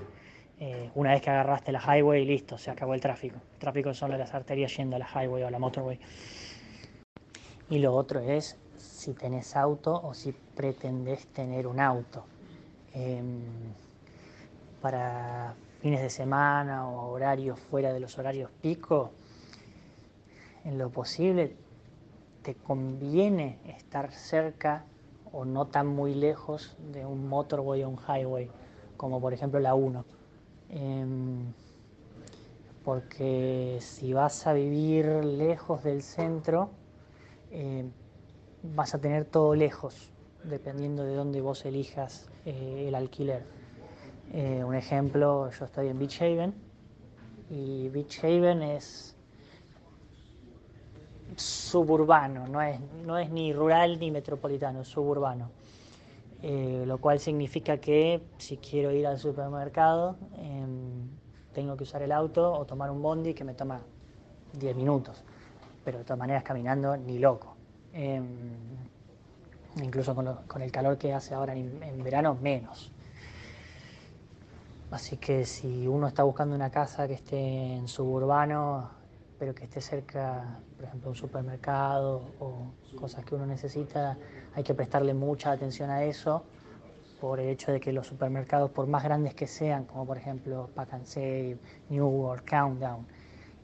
Eh, 0.65 0.89
una 0.95 1.11
vez 1.11 1.21
que 1.21 1.29
agarraste 1.29 1.73
la 1.73 1.81
highway, 1.81 2.23
listo, 2.23 2.57
se 2.57 2.71
acabó 2.71 2.93
el 2.93 3.01
tráfico. 3.01 3.35
El 3.51 3.59
tráfico 3.59 3.93
son 3.93 4.17
las 4.17 4.33
arterias 4.33 4.73
yendo 4.77 4.95
a 4.95 4.99
la 4.99 5.09
highway 5.13 5.43
o 5.43 5.47
a 5.47 5.51
la 5.51 5.59
motorway. 5.59 5.99
Y 7.69 7.79
lo 7.79 7.93
otro 7.93 8.21
es 8.21 8.55
si 8.77 9.13
tenés 9.13 9.57
auto 9.57 9.93
o 10.01 10.13
si 10.13 10.31
pretendés 10.31 11.27
tener 11.27 11.67
un 11.67 11.81
auto. 11.81 12.23
Em, 12.93 13.41
para 14.81 15.53
fines 15.81 16.01
de 16.01 16.09
semana 16.09 16.87
o 16.87 17.11
horarios 17.11 17.59
fuera 17.59 17.91
de 17.91 17.99
los 17.99 18.17
horarios 18.17 18.49
pico, 18.61 19.11
en 20.63 20.77
lo 20.77 20.89
posible 20.91 21.57
te 22.41 22.55
conviene 22.55 23.57
estar 23.67 24.13
cerca 24.13 24.85
o 25.29 25.43
no 25.43 25.67
tan 25.67 25.87
muy 25.87 26.15
lejos 26.15 26.77
de 26.93 27.05
un 27.05 27.27
motorway 27.27 27.83
o 27.83 27.89
un 27.89 27.99
highway, 28.07 28.49
como 28.95 29.19
por 29.19 29.33
ejemplo 29.33 29.59
la 29.59 29.75
1. 29.75 30.22
Em, 30.75 31.53
porque 32.83 33.77
si 33.79 34.11
vas 34.11 34.47
a 34.47 34.53
vivir 34.53 35.05
lejos 35.23 35.83
del 35.83 36.01
centro, 36.01 36.71
eh, 37.51 37.85
vas 38.63 38.95
a 38.95 38.99
tener 38.99 39.25
todo 39.25 39.55
lejos. 39.55 40.09
dependiendo 40.43 41.05
de 41.05 41.15
dónde 41.15 41.39
vos 41.39 41.63
elijas 41.63 42.27
eh, 42.45 42.85
el 42.89 42.95
alquiler. 42.95 43.45
Eh, 44.33 44.61
un 44.61 44.75
ejemplo, 44.75 45.49
yo 45.51 45.63
estoy 45.63 45.87
en 45.87 45.97
Beach 45.97 46.21
Haven 46.21 46.53
y 47.49 47.87
Beach 47.87 48.21
Haven 48.21 48.61
es 48.61 49.15
suburbano, 51.37 52.45
no 52.49 52.61
es, 52.61 52.77
no 53.05 53.17
es 53.17 53.29
ni 53.29 53.53
rural 53.53 53.99
ni 53.99 54.11
metropolitano, 54.11 54.81
es 54.81 54.89
suburbano. 54.89 55.49
Eh, 56.45 56.83
lo 56.85 56.97
cual 56.97 57.21
significa 57.21 57.77
que 57.77 58.21
si 58.37 58.57
quiero 58.57 58.91
ir 58.91 59.07
al 59.07 59.17
supermercado 59.17 60.17
em, 60.35 61.07
tengo 61.53 61.77
que 61.77 61.83
usar 61.83 62.01
el 62.01 62.11
auto 62.11 62.51
o 62.51 62.65
tomar 62.65 62.91
un 62.91 63.01
bondi 63.01 63.33
que 63.33 63.45
me 63.45 63.53
toma 63.53 63.79
10 64.51 64.75
minutos, 64.75 65.23
pero 65.85 65.99
de 65.99 66.03
todas 66.03 66.19
maneras 66.19 66.43
caminando 66.43 66.97
ni 66.97 67.17
loco. 67.17 67.55
Em, 67.93 68.27
incluso 69.81 70.13
con, 70.13 70.61
el 70.61 70.69
calor 70.69 70.97
que 70.97 71.13
hace 71.13 71.33
ahora 71.33 71.55
en, 71.55 72.03
verano, 72.03 72.37
menos. 72.41 72.91
Así 74.91 75.15
que 75.15 75.45
si 75.45 75.87
uno 75.87 76.07
está 76.07 76.23
buscando 76.23 76.55
una 76.55 76.69
casa 76.69 77.07
que 77.07 77.13
esté 77.13 77.37
en 77.77 77.87
suburbano, 77.87 78.89
pero 79.39 79.55
que 79.55 79.63
esté 79.63 79.79
cerca, 79.79 80.59
por 80.83 80.89
ejemplo, 80.89 81.09
un 81.11 81.15
supermercado 81.15 82.21
o 82.41 82.73
cosas 82.97 83.23
que 83.23 83.35
uno 83.35 83.45
necesita, 83.45 84.17
hay 84.53 84.63
que 84.63 84.73
prestarle 84.73 85.13
mucha 85.13 85.51
atención 85.51 85.89
a 85.89 86.03
eso 86.03 86.43
por 87.21 87.39
el 87.39 87.47
hecho 87.47 87.71
de 87.71 87.79
que 87.79 87.93
los 87.93 88.05
supermercados, 88.05 88.69
por 88.69 88.85
más 88.85 89.01
grandes 89.01 89.33
que 89.33 89.47
sean, 89.47 89.85
como 89.85 90.05
por 90.05 90.17
ejemplo 90.17 90.69
Pack 90.75 90.93
and 90.93 91.05
Save, 91.05 91.57
New 91.87 92.05
World, 92.05 92.43
Countdown, 92.43 93.07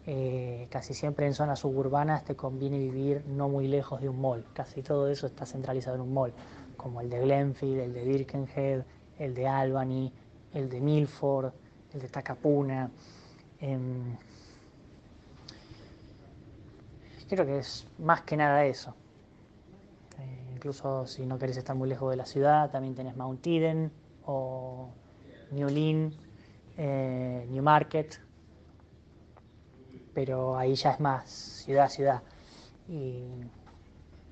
eh, 0.05 0.67
casi 0.71 0.93
siempre 0.93 1.25
en 1.25 1.33
zonas 1.33 1.59
suburbanas 1.59 2.23
te 2.23 2.37
conviene 2.37 2.79
vivir 2.79 3.25
no 3.27 3.49
muy 3.49 3.67
lejos 3.67 3.99
de 3.99 4.07
un 4.07 4.21
mall. 4.21 4.45
Casi 4.53 4.81
todo 4.81 5.09
eso 5.09 5.27
está 5.27 5.45
centralizado 5.45 5.97
en 5.97 6.03
un 6.03 6.13
mall, 6.13 6.31
como 6.77 7.01
el 7.01 7.09
de 7.09 7.19
Glenfield, 7.19 7.81
el 7.81 7.93
de 7.93 8.03
Birkenhead, 8.05 8.83
el 9.17 9.33
de 9.33 9.45
Albany, 9.45 10.09
el 10.53 10.69
de 10.69 10.79
Milford, 10.79 11.51
el 11.93 11.99
de 11.99 12.07
Takapuna. 12.07 12.89
Em, 13.59 14.15
creo 17.29 17.45
que 17.45 17.59
es 17.59 17.87
más 17.99 18.21
que 18.21 18.35
nada 18.35 18.65
eso. 18.65 18.95
Eh, 20.19 20.51
incluso 20.53 21.05
si 21.05 21.25
no 21.25 21.37
querés 21.37 21.57
estar 21.57 21.75
muy 21.75 21.87
lejos 21.87 22.09
de 22.09 22.17
la 22.17 22.25
ciudad, 22.25 22.69
también 22.71 22.95
tenés 22.95 23.15
Mount 23.15 23.45
Eden 23.45 23.91
o 24.25 24.89
New 25.51 25.69
Lynn, 25.69 26.13
eh, 26.77 27.47
New 27.49 27.63
Market, 27.63 28.19
pero 30.13 30.57
ahí 30.57 30.75
ya 30.75 30.91
es 30.91 30.99
más 30.99 31.29
ciudad 31.29 31.85
a 31.85 31.89
ciudad 31.89 32.23
y 32.87 33.23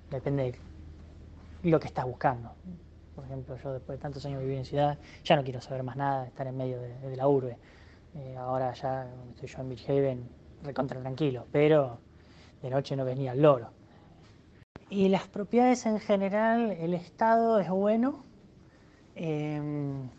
depende 0.10 0.52
de 1.64 1.70
lo 1.70 1.80
que 1.80 1.88
estás 1.88 2.06
buscando. 2.06 2.52
Por 3.16 3.26
ejemplo, 3.26 3.58
yo 3.58 3.74
después 3.74 3.98
de 3.98 4.02
tantos 4.02 4.26
años 4.26 4.42
vivir 4.42 4.58
en 4.58 4.66
ciudad, 4.66 4.98
ya 5.24 5.36
no 5.36 5.44
quiero 5.44 5.62
saber 5.62 5.84
más 5.84 5.96
nada, 5.96 6.28
estar 6.28 6.46
en 6.48 6.58
medio 6.58 6.80
de, 6.80 7.16
la 7.16 7.28
urbe. 7.28 7.58
Eh, 8.16 8.36
ahora 8.38 8.74
ya 8.74 9.08
estoy 9.30 9.50
yo 9.50 9.62
en 9.62 9.70
Beach 9.70 9.90
Haven, 9.90 10.30
recontra 10.64 11.00
tranquilo, 11.00 11.46
pero 11.52 12.00
de 12.62 12.70
noche 12.70 12.96
no 12.96 13.06
venía 13.06 13.34
el 13.34 13.42
loro. 13.42 13.70
Y 14.90 15.10
las 15.10 15.28
propiedades 15.28 15.86
en 15.86 16.00
general, 16.00 16.72
el 16.72 16.94
estado 16.94 17.60
es 17.60 17.70
bueno. 17.70 18.24
Em, 19.16 20.10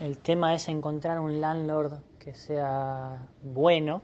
el 0.00 0.18
tema 0.18 0.54
es 0.54 0.68
encontrar 0.68 1.20
un 1.20 1.40
landlord 1.40 2.00
que 2.18 2.34
sea 2.34 3.28
bueno, 3.42 4.02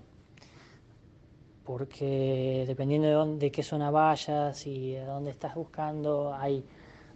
porque 1.64 2.64
dependiendo 2.66 3.08
de, 3.08 3.14
dónde, 3.14 3.46
de 3.46 3.50
qué 3.50 3.62
zona 3.62 3.90
vayas 3.90 4.66
y 4.66 4.92
de 4.92 5.04
dónde 5.04 5.30
estás 5.30 5.54
buscando, 5.56 6.32
hay 6.34 6.64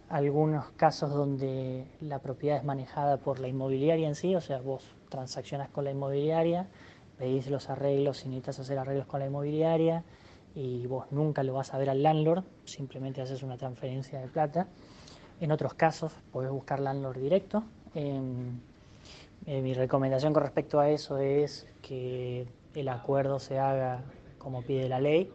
algunos 0.09 0.71
casos 0.71 1.11
donde 1.11 1.85
la 2.01 2.19
propiedad 2.19 2.57
es 2.57 2.63
manejada 2.63 3.17
por 3.17 3.39
la 3.39 3.47
inmobiliaria 3.47 4.07
en 4.07 4.15
sí, 4.15 4.35
o 4.35 4.41
sea, 4.41 4.59
vos 4.59 4.83
transaccionas 5.07 5.69
con 5.69 5.85
la 5.85 5.91
inmobiliaria, 5.91 6.67
pedís 7.17 7.47
los 7.49 7.69
arreglos 7.69 8.17
si 8.17 8.27
necesitas 8.27 8.59
hacer 8.59 8.77
arreglos 8.77 9.05
con 9.05 9.19
la 9.19 9.27
inmobiliaria 9.27 10.03
y 10.55 10.87
vos 10.87 11.05
nunca 11.11 11.43
lo 11.43 11.53
vas 11.53 11.73
a 11.73 11.77
ver 11.77 11.89
al 11.89 12.03
landlord, 12.03 12.43
simplemente 12.65 13.21
haces 13.21 13.43
una 13.43 13.57
transferencia 13.57 14.19
de 14.19 14.27
plata. 14.27 14.67
En 15.39 15.51
otros 15.51 15.73
casos 15.73 16.11
podés 16.31 16.51
buscar 16.51 16.79
landlord 16.79 17.19
directo. 17.19 17.63
Eh, 17.95 18.19
mi 19.45 19.73
recomendación 19.73 20.33
con 20.33 20.43
respecto 20.43 20.79
a 20.79 20.89
eso 20.89 21.17
es 21.17 21.67
que 21.81 22.45
el 22.75 22.89
acuerdo 22.89 23.39
se 23.39 23.57
haga 23.57 24.03
como 24.37 24.61
pide 24.61 24.89
la 24.89 24.99
ley. 24.99 25.31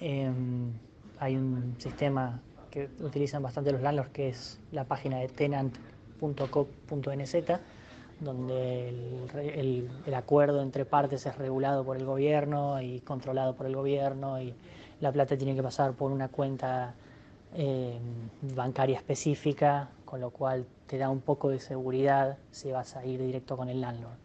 Em, 0.00 0.72
hay 1.18 1.36
un 1.36 1.76
sistema 1.78 2.42
que 2.70 2.90
utilizan 3.00 3.42
bastante 3.42 3.72
los 3.72 3.80
landlords 3.80 4.12
que 4.12 4.28
es 4.28 4.60
la 4.72 4.84
página 4.84 5.18
de 5.18 5.28
tenant.co.nz 5.28 7.34
donde 8.20 8.88
el, 8.88 10.14
acuerdo 10.14 10.62
entre 10.62 10.84
partes 10.84 11.26
es 11.26 11.36
regulado 11.36 11.84
por 11.84 11.96
el 11.96 12.04
gobierno 12.04 12.80
y 12.80 13.00
controlado 13.00 13.54
por 13.54 13.66
el 13.66 13.76
gobierno 13.76 14.40
y 14.40 14.54
la 15.00 15.12
plata 15.12 15.36
tiene 15.36 15.54
que 15.54 15.62
pasar 15.62 15.92
por 15.92 16.10
una 16.10 16.28
cuenta 16.28 16.94
em, 17.54 18.00
bancaria 18.54 18.96
específica, 18.96 19.90
con 20.04 20.20
lo 20.20 20.30
cual 20.30 20.66
te 20.86 20.96
da 20.96 21.10
un 21.10 21.20
poco 21.20 21.50
de 21.50 21.60
seguridad 21.60 22.38
si 22.50 22.72
vas 22.72 22.96
a 22.96 23.04
ir 23.04 23.20
directo 23.20 23.56
con 23.56 23.68
el 23.68 23.80
landlord. 23.80 24.16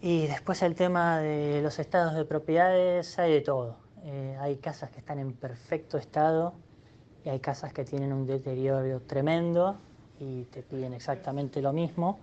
Y 0.00 0.26
después 0.26 0.62
el 0.62 0.74
tema 0.74 1.18
de 1.18 1.60
los 1.60 1.78
estados 1.78 2.14
de 2.14 2.24
propiedades, 2.24 3.18
hay 3.18 3.32
de 3.32 3.40
todo. 3.40 3.76
Eh, 4.04 4.36
hay 4.40 4.56
casas 4.56 4.90
que 4.90 5.00
están 5.00 5.18
en 5.18 5.32
perfecto 5.32 5.98
estado 5.98 6.54
y 7.24 7.28
hay 7.28 7.40
casas 7.40 7.72
que 7.72 7.84
tienen 7.84 8.12
un 8.12 8.26
deterioro 8.26 9.00
tremendo 9.00 9.76
y 10.20 10.44
te 10.44 10.62
piden 10.62 10.94
exactamente 10.94 11.60
lo 11.60 11.72
mismo. 11.72 12.20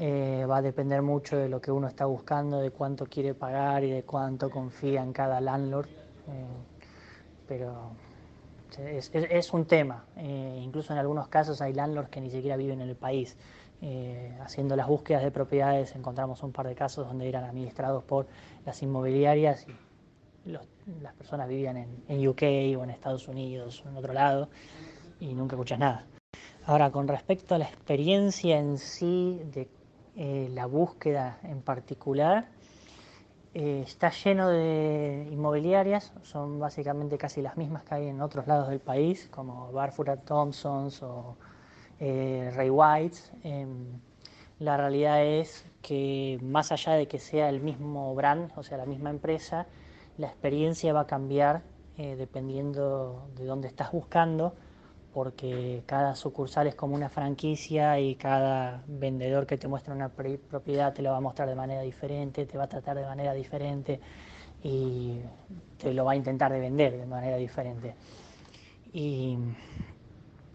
Eh, 0.00 0.44
va 0.48 0.56
a 0.56 0.62
depender 0.62 1.02
mucho 1.02 1.36
de 1.36 1.48
lo 1.48 1.60
que 1.60 1.70
uno 1.70 1.86
está 1.86 2.06
buscando, 2.06 2.58
de 2.58 2.70
cuánto 2.70 3.06
quiere 3.06 3.34
pagar 3.34 3.84
y 3.84 3.90
de 3.90 4.02
cuánto 4.02 4.50
confía 4.50 5.02
en 5.02 5.12
cada 5.12 5.40
landlord. 5.40 5.88
Eh, 5.88 6.46
pero 7.46 7.92
es, 8.78 9.52
un 9.52 9.66
tema. 9.66 10.04
incluso 10.16 10.92
en 10.92 10.98
algunos 10.98 11.28
casos 11.28 11.60
hay 11.60 11.72
landlords 11.72 12.08
que 12.10 12.20
ni 12.20 12.30
siquiera 12.30 12.56
viven 12.56 12.80
en 12.80 12.88
el 12.88 12.96
país. 12.96 13.36
Eh, 13.86 14.34
haciendo 14.40 14.76
las 14.76 14.86
búsquedas 14.86 15.22
de 15.22 15.30
propiedades 15.30 15.94
encontramos 15.94 16.42
un 16.42 16.52
par 16.52 16.66
de 16.66 16.74
casos 16.74 17.06
donde 17.06 17.28
eran 17.28 17.44
administrados 17.44 18.02
por 18.02 18.26
las 18.64 18.82
inmobiliarias 18.82 19.66
y 19.68 20.50
las 21.02 21.14
personas 21.14 21.48
vivían 21.48 21.76
en, 21.76 22.28
UK 22.28 22.42
o 22.78 22.84
en 22.84 22.90
Estados 22.90 23.28
Unidos 23.28 23.82
o 23.84 23.88
en 23.90 23.96
otro 23.96 24.14
lado 24.14 24.48
y 25.20 25.34
nunca 25.34 25.56
escuchas 25.56 25.78
nada. 25.78 26.06
Ahora, 26.64 26.90
con 26.90 27.08
respecto 27.08 27.54
a 27.54 27.58
la 27.58 27.66
experiencia 27.66 28.58
en 28.58 28.78
sí 28.78 29.42
de 29.52 29.68
eh, 30.16 30.48
la 30.52 30.66
búsqueda 30.66 31.38
en 31.42 31.62
particular, 31.62 32.48
eh, 33.54 33.82
está 33.86 34.10
lleno 34.10 34.48
de 34.48 35.28
inmobiliarias, 35.30 36.12
son 36.22 36.58
básicamente 36.58 37.18
casi 37.18 37.40
las 37.40 37.56
mismas 37.56 37.84
que 37.84 37.94
hay 37.94 38.08
en 38.08 38.20
otros 38.20 38.48
lados 38.48 38.68
del 38.68 38.80
país, 38.80 39.28
como 39.30 39.70
Barfoot 39.70 40.24
Thompsons 40.24 41.02
o 41.04 41.36
eh, 42.00 42.50
Ray 42.54 42.70
White. 42.70 43.18
Em, 43.44 44.00
la 44.58 44.76
realidad 44.76 45.24
es 45.24 45.66
que 45.82 46.38
más 46.42 46.72
allá 46.72 46.94
de 46.94 47.06
que 47.06 47.18
sea 47.20 47.48
el 47.48 47.60
mismo 47.60 48.14
brand, 48.14 48.50
o 48.56 48.62
sea, 48.64 48.76
la 48.76 48.86
misma 48.86 49.10
empresa, 49.10 49.66
la 50.18 50.26
experiencia 50.26 50.92
va 50.92 51.02
a 51.02 51.06
cambiar 51.06 51.62
eh, 51.96 52.16
dependiendo 52.16 53.28
de 53.36 53.44
dónde 53.44 53.68
estás 53.68 53.92
buscando, 53.92 54.56
porque 55.14 55.84
cada 55.86 56.16
sucursal 56.16 56.66
es 56.66 56.74
como 56.74 56.96
una 56.96 57.08
franquicia 57.08 58.00
y 58.00 58.16
cada 58.16 58.82
vendedor 58.88 59.46
que 59.46 59.56
te 59.56 59.68
muestra 59.68 59.94
una 59.94 60.08
propiedad 60.08 60.92
te 60.92 61.02
lo 61.02 61.12
va 61.12 61.18
a 61.18 61.20
mostrar 61.20 61.48
de 61.48 61.54
manera 61.54 61.82
diferente, 61.82 62.46
te 62.46 62.58
va 62.58 62.64
a 62.64 62.68
tratar 62.68 62.96
de 62.96 63.04
manera 63.04 63.32
diferente 63.32 64.00
y 64.64 65.20
te 65.78 65.94
lo 65.94 66.04
va 66.04 66.12
a 66.12 66.16
intentar 66.16 66.52
de 66.52 66.58
vender 66.58 66.98
de 66.98 67.06
manera 67.06 67.36
diferente. 67.36 67.94
Y 68.92 69.38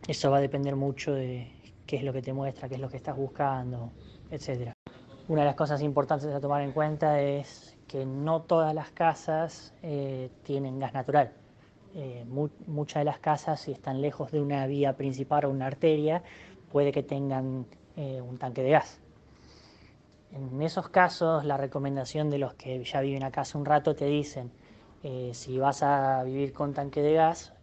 eso 0.06 0.30
va 0.30 0.38
a 0.38 0.42
depender 0.42 0.76
mucho 0.76 1.14
de 1.14 1.50
qué 1.86 1.96
es 1.96 2.04
lo 2.04 2.12
que 2.12 2.22
te 2.22 2.34
muestra, 2.34 2.68
qué 2.68 2.76
es 2.76 2.82
lo 2.82 2.90
que 2.90 2.98
estás 2.98 3.16
buscando, 3.16 3.92
etc. 4.30 4.74
Una 5.30 5.42
de 5.42 5.48
las 5.48 5.56
cosas 5.56 5.82
importantes 5.82 6.34
a 6.34 6.42
tomar 6.42 6.64
en 6.64 6.74
cuenta 6.74 7.22
es 7.22 7.78
que 7.88 8.06
no 8.06 8.42
todas 8.42 8.76
las 8.76 8.92
casas 8.92 9.74
eh, 9.84 10.30
tienen 10.44 10.80
gas 10.80 10.94
natural. 10.94 11.32
Eh, 11.96 12.26
muchas 12.68 13.02
de 13.02 13.06
las 13.06 13.20
casas, 13.20 13.62
si 13.62 13.72
están 13.72 14.02
lejos 14.02 14.32
de 14.32 14.42
una 14.42 14.68
vía 14.68 14.96
principal 14.96 15.46
o 15.46 15.50
una 15.50 15.66
arteria, 15.68 16.24
puede 16.72 16.92
que 16.92 17.04
tengan 17.04 17.66
eh, 17.96 18.22
un 18.22 18.38
tanque 18.38 18.62
de 18.62 18.72
gas. 18.72 19.00
En 20.32 20.62
esos 20.62 20.90
casos, 20.90 21.44
la 21.46 21.58
recomendación 21.58 22.30
de 22.30 22.38
los 22.38 22.54
que 22.54 22.84
ya 22.84 23.02
viven 23.02 23.24
acá 23.24 23.42
hace 23.42 23.58
un 23.58 23.66
rato 23.66 23.96
te 23.96 24.06
dicen, 24.06 24.52
si 25.32 25.58
vas 25.58 25.82
a 25.82 26.24
vivir 26.24 26.54
con 26.54 26.74
tanque 26.74 27.02
de 27.02 27.14
gas, 27.14 27.54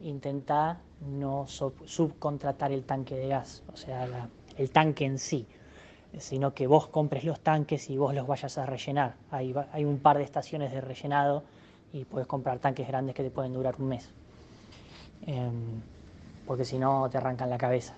intenta 0.00 0.80
no 1.00 1.46
subcontratar 1.46 2.72
el 2.72 2.84
tanque 2.84 3.14
de 3.14 3.28
gas, 3.28 3.62
o 3.72 3.76
sea, 3.78 4.28
el 4.58 4.70
tanque 4.70 5.06
en 5.06 5.18
sí, 5.18 5.46
sino 6.18 6.52
que 6.52 6.66
vos 6.66 6.88
compres 6.88 7.24
los 7.24 7.40
tanques 7.40 7.88
y 7.88 7.96
vos 7.96 8.14
los 8.14 8.26
vayas 8.26 8.58
a 8.58 8.66
rellenar. 8.66 9.14
Hay 9.30 9.84
un 9.86 9.98
par 9.98 10.18
de 10.18 10.24
estaciones 10.24 10.72
de 10.72 10.82
rellenado 10.82 11.44
y 11.96 12.04
puedes 12.04 12.26
comprar 12.26 12.58
tanques 12.58 12.86
grandes 12.86 13.14
que 13.14 13.22
te 13.22 13.30
pueden 13.30 13.54
durar 13.54 13.76
un 13.78 13.88
mes. 13.88 14.10
Em, 15.26 15.80
porque 16.46 16.64
si 16.64 16.78
no 16.78 17.08
te 17.10 17.18
arrancan 17.18 17.48
la 17.48 17.58
cabeza. 17.58 17.94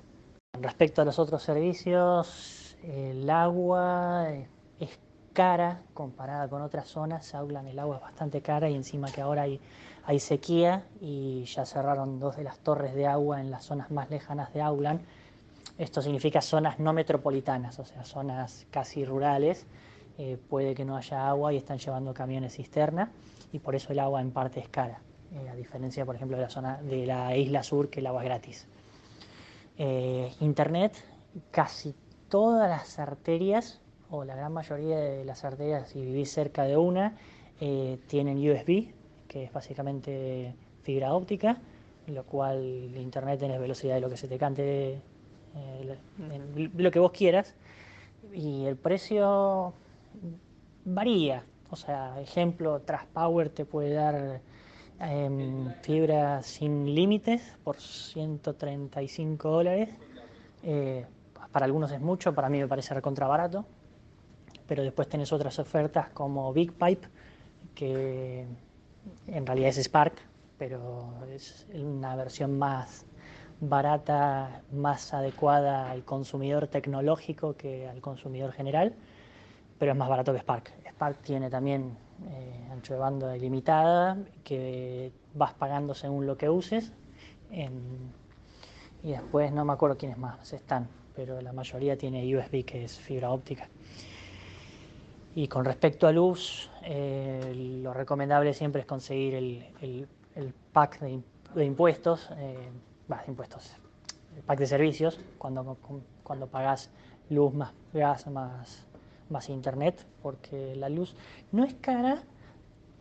Respecto 0.61 1.03
a 1.03 1.05
los 1.05 1.18
otros 1.18 1.42
servicios, 1.42 2.76
el 2.82 3.28
agua 3.28 4.28
es 4.78 4.99
cara 5.32 5.82
comparada 5.94 6.49
con 6.49 6.62
otras 6.62 6.86
zonas. 6.86 7.34
Auckland 7.34 7.68
el 7.68 7.78
agua 7.78 7.96
es 7.96 8.03
bastante 8.03 8.40
cara 8.40 8.70
y 8.70 8.74
encima 8.74 9.11
que 9.11 9.20
ahora 9.20 9.42
hay, 9.42 9.61
hay 10.05 10.20
sequía 10.20 10.84
y 11.01 11.44
ya 11.44 11.66
cerraron 11.66 12.20
dos 12.20 12.36
de 12.36 12.44
las 12.44 12.59
torres 12.61 12.94
de 12.94 13.07
agua 13.07 13.40
en 13.40 13.51
las 13.51 13.64
zonas 13.64 13.90
más 13.90 14.09
lejanas 14.11 14.53
de 14.55 14.62
Auckland. 14.62 15.01
Esto 15.76 16.03
significa 16.03 16.40
zonas 16.40 16.78
no 16.78 16.92
metropolitanas, 16.92 17.78
o 17.78 17.84
sea, 17.84 18.05
zonas 18.05 18.66
casi 18.70 19.05
rurales. 19.05 19.66
Eh, 20.18 20.38
puede 20.49 20.74
que 20.74 20.84
no 20.84 20.96
haya 20.96 21.28
agua 21.28 21.53
y 21.53 21.57
están 21.57 21.78
llevando 21.78 22.14
camiones 22.14 22.55
cisterna 22.55 23.11
y 23.53 23.59
por 23.59 23.74
eso 23.74 23.92
el 23.92 23.99
agua 23.99 24.20
en 24.20 24.30
parte 24.30 24.61
es 24.61 24.68
cara, 24.68 25.01
eh, 25.32 25.49
a 25.49 25.55
diferencia, 25.55 26.05
por 26.05 26.16
ejemplo, 26.16 26.36
de 26.36 26.44
la 26.44 26.51
zona 26.51 26.82
de 26.82 27.07
la 27.07 27.36
isla 27.36 27.62
sur 27.62 27.90
que 27.90 28.01
el 28.01 28.07
agua 28.07 28.22
es 28.22 28.28
gratis. 28.28 28.66
Eh, 29.78 30.32
internet, 30.40 30.92
casi 31.51 31.94
todas 32.28 32.68
las 32.68 32.99
arterias 32.99 33.80
o 34.11 34.24
la 34.24 34.34
gran 34.34 34.53
mayoría 34.53 34.99
de 34.99 35.24
las 35.24 35.44
arterias, 35.44 35.88
si 35.90 36.05
vivís 36.05 36.32
cerca 36.32 36.64
de 36.64 36.76
una, 36.76 37.16
tienen 38.07 38.38
USB, 38.38 38.92
que 39.26 39.44
es 39.44 39.53
básicamente 39.53 40.55
fibra 40.82 41.12
óptica, 41.12 41.59
lo 42.07 42.24
cual 42.24 42.57
el 42.57 42.96
internet 42.96 43.40
tenés 43.40 43.61
velocidad 43.61 43.96
de 43.96 44.01
lo 44.01 44.09
que 44.09 44.16
se 44.16 44.28
te 44.28 44.38
cante, 44.38 45.01
lo 46.16 46.90
que 46.90 46.99
vos 46.99 47.11
quieras. 47.12 47.55
Y 48.32 48.64
el 48.64 48.76
precio 48.76 49.74
varía. 50.84 51.44
O 51.71 51.77
sea, 51.77 52.21
ejemplo, 52.21 52.81
Traspower 52.81 53.51
te 53.51 53.64
puede 53.64 53.95
dar 53.95 54.41
em, 55.01 55.73
fibra 55.83 56.43
sin 56.43 56.95
límites 56.95 57.43
por 57.62 57.81
135 57.81 59.49
dólares. 59.51 59.91
Eh, 60.62 61.05
para 61.53 61.66
algunos 61.66 61.91
es 61.93 62.01
mucho, 62.01 62.35
para 62.35 62.49
mí 62.49 62.59
me 62.59 62.69
parece 62.69 62.95
recontra 62.95 63.27
barato. 63.27 63.64
Pero 64.66 64.83
después 64.83 65.09
tenés 65.09 65.33
otras 65.33 65.59
ofertas 65.59 66.11
como 66.11 66.53
Big 66.53 66.73
Pipe, 66.73 67.09
que 67.75 68.47
en 69.27 69.47
realidad 69.47 69.71
es 69.71 69.79
Spark, 69.79 70.14
pero 70.59 71.12
es 71.31 71.66
una 71.73 72.16
versión 72.16 72.59
más 72.59 73.07
barata, 73.61 74.62
más 74.73 75.12
adecuada 75.14 75.91
al 75.91 76.05
consumidor 76.05 76.69
tecnológico 76.69 77.57
que 77.57 77.89
al 77.89 78.01
consumidor 78.01 78.53
general 78.53 78.95
pero 79.79 79.93
es 79.93 79.99
más 79.99 80.09
barato 80.09 80.33
que 80.33 80.41
Spark. 80.41 80.72
Spark 80.91 81.18
tiene 81.22 81.49
también 81.49 81.97
eh, 82.31 82.68
ancho 82.72 82.95
de 82.95 82.99
banda 82.99 83.37
ilimitada, 83.37 84.18
que 84.45 85.12
vas 85.35 85.55
pagando 85.55 85.95
según 85.95 86.26
lo 86.26 86.37
que 86.37 86.49
uses. 86.49 86.93
y 89.03 89.11
después 89.12 89.53
no 89.53 89.64
me 89.64 89.72
acuerdo 89.72 89.97
quiénes 89.97 90.18
más 90.18 90.53
están, 90.53 90.89
pero 91.14 91.41
la 91.41 91.53
mayoría 91.53 91.97
tiene 91.97 92.37
USB, 92.37 92.64
que 92.64 92.85
es 92.85 92.99
fibra 92.99 93.31
óptica. 93.31 93.68
Y 95.35 95.47
con 95.47 95.64
respecto 95.64 96.09
a 96.09 96.12
luz, 96.12 96.68
eh, 96.83 97.81
lo 97.83 97.95
recomendable 97.95 98.53
siempre 98.55 98.81
es 98.81 98.87
conseguir 98.87 99.35
el, 99.35 100.09
pack 100.72 101.01
de, 101.01 101.64
impuestos, 101.64 102.29
eh, 102.37 102.68
impuestos, 103.29 103.72
el 104.37 104.43
pack 104.43 104.59
de 104.59 104.66
servicios, 104.66 105.20
cuando, 105.39 105.76
cuando 106.24 106.49
pagas 106.49 106.91
luz 107.31 107.55
más 107.55 107.72
gas 107.93 108.26
más 108.26 108.85
más 109.31 109.49
internet, 109.49 110.07
porque 110.22 110.74
la 110.76 110.89
luz 110.89 111.14
no 111.53 111.64
es 111.64 111.74
cara, 111.74 112.22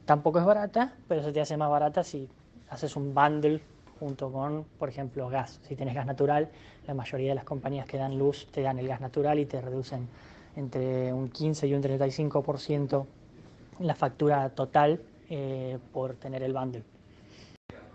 tampoco 0.06 0.40
es 0.40 0.46
barata, 0.46 0.94
pero 1.08 1.24
se 1.24 1.32
te 1.32 1.42
hace 1.42 1.58
más 1.58 1.70
barata 1.70 2.04
si 2.04 2.30
haces 2.70 2.96
un 2.96 3.14
bundle 3.14 3.62
junto 4.00 4.32
con, 4.32 4.66
por 4.78 4.90
ejemplo, 4.90 5.28
gas. 5.30 5.60
Si 5.64 5.76
tienes 5.76 5.96
gas 5.96 6.06
natural, 6.06 6.50
la 6.86 6.94
mayoría 6.94 7.30
de 7.30 7.36
las 7.36 7.44
compañías 7.44 7.88
que 7.88 7.98
dan 7.98 8.18
luz 8.18 8.48
te 8.52 8.62
dan 8.62 8.80
el 8.80 8.88
gas 8.88 9.02
natural 9.02 9.40
y 9.40 9.46
te 9.46 9.60
reducen 9.62 10.08
entre 10.56 11.14
un 11.14 11.30
15 11.30 11.68
y 11.68 11.74
un 11.74 11.82
35% 11.82 13.06
la 13.80 13.96
factura 13.96 14.50
total 14.50 15.02
eh, 15.30 15.78
por 15.94 16.16
tener 16.16 16.44
el 16.44 16.54
bundle. 16.54 16.84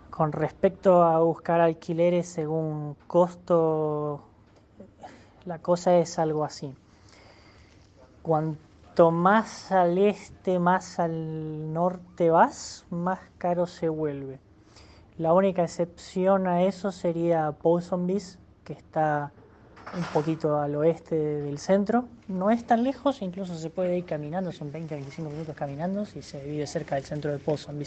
Con 0.09 0.31
respecto 0.31 1.03
a 1.03 1.19
buscar 1.19 1.59
alquileres 1.59 2.27
según 2.27 2.95
costo, 3.07 4.21
la 5.45 5.59
cosa 5.59 5.97
es 5.97 6.19
algo 6.19 6.43
así 6.43 6.73
cuanto 8.23 9.11
más 9.11 9.71
al 9.71 9.99
este, 9.99 10.57
más 10.57 10.97
al 10.97 11.71
norte 11.71 12.31
vas, 12.31 12.85
más 12.89 13.19
caro 13.37 13.67
se 13.67 13.89
vuelve. 13.89 14.39
La 15.17 15.33
única 15.33 15.63
excepción 15.63 16.47
a 16.47 16.63
eso 16.63 16.91
sería 16.91 17.51
Ponsonby, 17.51 18.17
que 18.63 18.73
está 18.73 19.31
un 19.95 20.03
poquito 20.05 20.59
al 20.59 20.75
oeste 20.75 21.15
del 21.15 21.59
centro. 21.59 22.07
No 22.27 22.49
es 22.49 22.65
tan 22.65 22.83
lejos, 22.83 23.21
incluso 23.21 23.55
se 23.55 23.69
puede 23.69 23.97
ir 23.97 24.05
caminando, 24.05 24.51
son 24.51 24.71
20-25 24.71 25.29
minutos 25.29 25.55
caminando 25.55 26.05
si 26.05 26.23
se 26.23 26.43
vive 26.43 26.65
cerca 26.65 26.95
del 26.95 27.03
centro 27.03 27.31
de 27.31 27.37
Ponsonby. 27.37 27.85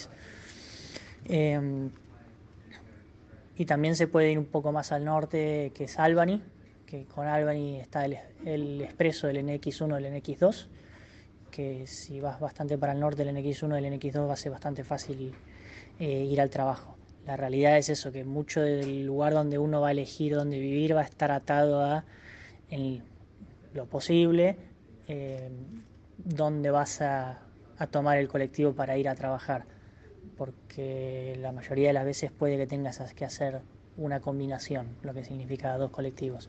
Em, 1.24 1.90
y 3.56 3.64
también 3.64 3.96
se 3.96 4.06
puede 4.06 4.30
ir 4.30 4.38
un 4.38 4.44
poco 4.44 4.70
más 4.70 4.92
al 4.92 5.04
norte, 5.04 5.72
que 5.74 5.84
es 5.84 5.98
Albany, 5.98 6.42
que 6.86 7.04
con 7.04 7.26
Albany 7.26 7.80
está 7.80 8.04
el, 8.04 8.18
el 8.44 8.80
expreso 8.80 9.26
del 9.26 9.44
NX1 9.44 10.00
del 10.00 10.14
NX2, 10.14 10.66
que 11.50 11.86
si 11.86 12.20
vas 12.20 12.38
bastante 12.38 12.78
para 12.78 12.92
el 12.92 13.00
norte 13.00 13.24
del 13.24 13.34
NX1 13.34 13.74
del 13.74 13.92
NX2 13.98 14.28
va 14.28 14.34
a 14.34 14.36
ser 14.36 14.52
bastante 14.52 14.84
fácil 14.84 15.34
eh, 15.98 16.24
ir 16.24 16.40
al 16.40 16.50
trabajo. 16.50 16.96
La 17.26 17.36
realidad 17.36 17.76
es 17.76 17.88
eso, 17.88 18.12
que 18.12 18.24
mucho 18.24 18.60
del 18.60 19.04
lugar 19.04 19.32
donde 19.32 19.58
uno 19.58 19.80
va 19.80 19.88
a 19.88 19.90
elegir 19.90 20.34
dónde 20.34 20.58
vivir 20.58 20.94
va 20.94 21.00
a 21.00 21.04
estar 21.04 21.32
atado 21.32 21.84
a 21.84 22.04
lo 23.74 23.86
posible 23.86 24.56
eh, 25.08 25.48
dónde 26.18 26.70
vas 26.70 27.00
a, 27.00 27.38
a 27.78 27.86
tomar 27.86 28.18
el 28.18 28.28
colectivo 28.28 28.74
para 28.74 28.96
ir 28.98 29.08
a 29.08 29.14
trabajar, 29.14 29.64
porque 30.36 31.36
la 31.38 31.52
mayoría 31.52 31.88
de 31.88 31.94
las 31.94 32.04
veces 32.04 32.30
puede 32.32 32.56
que 32.56 32.66
tengas 32.66 32.98
que 33.14 33.24
hacer 33.24 33.60
una 33.96 34.20
combinación, 34.20 34.96
lo 35.02 35.14
que 35.14 35.24
significa 35.24 35.76
dos 35.78 35.90
colectivos 35.90 36.48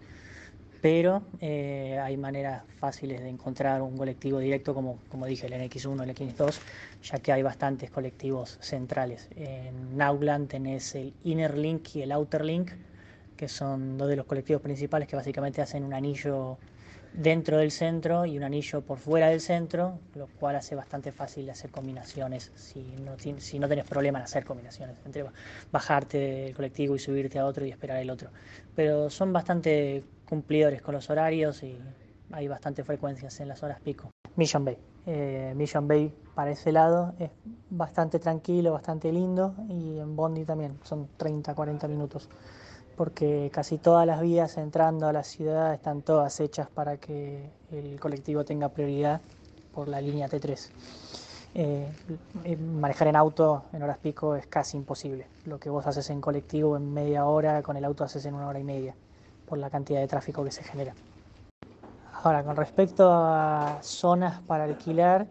pero 0.81 1.23
eh, 1.39 1.99
hay 2.01 2.17
maneras 2.17 2.63
fáciles 2.79 3.21
de 3.21 3.29
encontrar 3.29 3.81
un 3.81 3.97
colectivo 3.97 4.39
directo, 4.39 4.73
como, 4.73 4.99
como 5.09 5.25
dije, 5.25 5.47
el 5.47 5.53
NX1, 5.53 6.03
el 6.03 6.15
NX2, 6.15 6.59
ya 7.03 7.19
que 7.19 7.31
hay 7.31 7.43
bastantes 7.43 7.89
colectivos 7.89 8.57
centrales. 8.61 9.27
En 9.35 10.01
Auckland 10.01 10.47
tenés 10.47 10.95
el 10.95 11.13
Inner 11.23 11.57
Link 11.57 11.95
y 11.95 12.03
el 12.03 12.11
Outer 12.11 12.45
Link, 12.45 12.71
que 13.35 13.47
son 13.47 13.97
dos 13.97 14.07
de 14.07 14.15
los 14.15 14.25
colectivos 14.25 14.61
principales 14.61 15.07
que 15.07 15.15
básicamente 15.15 15.61
hacen 15.61 15.83
un 15.83 15.93
anillo 15.93 16.57
dentro 17.17 17.57
del 17.57 17.71
centro 17.71 18.25
y 18.27 18.37
un 18.37 18.43
anillo 18.43 18.81
por 18.81 18.99
fuera 18.99 19.29
del 19.29 19.41
centro, 19.41 19.99
lo 20.13 20.27
cual 20.39 20.55
hace 20.55 20.75
bastante 20.75 21.11
fácil 21.11 21.49
hacer 21.49 21.71
combinaciones 21.71 22.51
si 22.55 22.83
no, 23.03 23.17
si 23.39 23.59
no 23.59 23.67
tenés 23.67 23.85
problema 23.85 24.19
en 24.19 24.25
hacer 24.25 24.45
combinaciones, 24.45 24.95
entre 25.03 25.25
bajarte 25.71 26.17
del 26.19 26.55
colectivo 26.55 26.95
y 26.95 26.99
subirte 26.99 27.39
a 27.39 27.45
otro 27.45 27.65
y 27.65 27.71
esperar 27.71 27.97
el 27.97 28.11
otro. 28.11 28.29
Pero 28.75 29.09
son 29.09 29.33
bastante 29.33 30.03
cumplidores 30.29 30.81
con 30.83 30.93
los 30.93 31.09
horarios 31.09 31.63
y 31.63 31.79
hay 32.31 32.47
bastantes 32.47 32.85
frecuencias 32.85 33.39
en 33.39 33.47
las 33.47 33.63
horas 33.63 33.79
pico. 33.79 34.11
Mission 34.35 34.63
Bay. 34.63 34.77
Eh, 35.07 35.53
Mission 35.55 35.87
Bay 35.87 36.13
para 36.35 36.51
ese 36.51 36.71
lado 36.71 37.15
es 37.17 37.31
bastante 37.71 38.19
tranquilo, 38.19 38.73
bastante 38.73 39.11
lindo 39.11 39.55
y 39.69 39.97
en 39.97 40.15
Bondi 40.15 40.45
también 40.45 40.77
son 40.83 41.07
30, 41.17 41.55
40 41.55 41.87
minutos 41.87 42.29
porque 42.97 43.51
casi 43.53 43.77
todas 43.77 44.07
las 44.07 44.19
vías 44.21 44.57
entrando 44.57 45.07
a 45.07 45.13
la 45.13 45.23
ciudad 45.23 45.73
están 45.73 46.01
todas 46.01 46.39
hechas 46.39 46.67
para 46.67 46.97
que 46.97 47.51
el 47.71 47.99
colectivo 47.99 48.43
tenga 48.43 48.69
prioridad 48.69 49.21
por 49.71 49.87
la 49.87 50.01
línea 50.01 50.27
T3. 50.27 50.69
Eh, 51.53 51.87
eh, 52.43 52.57
manejar 52.57 53.07
en 53.07 53.15
auto 53.15 53.65
en 53.71 53.83
horas 53.83 53.99
pico 53.99 54.35
es 54.35 54.47
casi 54.47 54.77
imposible. 54.77 55.27
Lo 55.45 55.59
que 55.59 55.69
vos 55.69 55.85
haces 55.85 56.09
en 56.09 56.19
colectivo 56.19 56.75
en 56.75 56.91
media 56.91 57.25
hora, 57.25 57.61
con 57.61 57.77
el 57.77 57.85
auto 57.85 58.03
haces 58.03 58.25
en 58.25 58.33
una 58.33 58.47
hora 58.47 58.59
y 58.59 58.63
media, 58.63 58.95
por 59.47 59.59
la 59.59 59.69
cantidad 59.69 59.99
de 59.99 60.07
tráfico 60.07 60.43
que 60.43 60.51
se 60.51 60.63
genera. 60.63 60.93
Ahora, 62.23 62.43
con 62.43 62.55
respecto 62.55 63.11
a 63.13 63.77
zonas 63.81 64.41
para 64.41 64.63
alquilar, 64.63 65.27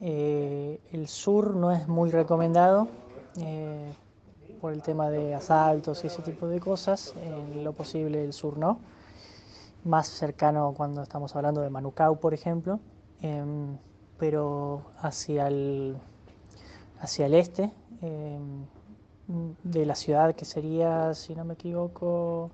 eh, 0.00 0.78
el 0.92 1.08
sur 1.08 1.56
no 1.56 1.72
es 1.72 1.88
muy 1.88 2.10
recomendado 2.10 2.88
por 4.60 4.72
el 4.72 4.82
tema 4.82 5.10
de 5.10 5.34
asaltos 5.34 6.04
y 6.04 6.08
ese 6.08 6.22
tipo 6.22 6.48
de 6.48 6.60
cosas, 6.60 7.14
en 7.22 7.64
lo 7.64 7.72
posible 7.72 8.24
el 8.24 8.32
sur 8.32 8.58
no, 8.58 8.78
más 9.84 10.08
cercano 10.08 10.74
cuando 10.76 11.02
estamos 11.02 11.34
hablando 11.36 11.60
de 11.60 11.70
Manucau, 11.70 12.18
por 12.18 12.34
ejemplo, 12.34 12.80
em, 13.22 13.76
pero 14.18 14.82
hacia 15.00 15.48
el, 15.48 15.96
hacia 17.00 17.26
el 17.26 17.34
este 17.34 17.70
em, 18.02 18.66
de 19.62 19.86
la 19.86 19.94
ciudad, 19.94 20.34
que 20.34 20.44
sería, 20.44 21.14
si 21.14 21.34
no 21.34 21.44
me 21.44 21.54
equivoco, 21.54 22.50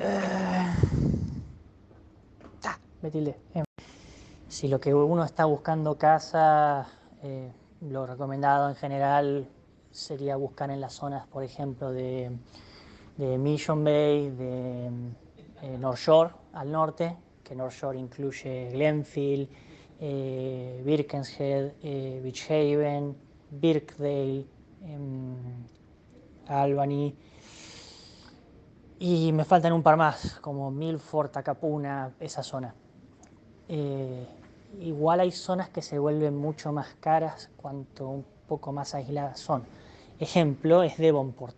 eh, 0.00 0.74
ah, 2.64 2.78
em, 3.54 3.64
si 4.48 4.68
lo 4.68 4.80
que 4.80 4.94
uno 4.94 5.24
está 5.24 5.44
buscando 5.44 5.96
casa, 5.96 6.88
eh, 7.22 7.52
lo 7.80 8.06
recomendado 8.06 8.68
en 8.68 8.76
general 8.76 9.48
sería 9.92 10.36
buscar 10.36 10.70
en 10.70 10.80
las 10.80 10.94
zonas, 10.94 11.26
por 11.28 11.44
ejemplo, 11.44 11.92
de 11.92 12.30
Mission 13.18 13.84
Bay, 13.84 14.30
de 14.30 14.90
eh, 15.62 15.78
North 15.78 15.98
Shore 15.98 16.30
al 16.54 16.72
norte, 16.72 17.16
que 17.44 17.54
North 17.54 17.74
Shore 17.74 17.98
incluye 17.98 18.70
Glenfield, 18.72 19.48
eh, 20.00 20.82
Birkenhead, 20.84 21.74
eh, 21.82 22.20
Beach 22.22 22.50
Haven, 22.50 23.16
Birkdale, 23.50 24.44
em, 24.82 25.36
Albany. 26.48 27.14
Y 28.98 29.30
me 29.32 29.44
faltan 29.44 29.72
un 29.72 29.82
par 29.82 29.96
más, 29.96 30.40
como 30.40 30.70
Milford, 30.72 31.30
Takapuna, 31.30 32.12
esa 32.18 32.42
zona. 32.42 32.74
Eh, 33.68 34.26
igual 34.80 35.20
hay 35.20 35.30
zonas 35.30 35.68
que 35.68 35.82
se 35.82 35.98
vuelven 36.00 36.36
mucho 36.36 36.72
más 36.72 36.88
caras 36.98 37.50
cuanto 37.56 38.08
un 38.08 38.24
poco 38.48 38.72
más 38.72 38.94
aisladas 38.96 39.38
son. 39.38 39.64
Ejemplo 40.18 40.82
es 40.82 40.98
Devonport. 40.98 41.56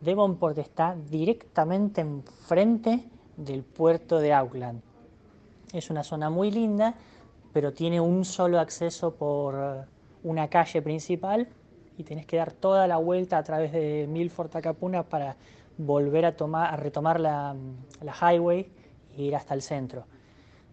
Devonport 0.00 0.58
está 0.58 0.96
directamente 1.10 2.00
enfrente 2.00 3.04
del 3.36 3.62
puerto 3.62 4.18
de 4.18 4.32
Auckland. 4.32 4.82
Es 5.72 5.90
una 5.90 6.04
zona 6.04 6.30
muy 6.30 6.50
linda, 6.50 6.94
pero 7.52 7.72
tiene 7.72 8.00
un 8.00 8.24
solo 8.24 8.60
acceso 8.60 9.14
por 9.14 9.86
una 10.22 10.48
calle 10.48 10.82
principal 10.82 11.48
y 11.96 12.04
tenés 12.04 12.26
que 12.26 12.36
dar 12.36 12.52
toda 12.52 12.86
la 12.86 12.96
vuelta 12.96 13.38
a 13.38 13.42
través 13.42 13.72
de 13.72 14.06
Milford 14.08 14.50
Takapuna 14.50 15.02
para 15.04 15.36
volver 15.78 16.24
a, 16.26 16.36
tomar, 16.36 16.72
a 16.72 16.76
retomar 16.76 17.18
la, 17.18 17.56
la 18.02 18.14
highway 18.32 18.68
e 19.16 19.22
ir 19.22 19.36
hasta 19.36 19.54
el 19.54 19.62
centro. 19.62 20.06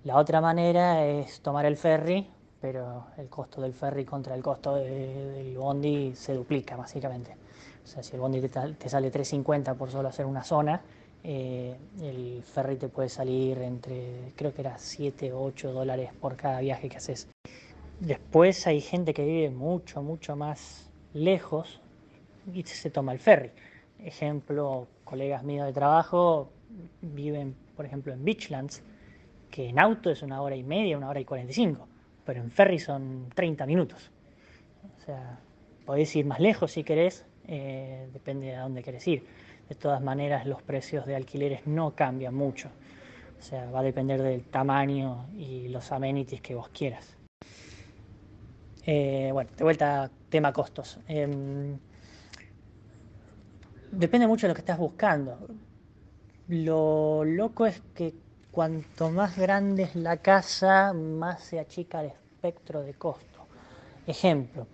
La 0.03 0.17
otra 0.17 0.41
manera 0.41 1.05
es 1.05 1.41
tomar 1.41 1.65
el 1.65 1.77
ferry, 1.77 2.27
pero 2.61 3.07
el 3.17 3.27
costo 3.29 3.61
del 3.61 3.73
ferry 3.73 4.05
contra 4.05 4.35
el 4.35 4.43
costo 4.43 4.75
de- 4.75 5.31
del 5.31 5.57
bondi 5.57 6.13
se 6.15 6.33
duplica 6.33 6.75
básicamente. 6.75 7.35
O 7.83 7.87
sea, 7.87 8.03
si 8.03 8.15
el 8.15 8.21
bondi 8.21 8.39
te, 8.41 8.49
te 8.49 8.89
sale 8.89 9.09
3.50 9.11 9.73
por 9.73 9.89
solo 9.91 10.07
hacer 10.09 10.25
una 10.25 10.43
zona, 10.43 10.81
eh, 11.23 11.75
el 12.01 12.43
ferry 12.43 12.77
te 12.77 12.87
puede 12.89 13.09
salir 13.09 13.57
entre, 13.61 14.33
creo 14.35 14.53
que 14.53 14.61
era 14.61 14.77
7 14.77 15.33
o 15.33 15.41
8 15.43 15.71
dólares 15.73 16.11
por 16.19 16.35
cada 16.35 16.59
viaje 16.61 16.89
que 16.89 16.97
haces. 16.97 17.27
Después 17.99 18.65
hay 18.67 18.81
gente 18.81 19.13
que 19.13 19.25
vive 19.25 19.49
mucho, 19.51 20.01
mucho 20.01 20.35
más 20.35 20.89
lejos 21.13 21.79
y 22.53 22.63
se 22.63 22.89
toma 22.89 23.11
el 23.13 23.19
ferry. 23.19 23.51
Ejemplo, 23.99 24.87
colegas 25.03 25.43
míos 25.43 25.67
de 25.67 25.73
trabajo 25.73 26.49
viven, 27.01 27.55
por 27.75 27.85
ejemplo, 27.85 28.13
en 28.13 28.23
Beachlands, 28.25 28.81
que 29.51 29.69
en 29.69 29.79
auto 29.79 30.09
es 30.09 30.21
una 30.23 30.41
hora 30.41 30.55
y 30.55 30.63
media, 30.63 30.97
una 30.97 31.09
hora 31.09 31.19
y 31.19 31.25
45, 31.25 31.87
pero 32.31 32.45
en 32.45 32.49
ferry 32.49 32.79
son 32.79 33.27
30 33.35 33.65
minutos. 33.65 34.09
O 34.95 35.01
sea, 35.01 35.37
podéis 35.85 36.15
ir 36.15 36.25
más 36.25 36.39
lejos 36.39 36.71
si 36.71 36.85
querés, 36.85 37.25
eh, 37.45 38.07
depende 38.13 38.45
de 38.45 38.55
a 38.55 38.61
dónde 38.61 38.83
querés 38.83 39.05
ir. 39.05 39.25
De 39.67 39.75
todas 39.75 40.01
maneras, 40.01 40.45
los 40.45 40.61
precios 40.61 41.05
de 41.05 41.17
alquileres 41.17 41.67
no 41.67 41.93
cambian 41.93 42.33
mucho. 42.33 42.69
O 43.37 43.41
sea, 43.41 43.69
va 43.69 43.81
a 43.81 43.83
depender 43.83 44.21
del 44.21 44.45
tamaño 44.45 45.27
y 45.35 45.67
los 45.67 45.91
amenities 45.91 46.39
que 46.39 46.55
vos 46.55 46.69
quieras. 46.69 47.17
Eh, 48.85 49.31
bueno, 49.33 49.49
de 49.57 49.63
vuelta, 49.65 50.09
tema 50.29 50.53
costos. 50.53 50.99
Em, 51.09 51.77
depende 53.91 54.25
mucho 54.25 54.47
de 54.47 54.51
lo 54.51 54.55
que 54.55 54.61
estás 54.61 54.77
buscando. 54.77 55.37
Lo 56.47 57.25
loco 57.25 57.65
es 57.65 57.81
que 57.93 58.13
cuanto 58.51 59.09
más 59.09 59.37
grande 59.37 59.83
es 59.83 59.97
la 59.97 60.15
casa, 60.15 60.93
más 60.93 61.43
se 61.43 61.59
achica 61.59 61.99
el 62.01 62.20
espectro 62.41 62.81
de 62.81 62.95
costo. 62.95 63.45
Ejemplo, 64.07 64.65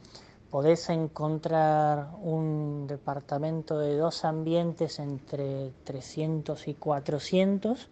podés 0.49 0.89
encontrar 0.89 2.11
un 2.21 2.87
departamento 2.87 3.77
de 3.77 3.97
dos 3.97 4.23
ambientes 4.23 4.99
entre 4.99 5.71
300 5.83 6.65
y 6.69 6.75
400, 6.75 7.89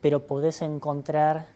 pero 0.00 0.26
podés 0.26 0.62
encontrar, 0.62 1.48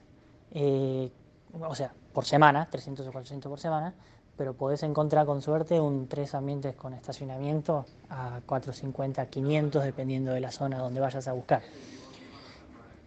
eh, 0.53 1.11
o 1.59 1.75
sea, 1.75 1.95
por 2.13 2.27
semana, 2.27 2.69
300 2.71 3.07
o 3.07 3.13
400 3.13 3.49
por 3.49 3.59
semana, 3.59 3.95
pero 4.37 4.53
podés 4.53 4.83
encontrar 4.83 5.25
con 5.25 5.41
suerte 5.41 5.81
un 5.81 6.09
tres 6.09 6.35
ambientes 6.35 6.77
con 6.77 6.93
estacionamiento 6.93 7.87
a 8.11 8.43
450, 8.45 9.25
500, 9.31 9.83
dependiendo 9.83 10.33
de 10.33 10.41
la 10.41 10.53
zona 10.53 10.77
donde 10.77 11.01
vayas 11.01 11.27
a 11.27 11.33
buscar. 11.33 11.63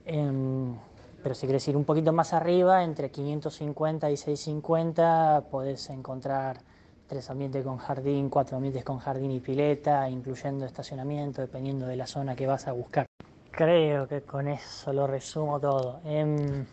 Em, 0.05 0.73
pero 1.21 1.35
si 1.35 1.45
quieres 1.45 1.67
ir 1.67 1.75
un 1.75 1.85
poquito 1.85 2.13
más 2.13 2.33
arriba, 2.33 2.83
entre 2.83 3.09
550 3.09 4.09
y 4.11 4.17
650, 4.17 5.45
podés 5.49 5.89
encontrar 5.89 6.61
tres 7.07 7.29
ambientes 7.29 7.63
con 7.63 7.77
jardín, 7.77 8.29
cuatro 8.29 8.57
ambientes 8.57 8.83
con 8.83 8.99
jardín 8.99 9.31
y 9.31 9.39
pileta, 9.39 10.09
incluyendo 10.09 10.65
estacionamiento, 10.65 11.41
dependiendo 11.41 11.87
de 11.87 11.95
la 11.95 12.05
zona 12.05 12.35
que 12.35 12.45
vas 12.45 12.67
a 12.67 12.73
buscar. 12.73 13.05
Creo 13.51 14.07
que 14.07 14.21
con 14.21 14.47
eso 14.47 14.93
lo 14.93 15.07
resumo 15.07 15.59
todo. 15.59 16.01
Em, 16.05 16.65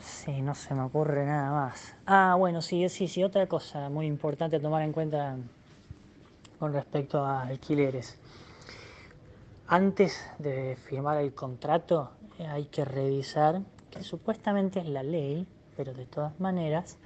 sí, 0.00 0.42
no 0.42 0.54
se 0.54 0.74
me 0.74 0.82
ocurre 0.82 1.24
nada 1.24 1.50
más. 1.52 1.94
Ah, 2.06 2.34
bueno, 2.38 2.60
sí, 2.60 2.88
sí, 2.88 3.08
sí, 3.08 3.24
otra 3.24 3.46
cosa 3.46 3.88
muy 3.88 4.06
importante 4.06 4.56
a 4.56 4.60
tomar 4.60 4.82
en 4.82 4.92
cuenta 4.92 5.36
con 6.58 6.72
respecto 6.72 7.24
a 7.24 7.42
alquileres. 7.42 8.18
Antes 9.66 10.30
de 10.38 10.76
firmar 10.76 11.22
el 11.22 11.32
contrato 11.32 12.10
eh, 12.38 12.46
hay 12.46 12.66
que 12.66 12.84
revisar, 12.84 13.62
que 13.90 14.02
supuestamente 14.02 14.80
es 14.80 14.86
la 14.86 15.02
ley, 15.02 15.46
pero 15.74 15.94
de 15.94 16.04
todas 16.04 16.38
maneras 16.38 16.98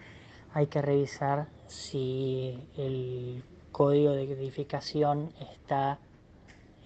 hay 0.53 0.67
que 0.67 0.83
revisar 0.83 1.47
si 1.69 2.59
el 2.77 3.45
código 3.71 4.11
de 4.11 4.25
edificación 4.25 5.33
está 5.53 5.99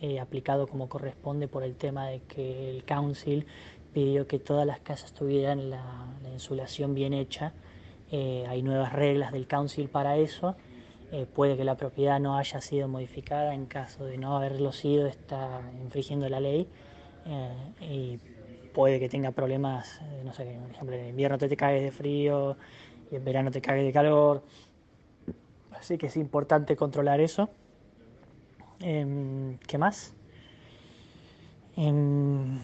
eh, 0.03 0.21
aplicado 0.21 0.67
como 0.67 0.91
corresponde 0.91 1.49
por 1.49 1.63
el 1.63 1.75
tema 1.77 2.07
de 2.09 2.21
que 2.21 2.69
el 2.69 2.85
council 2.85 3.47
pidió 3.95 4.27
que 4.27 4.39
todas 4.39 4.67
las 4.67 4.81
casas 4.81 5.13
tuvieran 5.15 5.71
la, 5.71 6.07
la 6.23 6.29
insulación 6.29 6.95
bien 6.95 7.15
hecha. 7.15 7.55
Eh, 8.11 8.45
hay 8.47 8.63
nuevas 8.63 8.93
reglas 8.93 9.33
del 9.33 9.47
council 9.47 9.89
para 9.89 10.19
eso. 10.19 10.55
Eh, 11.13 11.27
puede 11.27 11.59
que 11.59 11.65
la 11.65 11.77
propiedad 11.77 12.19
no 12.19 12.39
haya 12.39 12.63
sido 12.63 12.89
modificada 12.89 13.53
en 13.53 13.67
caso 13.67 14.07
de 14.07 14.17
no 14.17 14.35
haberlo 14.35 14.73
sido, 14.73 15.07
está 15.07 15.61
infringiendo 15.79 16.27
la 16.31 16.41
ley 16.41 16.67
eh, 17.27 17.73
y 17.83 18.19
puede 18.73 18.99
que 18.99 19.11
tenga 19.11 19.31
problemas, 19.31 20.01
eh, 20.01 20.23
no 20.25 20.33
sé, 20.33 20.59
por 20.63 20.71
ejemplo, 20.71 20.97
en 20.97 21.09
invierno 21.09 21.37
te, 21.37 21.51
te 21.51 21.57
cagues 21.57 21.83
de 21.83 21.93
frío 21.93 22.57
y 23.11 23.17
en 23.17 23.25
verano 23.27 23.51
te 23.51 23.61
cagues 23.61 23.85
de 23.85 23.93
calor. 23.93 24.43
Así 25.73 25.99
que 25.99 26.07
es 26.07 26.17
importante 26.17 26.77
controlar 26.77 27.21
eso. 27.21 27.51
Em, 28.81 29.59
¿Qué 29.59 29.77
más? 29.77 30.15
Em, 31.77 32.59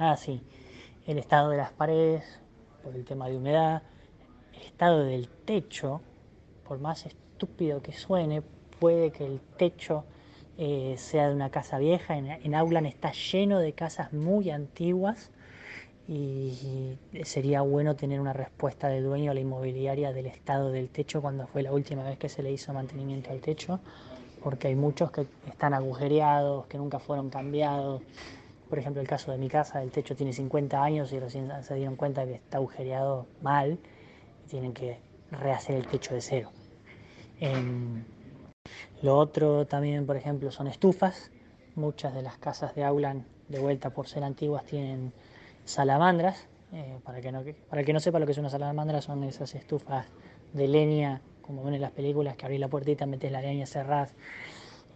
ah, 0.00 0.16
sí, 0.16 0.42
el 1.06 1.18
estado 1.18 1.50
de 1.50 1.58
las 1.58 1.70
paredes 1.70 2.40
por 2.82 2.96
el 2.96 3.04
tema 3.04 3.28
de 3.28 3.36
humedad, 3.36 3.82
el 4.52 4.62
estado 4.62 5.04
del 5.04 5.28
techo, 5.28 6.00
por 6.66 6.78
más 6.78 7.06
estúpido 7.06 7.82
que 7.82 7.92
suene, 7.92 8.42
puede 8.80 9.10
que 9.10 9.24
el 9.24 9.40
techo 9.56 10.04
eh, 10.58 10.94
sea 10.98 11.28
de 11.28 11.34
una 11.34 11.50
casa 11.50 11.78
vieja. 11.78 12.16
En, 12.16 12.26
en 12.26 12.86
está 12.86 13.12
lleno 13.12 13.58
de 13.58 13.72
casas 13.72 14.12
muy 14.12 14.50
antiguas 14.50 15.30
y 16.08 16.96
sería 17.24 17.62
bueno 17.62 17.96
tener 17.96 18.20
una 18.20 18.32
respuesta 18.32 18.88
del 18.88 19.04
dueño 19.04 19.32
a 19.32 19.34
la 19.34 19.40
inmobiliaria 19.40 20.12
del 20.12 20.26
estado 20.26 20.70
del 20.70 20.88
techo 20.88 21.20
cuando 21.20 21.46
fue 21.48 21.62
la 21.62 21.72
última 21.72 22.04
vez 22.04 22.16
que 22.16 22.28
se 22.28 22.42
le 22.42 22.52
hizo 22.52 22.72
mantenimiento 22.72 23.30
al 23.30 23.40
techo, 23.40 23.80
porque 24.42 24.68
hay 24.68 24.76
muchos 24.76 25.10
que 25.10 25.26
están 25.48 25.74
agujereados, 25.74 26.66
que 26.66 26.78
nunca 26.78 27.00
fueron 27.00 27.28
cambiados. 27.28 28.02
Por 28.68 28.78
ejemplo, 28.78 29.00
el 29.00 29.08
caso 29.08 29.32
de 29.32 29.38
mi 29.38 29.48
casa, 29.48 29.82
el 29.82 29.90
techo 29.90 30.14
tiene 30.14 30.32
50 30.32 30.82
años 30.82 31.12
y 31.12 31.18
recién 31.18 31.50
se 31.62 31.74
dieron 31.74 31.96
cuenta 31.96 32.24
que 32.24 32.34
está 32.34 32.58
agujereado 32.58 33.26
mal 33.42 33.78
y 34.44 34.48
tienen 34.48 34.72
que 34.72 34.98
rehacer 35.30 35.76
el 35.76 35.86
techo 35.86 36.14
de 36.14 36.20
cero. 36.20 36.50
Em, 37.40 38.04
lo 39.02 39.18
otro 39.18 39.66
también, 39.66 40.06
por 40.06 40.16
ejemplo, 40.16 40.50
son 40.50 40.66
estufas. 40.66 41.30
Muchas 41.74 42.14
de 42.14 42.22
las 42.22 42.38
casas 42.38 42.74
de 42.74 42.84
Auckland, 42.84 43.24
de 43.48 43.58
vuelta 43.58 43.90
por 43.90 44.08
ser 44.08 44.24
antiguas, 44.24 44.64
tienen 44.64 45.12
salamandras. 45.64 46.48
Eh, 46.72 46.98
para, 47.04 47.20
que 47.20 47.30
no, 47.30 47.42
para 47.68 47.80
el 47.80 47.86
que 47.86 47.92
no 47.92 48.00
sepa 48.00 48.18
lo 48.18 48.26
que 48.26 48.32
es 48.32 48.38
una 48.38 48.50
salamandra, 48.50 49.00
son 49.00 49.22
esas 49.24 49.54
estufas 49.54 50.06
de 50.52 50.66
leña, 50.66 51.20
como 51.42 51.62
ven 51.62 51.74
en 51.74 51.82
las 51.82 51.92
películas, 51.92 52.36
que 52.36 52.46
abrís 52.46 52.60
la 52.60 52.68
puertita, 52.68 53.06
metes 53.06 53.30
la 53.30 53.40
leña, 53.40 53.66
cerrás. 53.66 54.14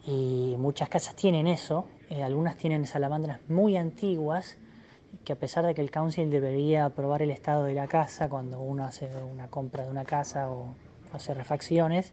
Y 0.07 0.57
muchas 0.59 0.88
casas 0.88 1.14
tienen 1.14 1.47
eso. 1.47 1.86
Eh, 2.09 2.22
algunas 2.22 2.57
tienen 2.57 2.86
salamandras 2.86 3.41
muy 3.49 3.76
antiguas, 3.76 4.57
que 5.24 5.32
a 5.32 5.36
pesar 5.36 5.66
de 5.66 5.74
que 5.74 5.82
el 5.82 5.91
council 5.91 6.30
debería 6.30 6.86
aprobar 6.86 7.22
el 7.22 7.30
estado 7.30 7.64
de 7.64 7.74
la 7.74 7.86
casa 7.86 8.28
cuando 8.28 8.61
uno 8.61 8.84
hace 8.84 9.11
una 9.30 9.49
compra 9.49 9.84
de 9.84 9.91
una 9.91 10.05
casa 10.05 10.51
o 10.51 10.74
hace 11.13 11.35
refacciones, 11.35 12.13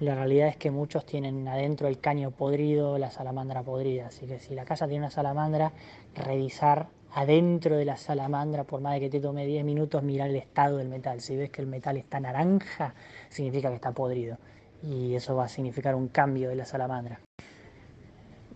la 0.00 0.14
realidad 0.14 0.48
es 0.48 0.56
que 0.56 0.70
muchos 0.70 1.04
tienen 1.04 1.48
adentro 1.48 1.88
el 1.88 1.98
caño 1.98 2.30
podrido, 2.30 2.98
la 2.98 3.10
salamandra 3.10 3.62
podrida. 3.62 4.06
Así 4.06 4.26
que 4.26 4.38
si 4.38 4.54
la 4.54 4.64
casa 4.64 4.86
tiene 4.86 5.04
una 5.04 5.10
salamandra, 5.10 5.72
revisar 6.14 6.86
adentro 7.12 7.76
de 7.76 7.84
la 7.84 7.96
salamandra, 7.96 8.64
por 8.64 8.80
más 8.80 8.94
de 8.94 9.00
que 9.00 9.10
te 9.10 9.20
tome 9.20 9.44
10 9.44 9.64
minutos, 9.64 10.02
mirar 10.04 10.30
el 10.30 10.36
estado 10.36 10.76
del 10.76 10.88
metal. 10.88 11.20
Si 11.20 11.36
ves 11.36 11.50
que 11.50 11.62
el 11.62 11.66
metal 11.66 11.96
está 11.96 12.20
naranja, 12.20 12.94
significa 13.28 13.70
que 13.70 13.76
está 13.76 13.92
podrido. 13.92 14.38
y 14.80 15.16
eso 15.16 15.34
va 15.34 15.46
a 15.46 15.48
significar 15.48 15.96
un 15.96 16.06
cambio 16.06 16.50
de 16.50 16.54
la 16.54 16.64
salamandra. 16.64 17.18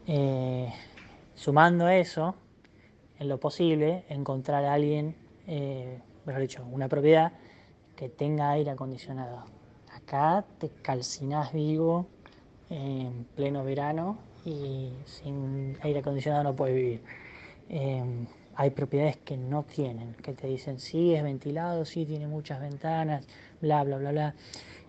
Eh, 0.06 0.72
sumando 1.34 1.88
eso, 1.88 2.36
en 3.18 3.28
lo 3.28 3.40
posible, 3.40 4.04
encontrar 4.08 4.64
a 4.64 4.74
alguien, 4.74 5.16
eh, 5.48 6.00
mejor 6.24 6.42
dicho, 6.42 6.64
una 6.70 6.88
propiedad 6.88 7.32
que 7.96 8.08
tenga 8.08 8.50
aire 8.50 8.70
acondicionado. 8.70 9.44
Acá 10.06 10.44
te 10.58 10.68
calcinás 10.82 11.52
vivo 11.52 12.06
en 12.70 13.24
pleno 13.34 13.64
verano 13.64 14.18
y 14.44 14.92
sin 15.06 15.76
aire 15.82 16.00
acondicionado 16.00 16.44
no 16.44 16.56
puedes 16.56 16.74
vivir. 16.74 17.02
Eh, 17.68 18.26
hay 18.54 18.70
propiedades 18.70 19.16
que 19.18 19.36
no 19.36 19.62
tienen, 19.62 20.14
que 20.14 20.32
te 20.32 20.46
dicen 20.46 20.78
sí 20.78 21.14
es 21.14 21.22
ventilado, 21.22 21.84
sí 21.84 22.04
tiene 22.04 22.26
muchas 22.26 22.60
ventanas, 22.60 23.26
bla, 23.60 23.82
bla, 23.84 23.96
bla, 23.98 24.10
bla. 24.10 24.34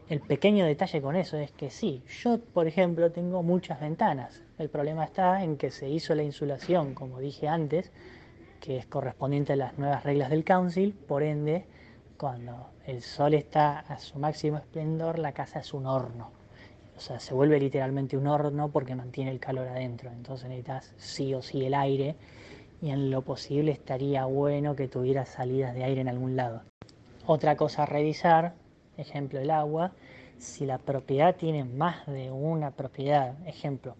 El 0.09 0.19
pequeño 0.19 0.65
detalle 0.65 1.01
con 1.01 1.15
eso 1.15 1.37
es 1.37 1.51
que 1.51 1.69
sí, 1.69 2.03
yo 2.21 2.39
por 2.39 2.67
ejemplo 2.67 3.11
tengo 3.11 3.41
muchas 3.41 3.79
ventanas. 3.79 4.41
El 4.57 4.69
problema 4.69 5.05
está 5.05 5.43
en 5.43 5.57
que 5.57 5.71
se 5.71 5.87
hizo 5.87 6.13
la 6.13 6.23
insulación, 6.23 6.93
como 6.93 7.19
dije 7.19 7.47
antes, 7.47 7.91
que 8.59 8.77
es 8.77 8.85
correspondiente 8.85 9.53
a 9.53 9.55
las 9.55 9.77
nuevas 9.77 10.03
reglas 10.03 10.29
del 10.29 10.43
Council, 10.43 10.93
por 10.93 11.23
ende, 11.23 11.65
cuando 12.17 12.69
el 12.85 13.01
sol 13.01 13.33
está 13.33 13.79
a 13.79 13.99
su 13.99 14.19
máximo 14.19 14.57
esplendor, 14.57 15.19
la 15.19 15.31
casa 15.31 15.59
es 15.59 15.73
un 15.73 15.85
horno. 15.85 16.31
O 16.95 16.99
sea, 16.99 17.19
se 17.19 17.33
vuelve 17.33 17.59
literalmente 17.59 18.17
un 18.17 18.27
horno 18.27 18.69
porque 18.69 18.95
mantiene 18.95 19.31
el 19.31 19.39
calor 19.39 19.67
adentro. 19.67 20.11
Entonces 20.11 20.47
necesitas 20.47 20.93
sí 20.97 21.33
o 21.33 21.41
sí 21.41 21.65
el 21.65 21.73
aire 21.73 22.15
y 22.81 22.91
en 22.91 23.09
lo 23.09 23.21
posible 23.21 23.71
estaría 23.71 24.25
bueno 24.25 24.75
que 24.75 24.87
tuviera 24.87 25.25
salidas 25.25 25.73
de 25.73 25.83
aire 25.83 26.01
en 26.01 26.09
algún 26.09 26.35
lado. 26.35 26.61
Otra 27.25 27.55
cosa 27.55 27.83
a 27.83 27.85
revisar, 27.85 28.53
ejemplo 28.97 29.39
el 29.39 29.51
agua, 29.51 29.91
si 30.37 30.65
la 30.65 30.77
propiedad 30.77 31.35
tiene 31.35 31.63
más 31.63 32.05
de 32.05 32.29
una 32.31 32.71
propiedad, 32.71 33.35
ejemplo, 33.47 33.95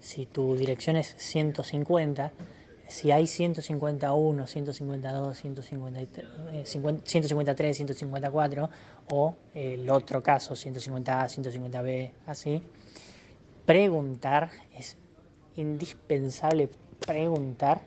si 0.00 0.24
tu 0.24 0.56
dirección 0.56 0.96
es 0.96 1.14
150, 1.18 2.32
si 2.88 3.10
hay 3.10 3.26
151, 3.26 4.46
152, 4.46 5.38
153, 5.38 7.76
154 7.76 8.70
o 9.10 9.34
el 9.54 9.90
otro 9.90 10.22
caso 10.22 10.54
150A, 10.54 11.26
150B, 11.26 12.12
así, 12.26 12.62
preguntar 13.64 14.50
es 14.76 14.96
indispensable 15.56 16.68
preguntar 17.04 17.80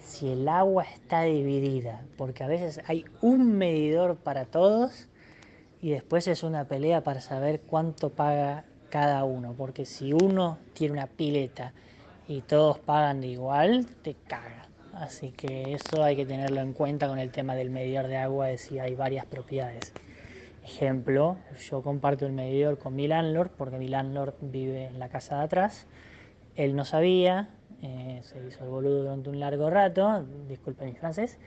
si 0.00 0.30
el 0.30 0.48
agua 0.48 0.84
está 0.84 1.24
dividida, 1.24 2.02
porque 2.16 2.44
a 2.44 2.46
veces 2.46 2.80
hay 2.86 3.04
un 3.20 3.58
medidor 3.58 4.16
para 4.16 4.46
todos 4.46 5.08
y 5.82 5.90
después 5.90 6.26
es 6.26 6.42
una 6.42 6.64
pelea 6.64 7.04
para 7.04 7.20
saber 7.20 7.60
cuánto 7.60 8.08
paga 8.10 8.64
cada 8.88 9.24
uno, 9.24 9.52
porque 9.52 9.84
si 9.84 10.14
uno 10.14 10.56
tiene 10.72 10.94
una 10.94 11.06
pileta 11.06 11.74
y 12.28 12.42
todos 12.42 12.78
pagan 12.78 13.22
de 13.22 13.28
igual, 13.28 13.86
te 14.02 14.14
caga. 14.14 14.68
Así 14.92 15.30
que 15.30 15.72
eso 15.72 16.04
hay 16.04 16.14
que 16.14 16.26
tenerlo 16.26 16.60
en 16.60 16.74
cuenta 16.74 17.08
con 17.08 17.18
el 17.18 17.30
tema 17.30 17.54
del 17.54 17.70
medidor 17.70 18.06
de 18.06 18.18
agua, 18.18 18.48
de 18.48 18.58
si 18.58 18.78
hay 18.78 18.94
varias 18.94 19.24
propiedades. 19.24 19.94
Ejemplo, 20.62 21.38
yo 21.70 21.82
comparto 21.82 22.26
el 22.26 22.32
medidor 22.32 22.78
con 22.78 22.94
mi 22.94 23.08
landlord, 23.08 23.50
porque 23.56 23.78
mi 23.78 23.88
landlord 23.88 24.34
vive 24.42 24.86
en 24.86 24.98
la 24.98 25.08
casa 25.08 25.38
de 25.38 25.44
atrás. 25.44 25.86
Él 26.54 26.76
no 26.76 26.84
sabía, 26.84 27.48
eh, 27.80 28.20
se 28.24 28.46
hizo 28.46 28.64
el 28.64 28.70
boludo 28.70 29.04
durante 29.04 29.30
un 29.30 29.40
largo 29.40 29.70
rato, 29.70 30.26
disculpen 30.48 30.88
mi 30.88 30.94
francés, 30.96 31.38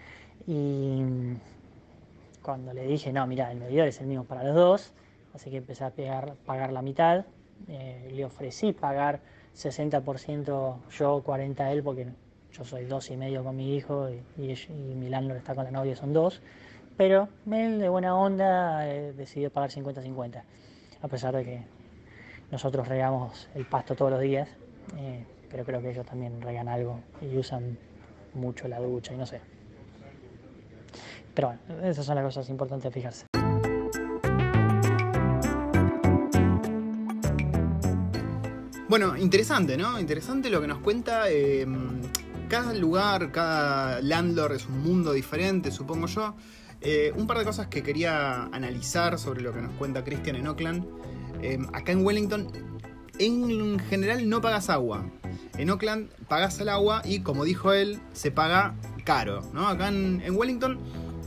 y 0.47 1.03
cuando 2.41 2.73
le 2.73 2.87
dije, 2.87 3.13
no, 3.13 3.27
mira, 3.27 3.51
el 3.51 3.59
medidor 3.59 3.87
es 3.87 4.01
el 4.01 4.07
mismo 4.07 4.23
para 4.23 4.43
los 4.43 4.55
dos, 4.55 4.93
así 5.35 5.51
que 5.51 5.57
empecé 5.57 5.83
a 5.83 5.93
pagar 6.45 6.71
la 6.71 6.81
mitad, 6.81 7.25
eh, 7.67 8.09
le 8.11 8.25
ofrecí 8.25 8.73
pagar 8.73 9.19
60% 9.55 10.75
yo, 10.89 11.23
40% 11.23 11.71
él, 11.71 11.83
porque 11.83 12.07
yo 12.51 12.63
soy 12.65 12.85
dos 12.85 13.09
y 13.11 13.17
medio 13.17 13.43
con 13.43 13.55
mi 13.55 13.75
hijo 13.75 14.09
y, 14.09 14.23
y, 14.37 14.95
mi 14.95 15.09
landlord 15.09 15.37
está 15.37 15.55
con 15.55 15.65
la 15.65 15.71
novia, 15.71 15.95
son 15.95 16.13
dos, 16.13 16.41
pero 16.97 17.29
él 17.51 17.79
de 17.79 17.89
buena 17.89 18.15
onda 18.15 18.87
eh, 18.87 19.13
decidió 19.13 19.51
pagar 19.51 19.71
50-50, 19.71 20.43
a 21.01 21.07
pesar 21.07 21.35
de 21.35 21.43
que 21.43 21.63
nosotros 22.51 22.87
regamos 22.87 23.49
el 23.55 23.65
pasto 23.65 23.95
todos 23.95 24.11
los 24.11 24.21
días 24.21 24.49
pero 25.51 25.65
creo 25.65 25.81
que 25.81 25.89
ellos 25.91 26.05
también 26.05 26.41
regan 26.41 26.67
algo 26.69 26.99
y 27.21 27.37
usan 27.37 27.77
mucho 28.33 28.67
la 28.67 28.79
ducha 28.79 29.13
y 29.13 29.17
no 29.17 29.25
sé. 29.25 29.41
Pero 31.33 31.49
bueno, 31.49 31.87
esas 31.87 32.05
son 32.05 32.15
las 32.15 32.23
cosas 32.23 32.49
importantes 32.49 32.85
de 32.85 32.91
fijarse. 32.91 33.40
Bueno, 38.91 39.15
interesante, 39.15 39.77
¿no? 39.77 39.97
Interesante 40.01 40.49
lo 40.49 40.59
que 40.59 40.67
nos 40.67 40.79
cuenta. 40.79 41.31
Eh, 41.31 41.65
cada 42.49 42.73
lugar, 42.73 43.31
cada 43.31 44.01
landlord 44.01 44.51
es 44.51 44.65
un 44.65 44.83
mundo 44.83 45.13
diferente, 45.13 45.71
supongo 45.71 46.07
yo. 46.07 46.35
Eh, 46.81 47.13
un 47.15 47.25
par 47.25 47.37
de 47.37 47.45
cosas 47.45 47.67
que 47.67 47.83
quería 47.83 48.43
analizar 48.47 49.17
sobre 49.17 49.43
lo 49.43 49.53
que 49.53 49.61
nos 49.61 49.71
cuenta 49.75 50.03
Christian 50.03 50.35
en 50.35 50.45
Oakland. 50.45 50.85
Eh, 51.41 51.57
acá 51.71 51.93
en 51.93 52.05
Wellington, 52.05 52.51
en 53.17 53.79
general 53.79 54.27
no 54.27 54.41
pagas 54.41 54.69
agua. 54.69 55.09
En 55.57 55.69
Oakland 55.69 56.09
pagas 56.27 56.59
el 56.59 56.67
agua 56.67 57.01
y 57.05 57.21
como 57.21 57.45
dijo 57.45 57.71
él, 57.71 58.01
se 58.11 58.29
paga 58.29 58.75
caro, 59.05 59.41
¿no? 59.53 59.69
Acá 59.69 59.87
en, 59.87 60.21
Wellington 60.35 60.77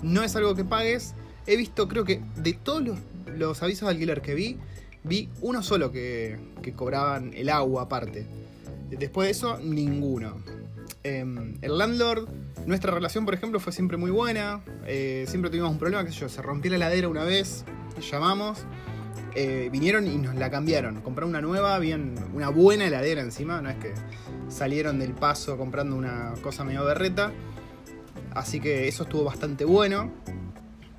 no 0.02 0.22
es 0.22 0.36
algo 0.36 0.54
que 0.54 0.66
pagues. 0.66 1.14
He 1.46 1.56
visto, 1.56 1.88
creo 1.88 2.04
que 2.04 2.20
de 2.36 2.52
todos 2.52 2.84
los, 3.26 3.62
avisos 3.62 3.88
de 3.88 3.94
alquiler 3.94 4.20
que 4.20 4.34
vi, 4.34 4.58
vi 5.04 5.28
uno 5.40 5.62
solo 5.62 5.92
que, 5.92 6.38
cobraban 6.76 7.32
el 7.34 7.48
agua 7.48 7.82
aparte. 7.82 8.26
Después 8.90 9.26
de 9.26 9.32
eso, 9.32 9.58
ninguno. 9.58 10.42
Em, 11.02 11.56
el 11.62 11.78
landlord, 11.78 12.28
nuestra 12.66 12.92
relación, 12.92 13.24
por 13.24 13.34
ejemplo, 13.34 13.60
fue 13.60 13.72
siempre 13.72 13.96
muy 13.96 14.10
buena. 14.10 14.62
Eh, 14.86 15.24
siempre 15.28 15.50
tuvimos 15.50 15.70
un 15.70 15.78
problema, 15.78 16.04
que 16.04 16.10
yo, 16.10 16.28
se 16.28 16.42
rompió 16.42 16.70
la 16.70 16.76
heladera 16.76 17.08
una 17.08 17.24
vez, 17.24 17.64
llamamos 18.10 18.64
eh, 19.36 19.68
vinieron 19.72 20.06
y 20.06 20.16
nos 20.16 20.36
la 20.36 20.50
cambiaron. 20.50 21.00
Compraron 21.00 21.30
una 21.30 21.40
nueva, 21.40 21.78
bien, 21.78 22.14
una 22.34 22.50
buena 22.50 22.86
heladera 22.86 23.20
encima, 23.20 23.60
no 23.60 23.68
es 23.68 23.76
que 23.76 23.92
salieron 24.48 24.98
del 25.00 25.12
paso 25.12 25.58
comprando 25.58 25.96
una 25.96 26.34
cosa 26.42 26.64
medio 26.64 26.84
berreta. 26.84 27.32
Así 28.32 28.60
que 28.60 28.86
eso 28.86 29.04
estuvo 29.04 29.24
bastante 29.24 29.64
bueno. 29.64 30.12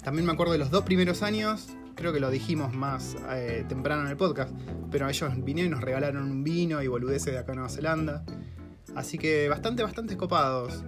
También 0.04 0.26
me 0.26 0.34
acuerdo 0.34 0.54
de 0.54 0.60
los 0.60 0.70
dos 0.70 0.84
primeros 0.84 1.24
años, 1.24 1.70
creo 1.96 2.14
que 2.14 2.20
lo 2.20 2.30
dijimos 2.30 2.74
más 2.74 3.16
eh, 3.32 3.66
temprano 3.68 4.04
en 4.04 4.10
el 4.10 4.18
podcast, 4.18 4.54
pero 4.92 5.10
ellos 5.10 5.32
vinieron 5.44 5.72
y 5.72 5.76
nos 5.76 5.84
regalaron 5.84 6.30
un 6.30 6.44
vino 6.44 6.82
y 6.84 6.88
boludeces 6.88 7.34
de 7.34 7.40
acá 7.40 7.54
en 7.54 7.58
Nueva 7.58 7.70
Zelanda. 7.70 8.24
Así 8.96 9.18
que 9.18 9.50
bastante, 9.50 9.84
bastante 9.84 10.16
copados. 10.16 10.84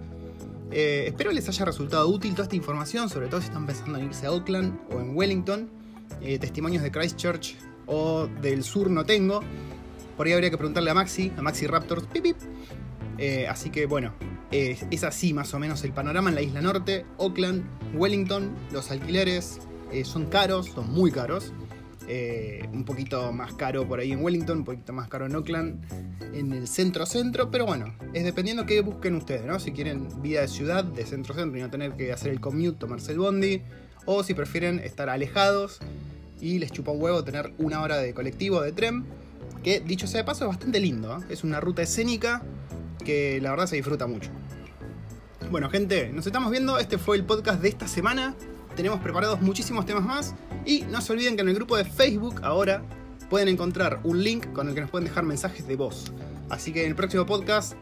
Eh, 0.70 1.06
espero 1.08 1.32
les 1.32 1.48
haya 1.48 1.64
resultado 1.64 2.06
útil 2.08 2.32
toda 2.32 2.44
esta 2.44 2.56
información, 2.56 3.08
sobre 3.08 3.28
todo 3.28 3.40
si 3.40 3.46
están 3.46 3.66
pensando 3.66 3.98
en 3.98 4.06
irse 4.06 4.26
a 4.26 4.30
Auckland 4.30 4.78
o 4.90 5.00
en 5.00 5.16
Wellington. 5.16 5.70
Eh, 6.20 6.38
testimonios 6.38 6.82
de 6.82 6.90
Christchurch 6.90 7.56
o 7.86 8.26
del 8.42 8.62
sur 8.62 8.90
no 8.90 9.04
tengo. 9.04 9.40
Por 10.16 10.26
ahí 10.26 10.32
habría 10.32 10.50
que 10.50 10.58
preguntarle 10.58 10.90
a 10.90 10.94
Maxi, 10.94 11.32
a 11.36 11.42
Maxi 11.42 11.66
Raptors. 11.66 12.06
Pip, 12.06 12.36
eh, 13.18 13.46
así 13.48 13.70
que 13.70 13.86
bueno, 13.86 14.12
es 14.50 15.04
así 15.04 15.32
más 15.32 15.54
o 15.54 15.58
menos 15.58 15.84
el 15.84 15.92
panorama 15.92 16.28
en 16.28 16.34
la 16.34 16.42
isla 16.42 16.60
norte. 16.60 17.06
Auckland, 17.18 17.64
Wellington, 17.94 18.54
los 18.72 18.90
alquileres 18.90 19.60
eh, 19.92 20.04
son 20.04 20.26
caros, 20.26 20.66
son 20.66 20.92
muy 20.92 21.10
caros. 21.10 21.52
un 22.72 22.84
poquito 22.84 23.32
más 23.32 23.52
caro 23.52 23.86
por 23.86 24.00
ahí 24.00 24.12
en 24.12 24.22
Wellington, 24.22 24.58
un 24.58 24.64
poquito 24.64 24.92
más 24.92 25.08
caro 25.08 25.26
en 25.26 25.34
Auckland, 25.34 25.84
en 26.32 26.52
el 26.52 26.66
centro-centro, 26.66 27.50
pero 27.50 27.66
bueno, 27.66 27.94
es 28.14 28.24
dependiendo 28.24 28.64
qué 28.64 28.80
busquen 28.80 29.14
ustedes, 29.14 29.44
¿no? 29.44 29.60
Si 29.60 29.72
quieren 29.72 30.08
vida 30.22 30.40
de 30.40 30.48
ciudad, 30.48 30.84
de 30.84 31.04
centro-centro 31.04 31.58
y 31.58 31.62
no 31.62 31.70
tener 31.70 31.96
que 31.96 32.12
hacer 32.12 32.32
el 32.32 32.40
commute, 32.40 32.78
tomarse 32.78 33.12
el 33.12 33.18
bondi, 33.18 33.62
o 34.06 34.22
si 34.22 34.32
prefieren 34.32 34.78
estar 34.78 35.10
alejados 35.10 35.80
y 36.40 36.58
les 36.58 36.72
chupa 36.72 36.92
un 36.92 37.02
huevo 37.02 37.24
tener 37.24 37.52
una 37.58 37.82
hora 37.82 37.98
de 37.98 38.14
colectivo 38.14 38.62
de 38.62 38.72
tren, 38.72 39.04
que 39.62 39.80
dicho 39.80 40.06
sea 40.06 40.20
de 40.20 40.24
paso 40.24 40.44
es 40.44 40.48
bastante 40.48 40.80
lindo, 40.80 41.18
¿eh? 41.18 41.24
es 41.30 41.44
una 41.44 41.60
ruta 41.60 41.82
escénica 41.82 42.42
que 43.04 43.40
la 43.40 43.50
verdad 43.50 43.66
se 43.66 43.76
disfruta 43.76 44.06
mucho. 44.06 44.30
Bueno 45.50 45.70
gente, 45.70 46.10
nos 46.12 46.26
estamos 46.26 46.50
viendo, 46.50 46.78
este 46.78 46.98
fue 46.98 47.16
el 47.16 47.24
podcast 47.24 47.60
de 47.60 47.68
esta 47.68 47.88
semana, 47.88 48.34
tenemos 48.78 49.00
preparados 49.00 49.40
muchísimos 49.40 49.84
temas 49.86 50.04
más 50.04 50.36
y 50.64 50.82
no 50.82 51.00
se 51.00 51.12
olviden 51.12 51.34
que 51.34 51.42
en 51.42 51.48
el 51.48 51.56
grupo 51.56 51.76
de 51.76 51.84
Facebook 51.84 52.36
ahora 52.44 52.80
pueden 53.28 53.48
encontrar 53.48 53.98
un 54.04 54.22
link 54.22 54.52
con 54.52 54.68
el 54.68 54.74
que 54.76 54.82
nos 54.82 54.90
pueden 54.90 55.08
dejar 55.08 55.24
mensajes 55.24 55.66
de 55.66 55.74
voz. 55.74 56.12
Así 56.48 56.72
que 56.72 56.84
en 56.84 56.90
el 56.90 56.94
próximo 56.94 57.26
podcast 57.26 57.74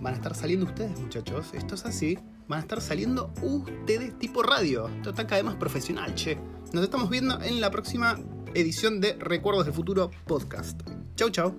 van 0.00 0.14
a 0.14 0.16
estar 0.16 0.34
saliendo 0.34 0.64
ustedes 0.64 0.98
muchachos, 0.98 1.50
esto 1.52 1.74
es 1.74 1.84
así 1.84 2.18
van 2.48 2.60
a 2.60 2.62
estar 2.62 2.80
saliendo 2.80 3.32
ustedes 3.42 4.18
tipo 4.18 4.42
radio. 4.42 4.88
Esto 4.88 5.10
está 5.10 5.26
cada 5.26 5.42
vez 5.42 5.44
más 5.44 5.56
profesional, 5.56 6.14
che. 6.14 6.38
Nos 6.72 6.84
estamos 6.84 7.10
viendo 7.10 7.38
en 7.42 7.60
la 7.60 7.70
próxima 7.70 8.18
edición 8.54 9.02
de 9.02 9.14
Recuerdos 9.18 9.66
del 9.66 9.74
Futuro 9.74 10.10
podcast. 10.26 10.80
Chau, 11.16 11.28
chau. 11.28 11.54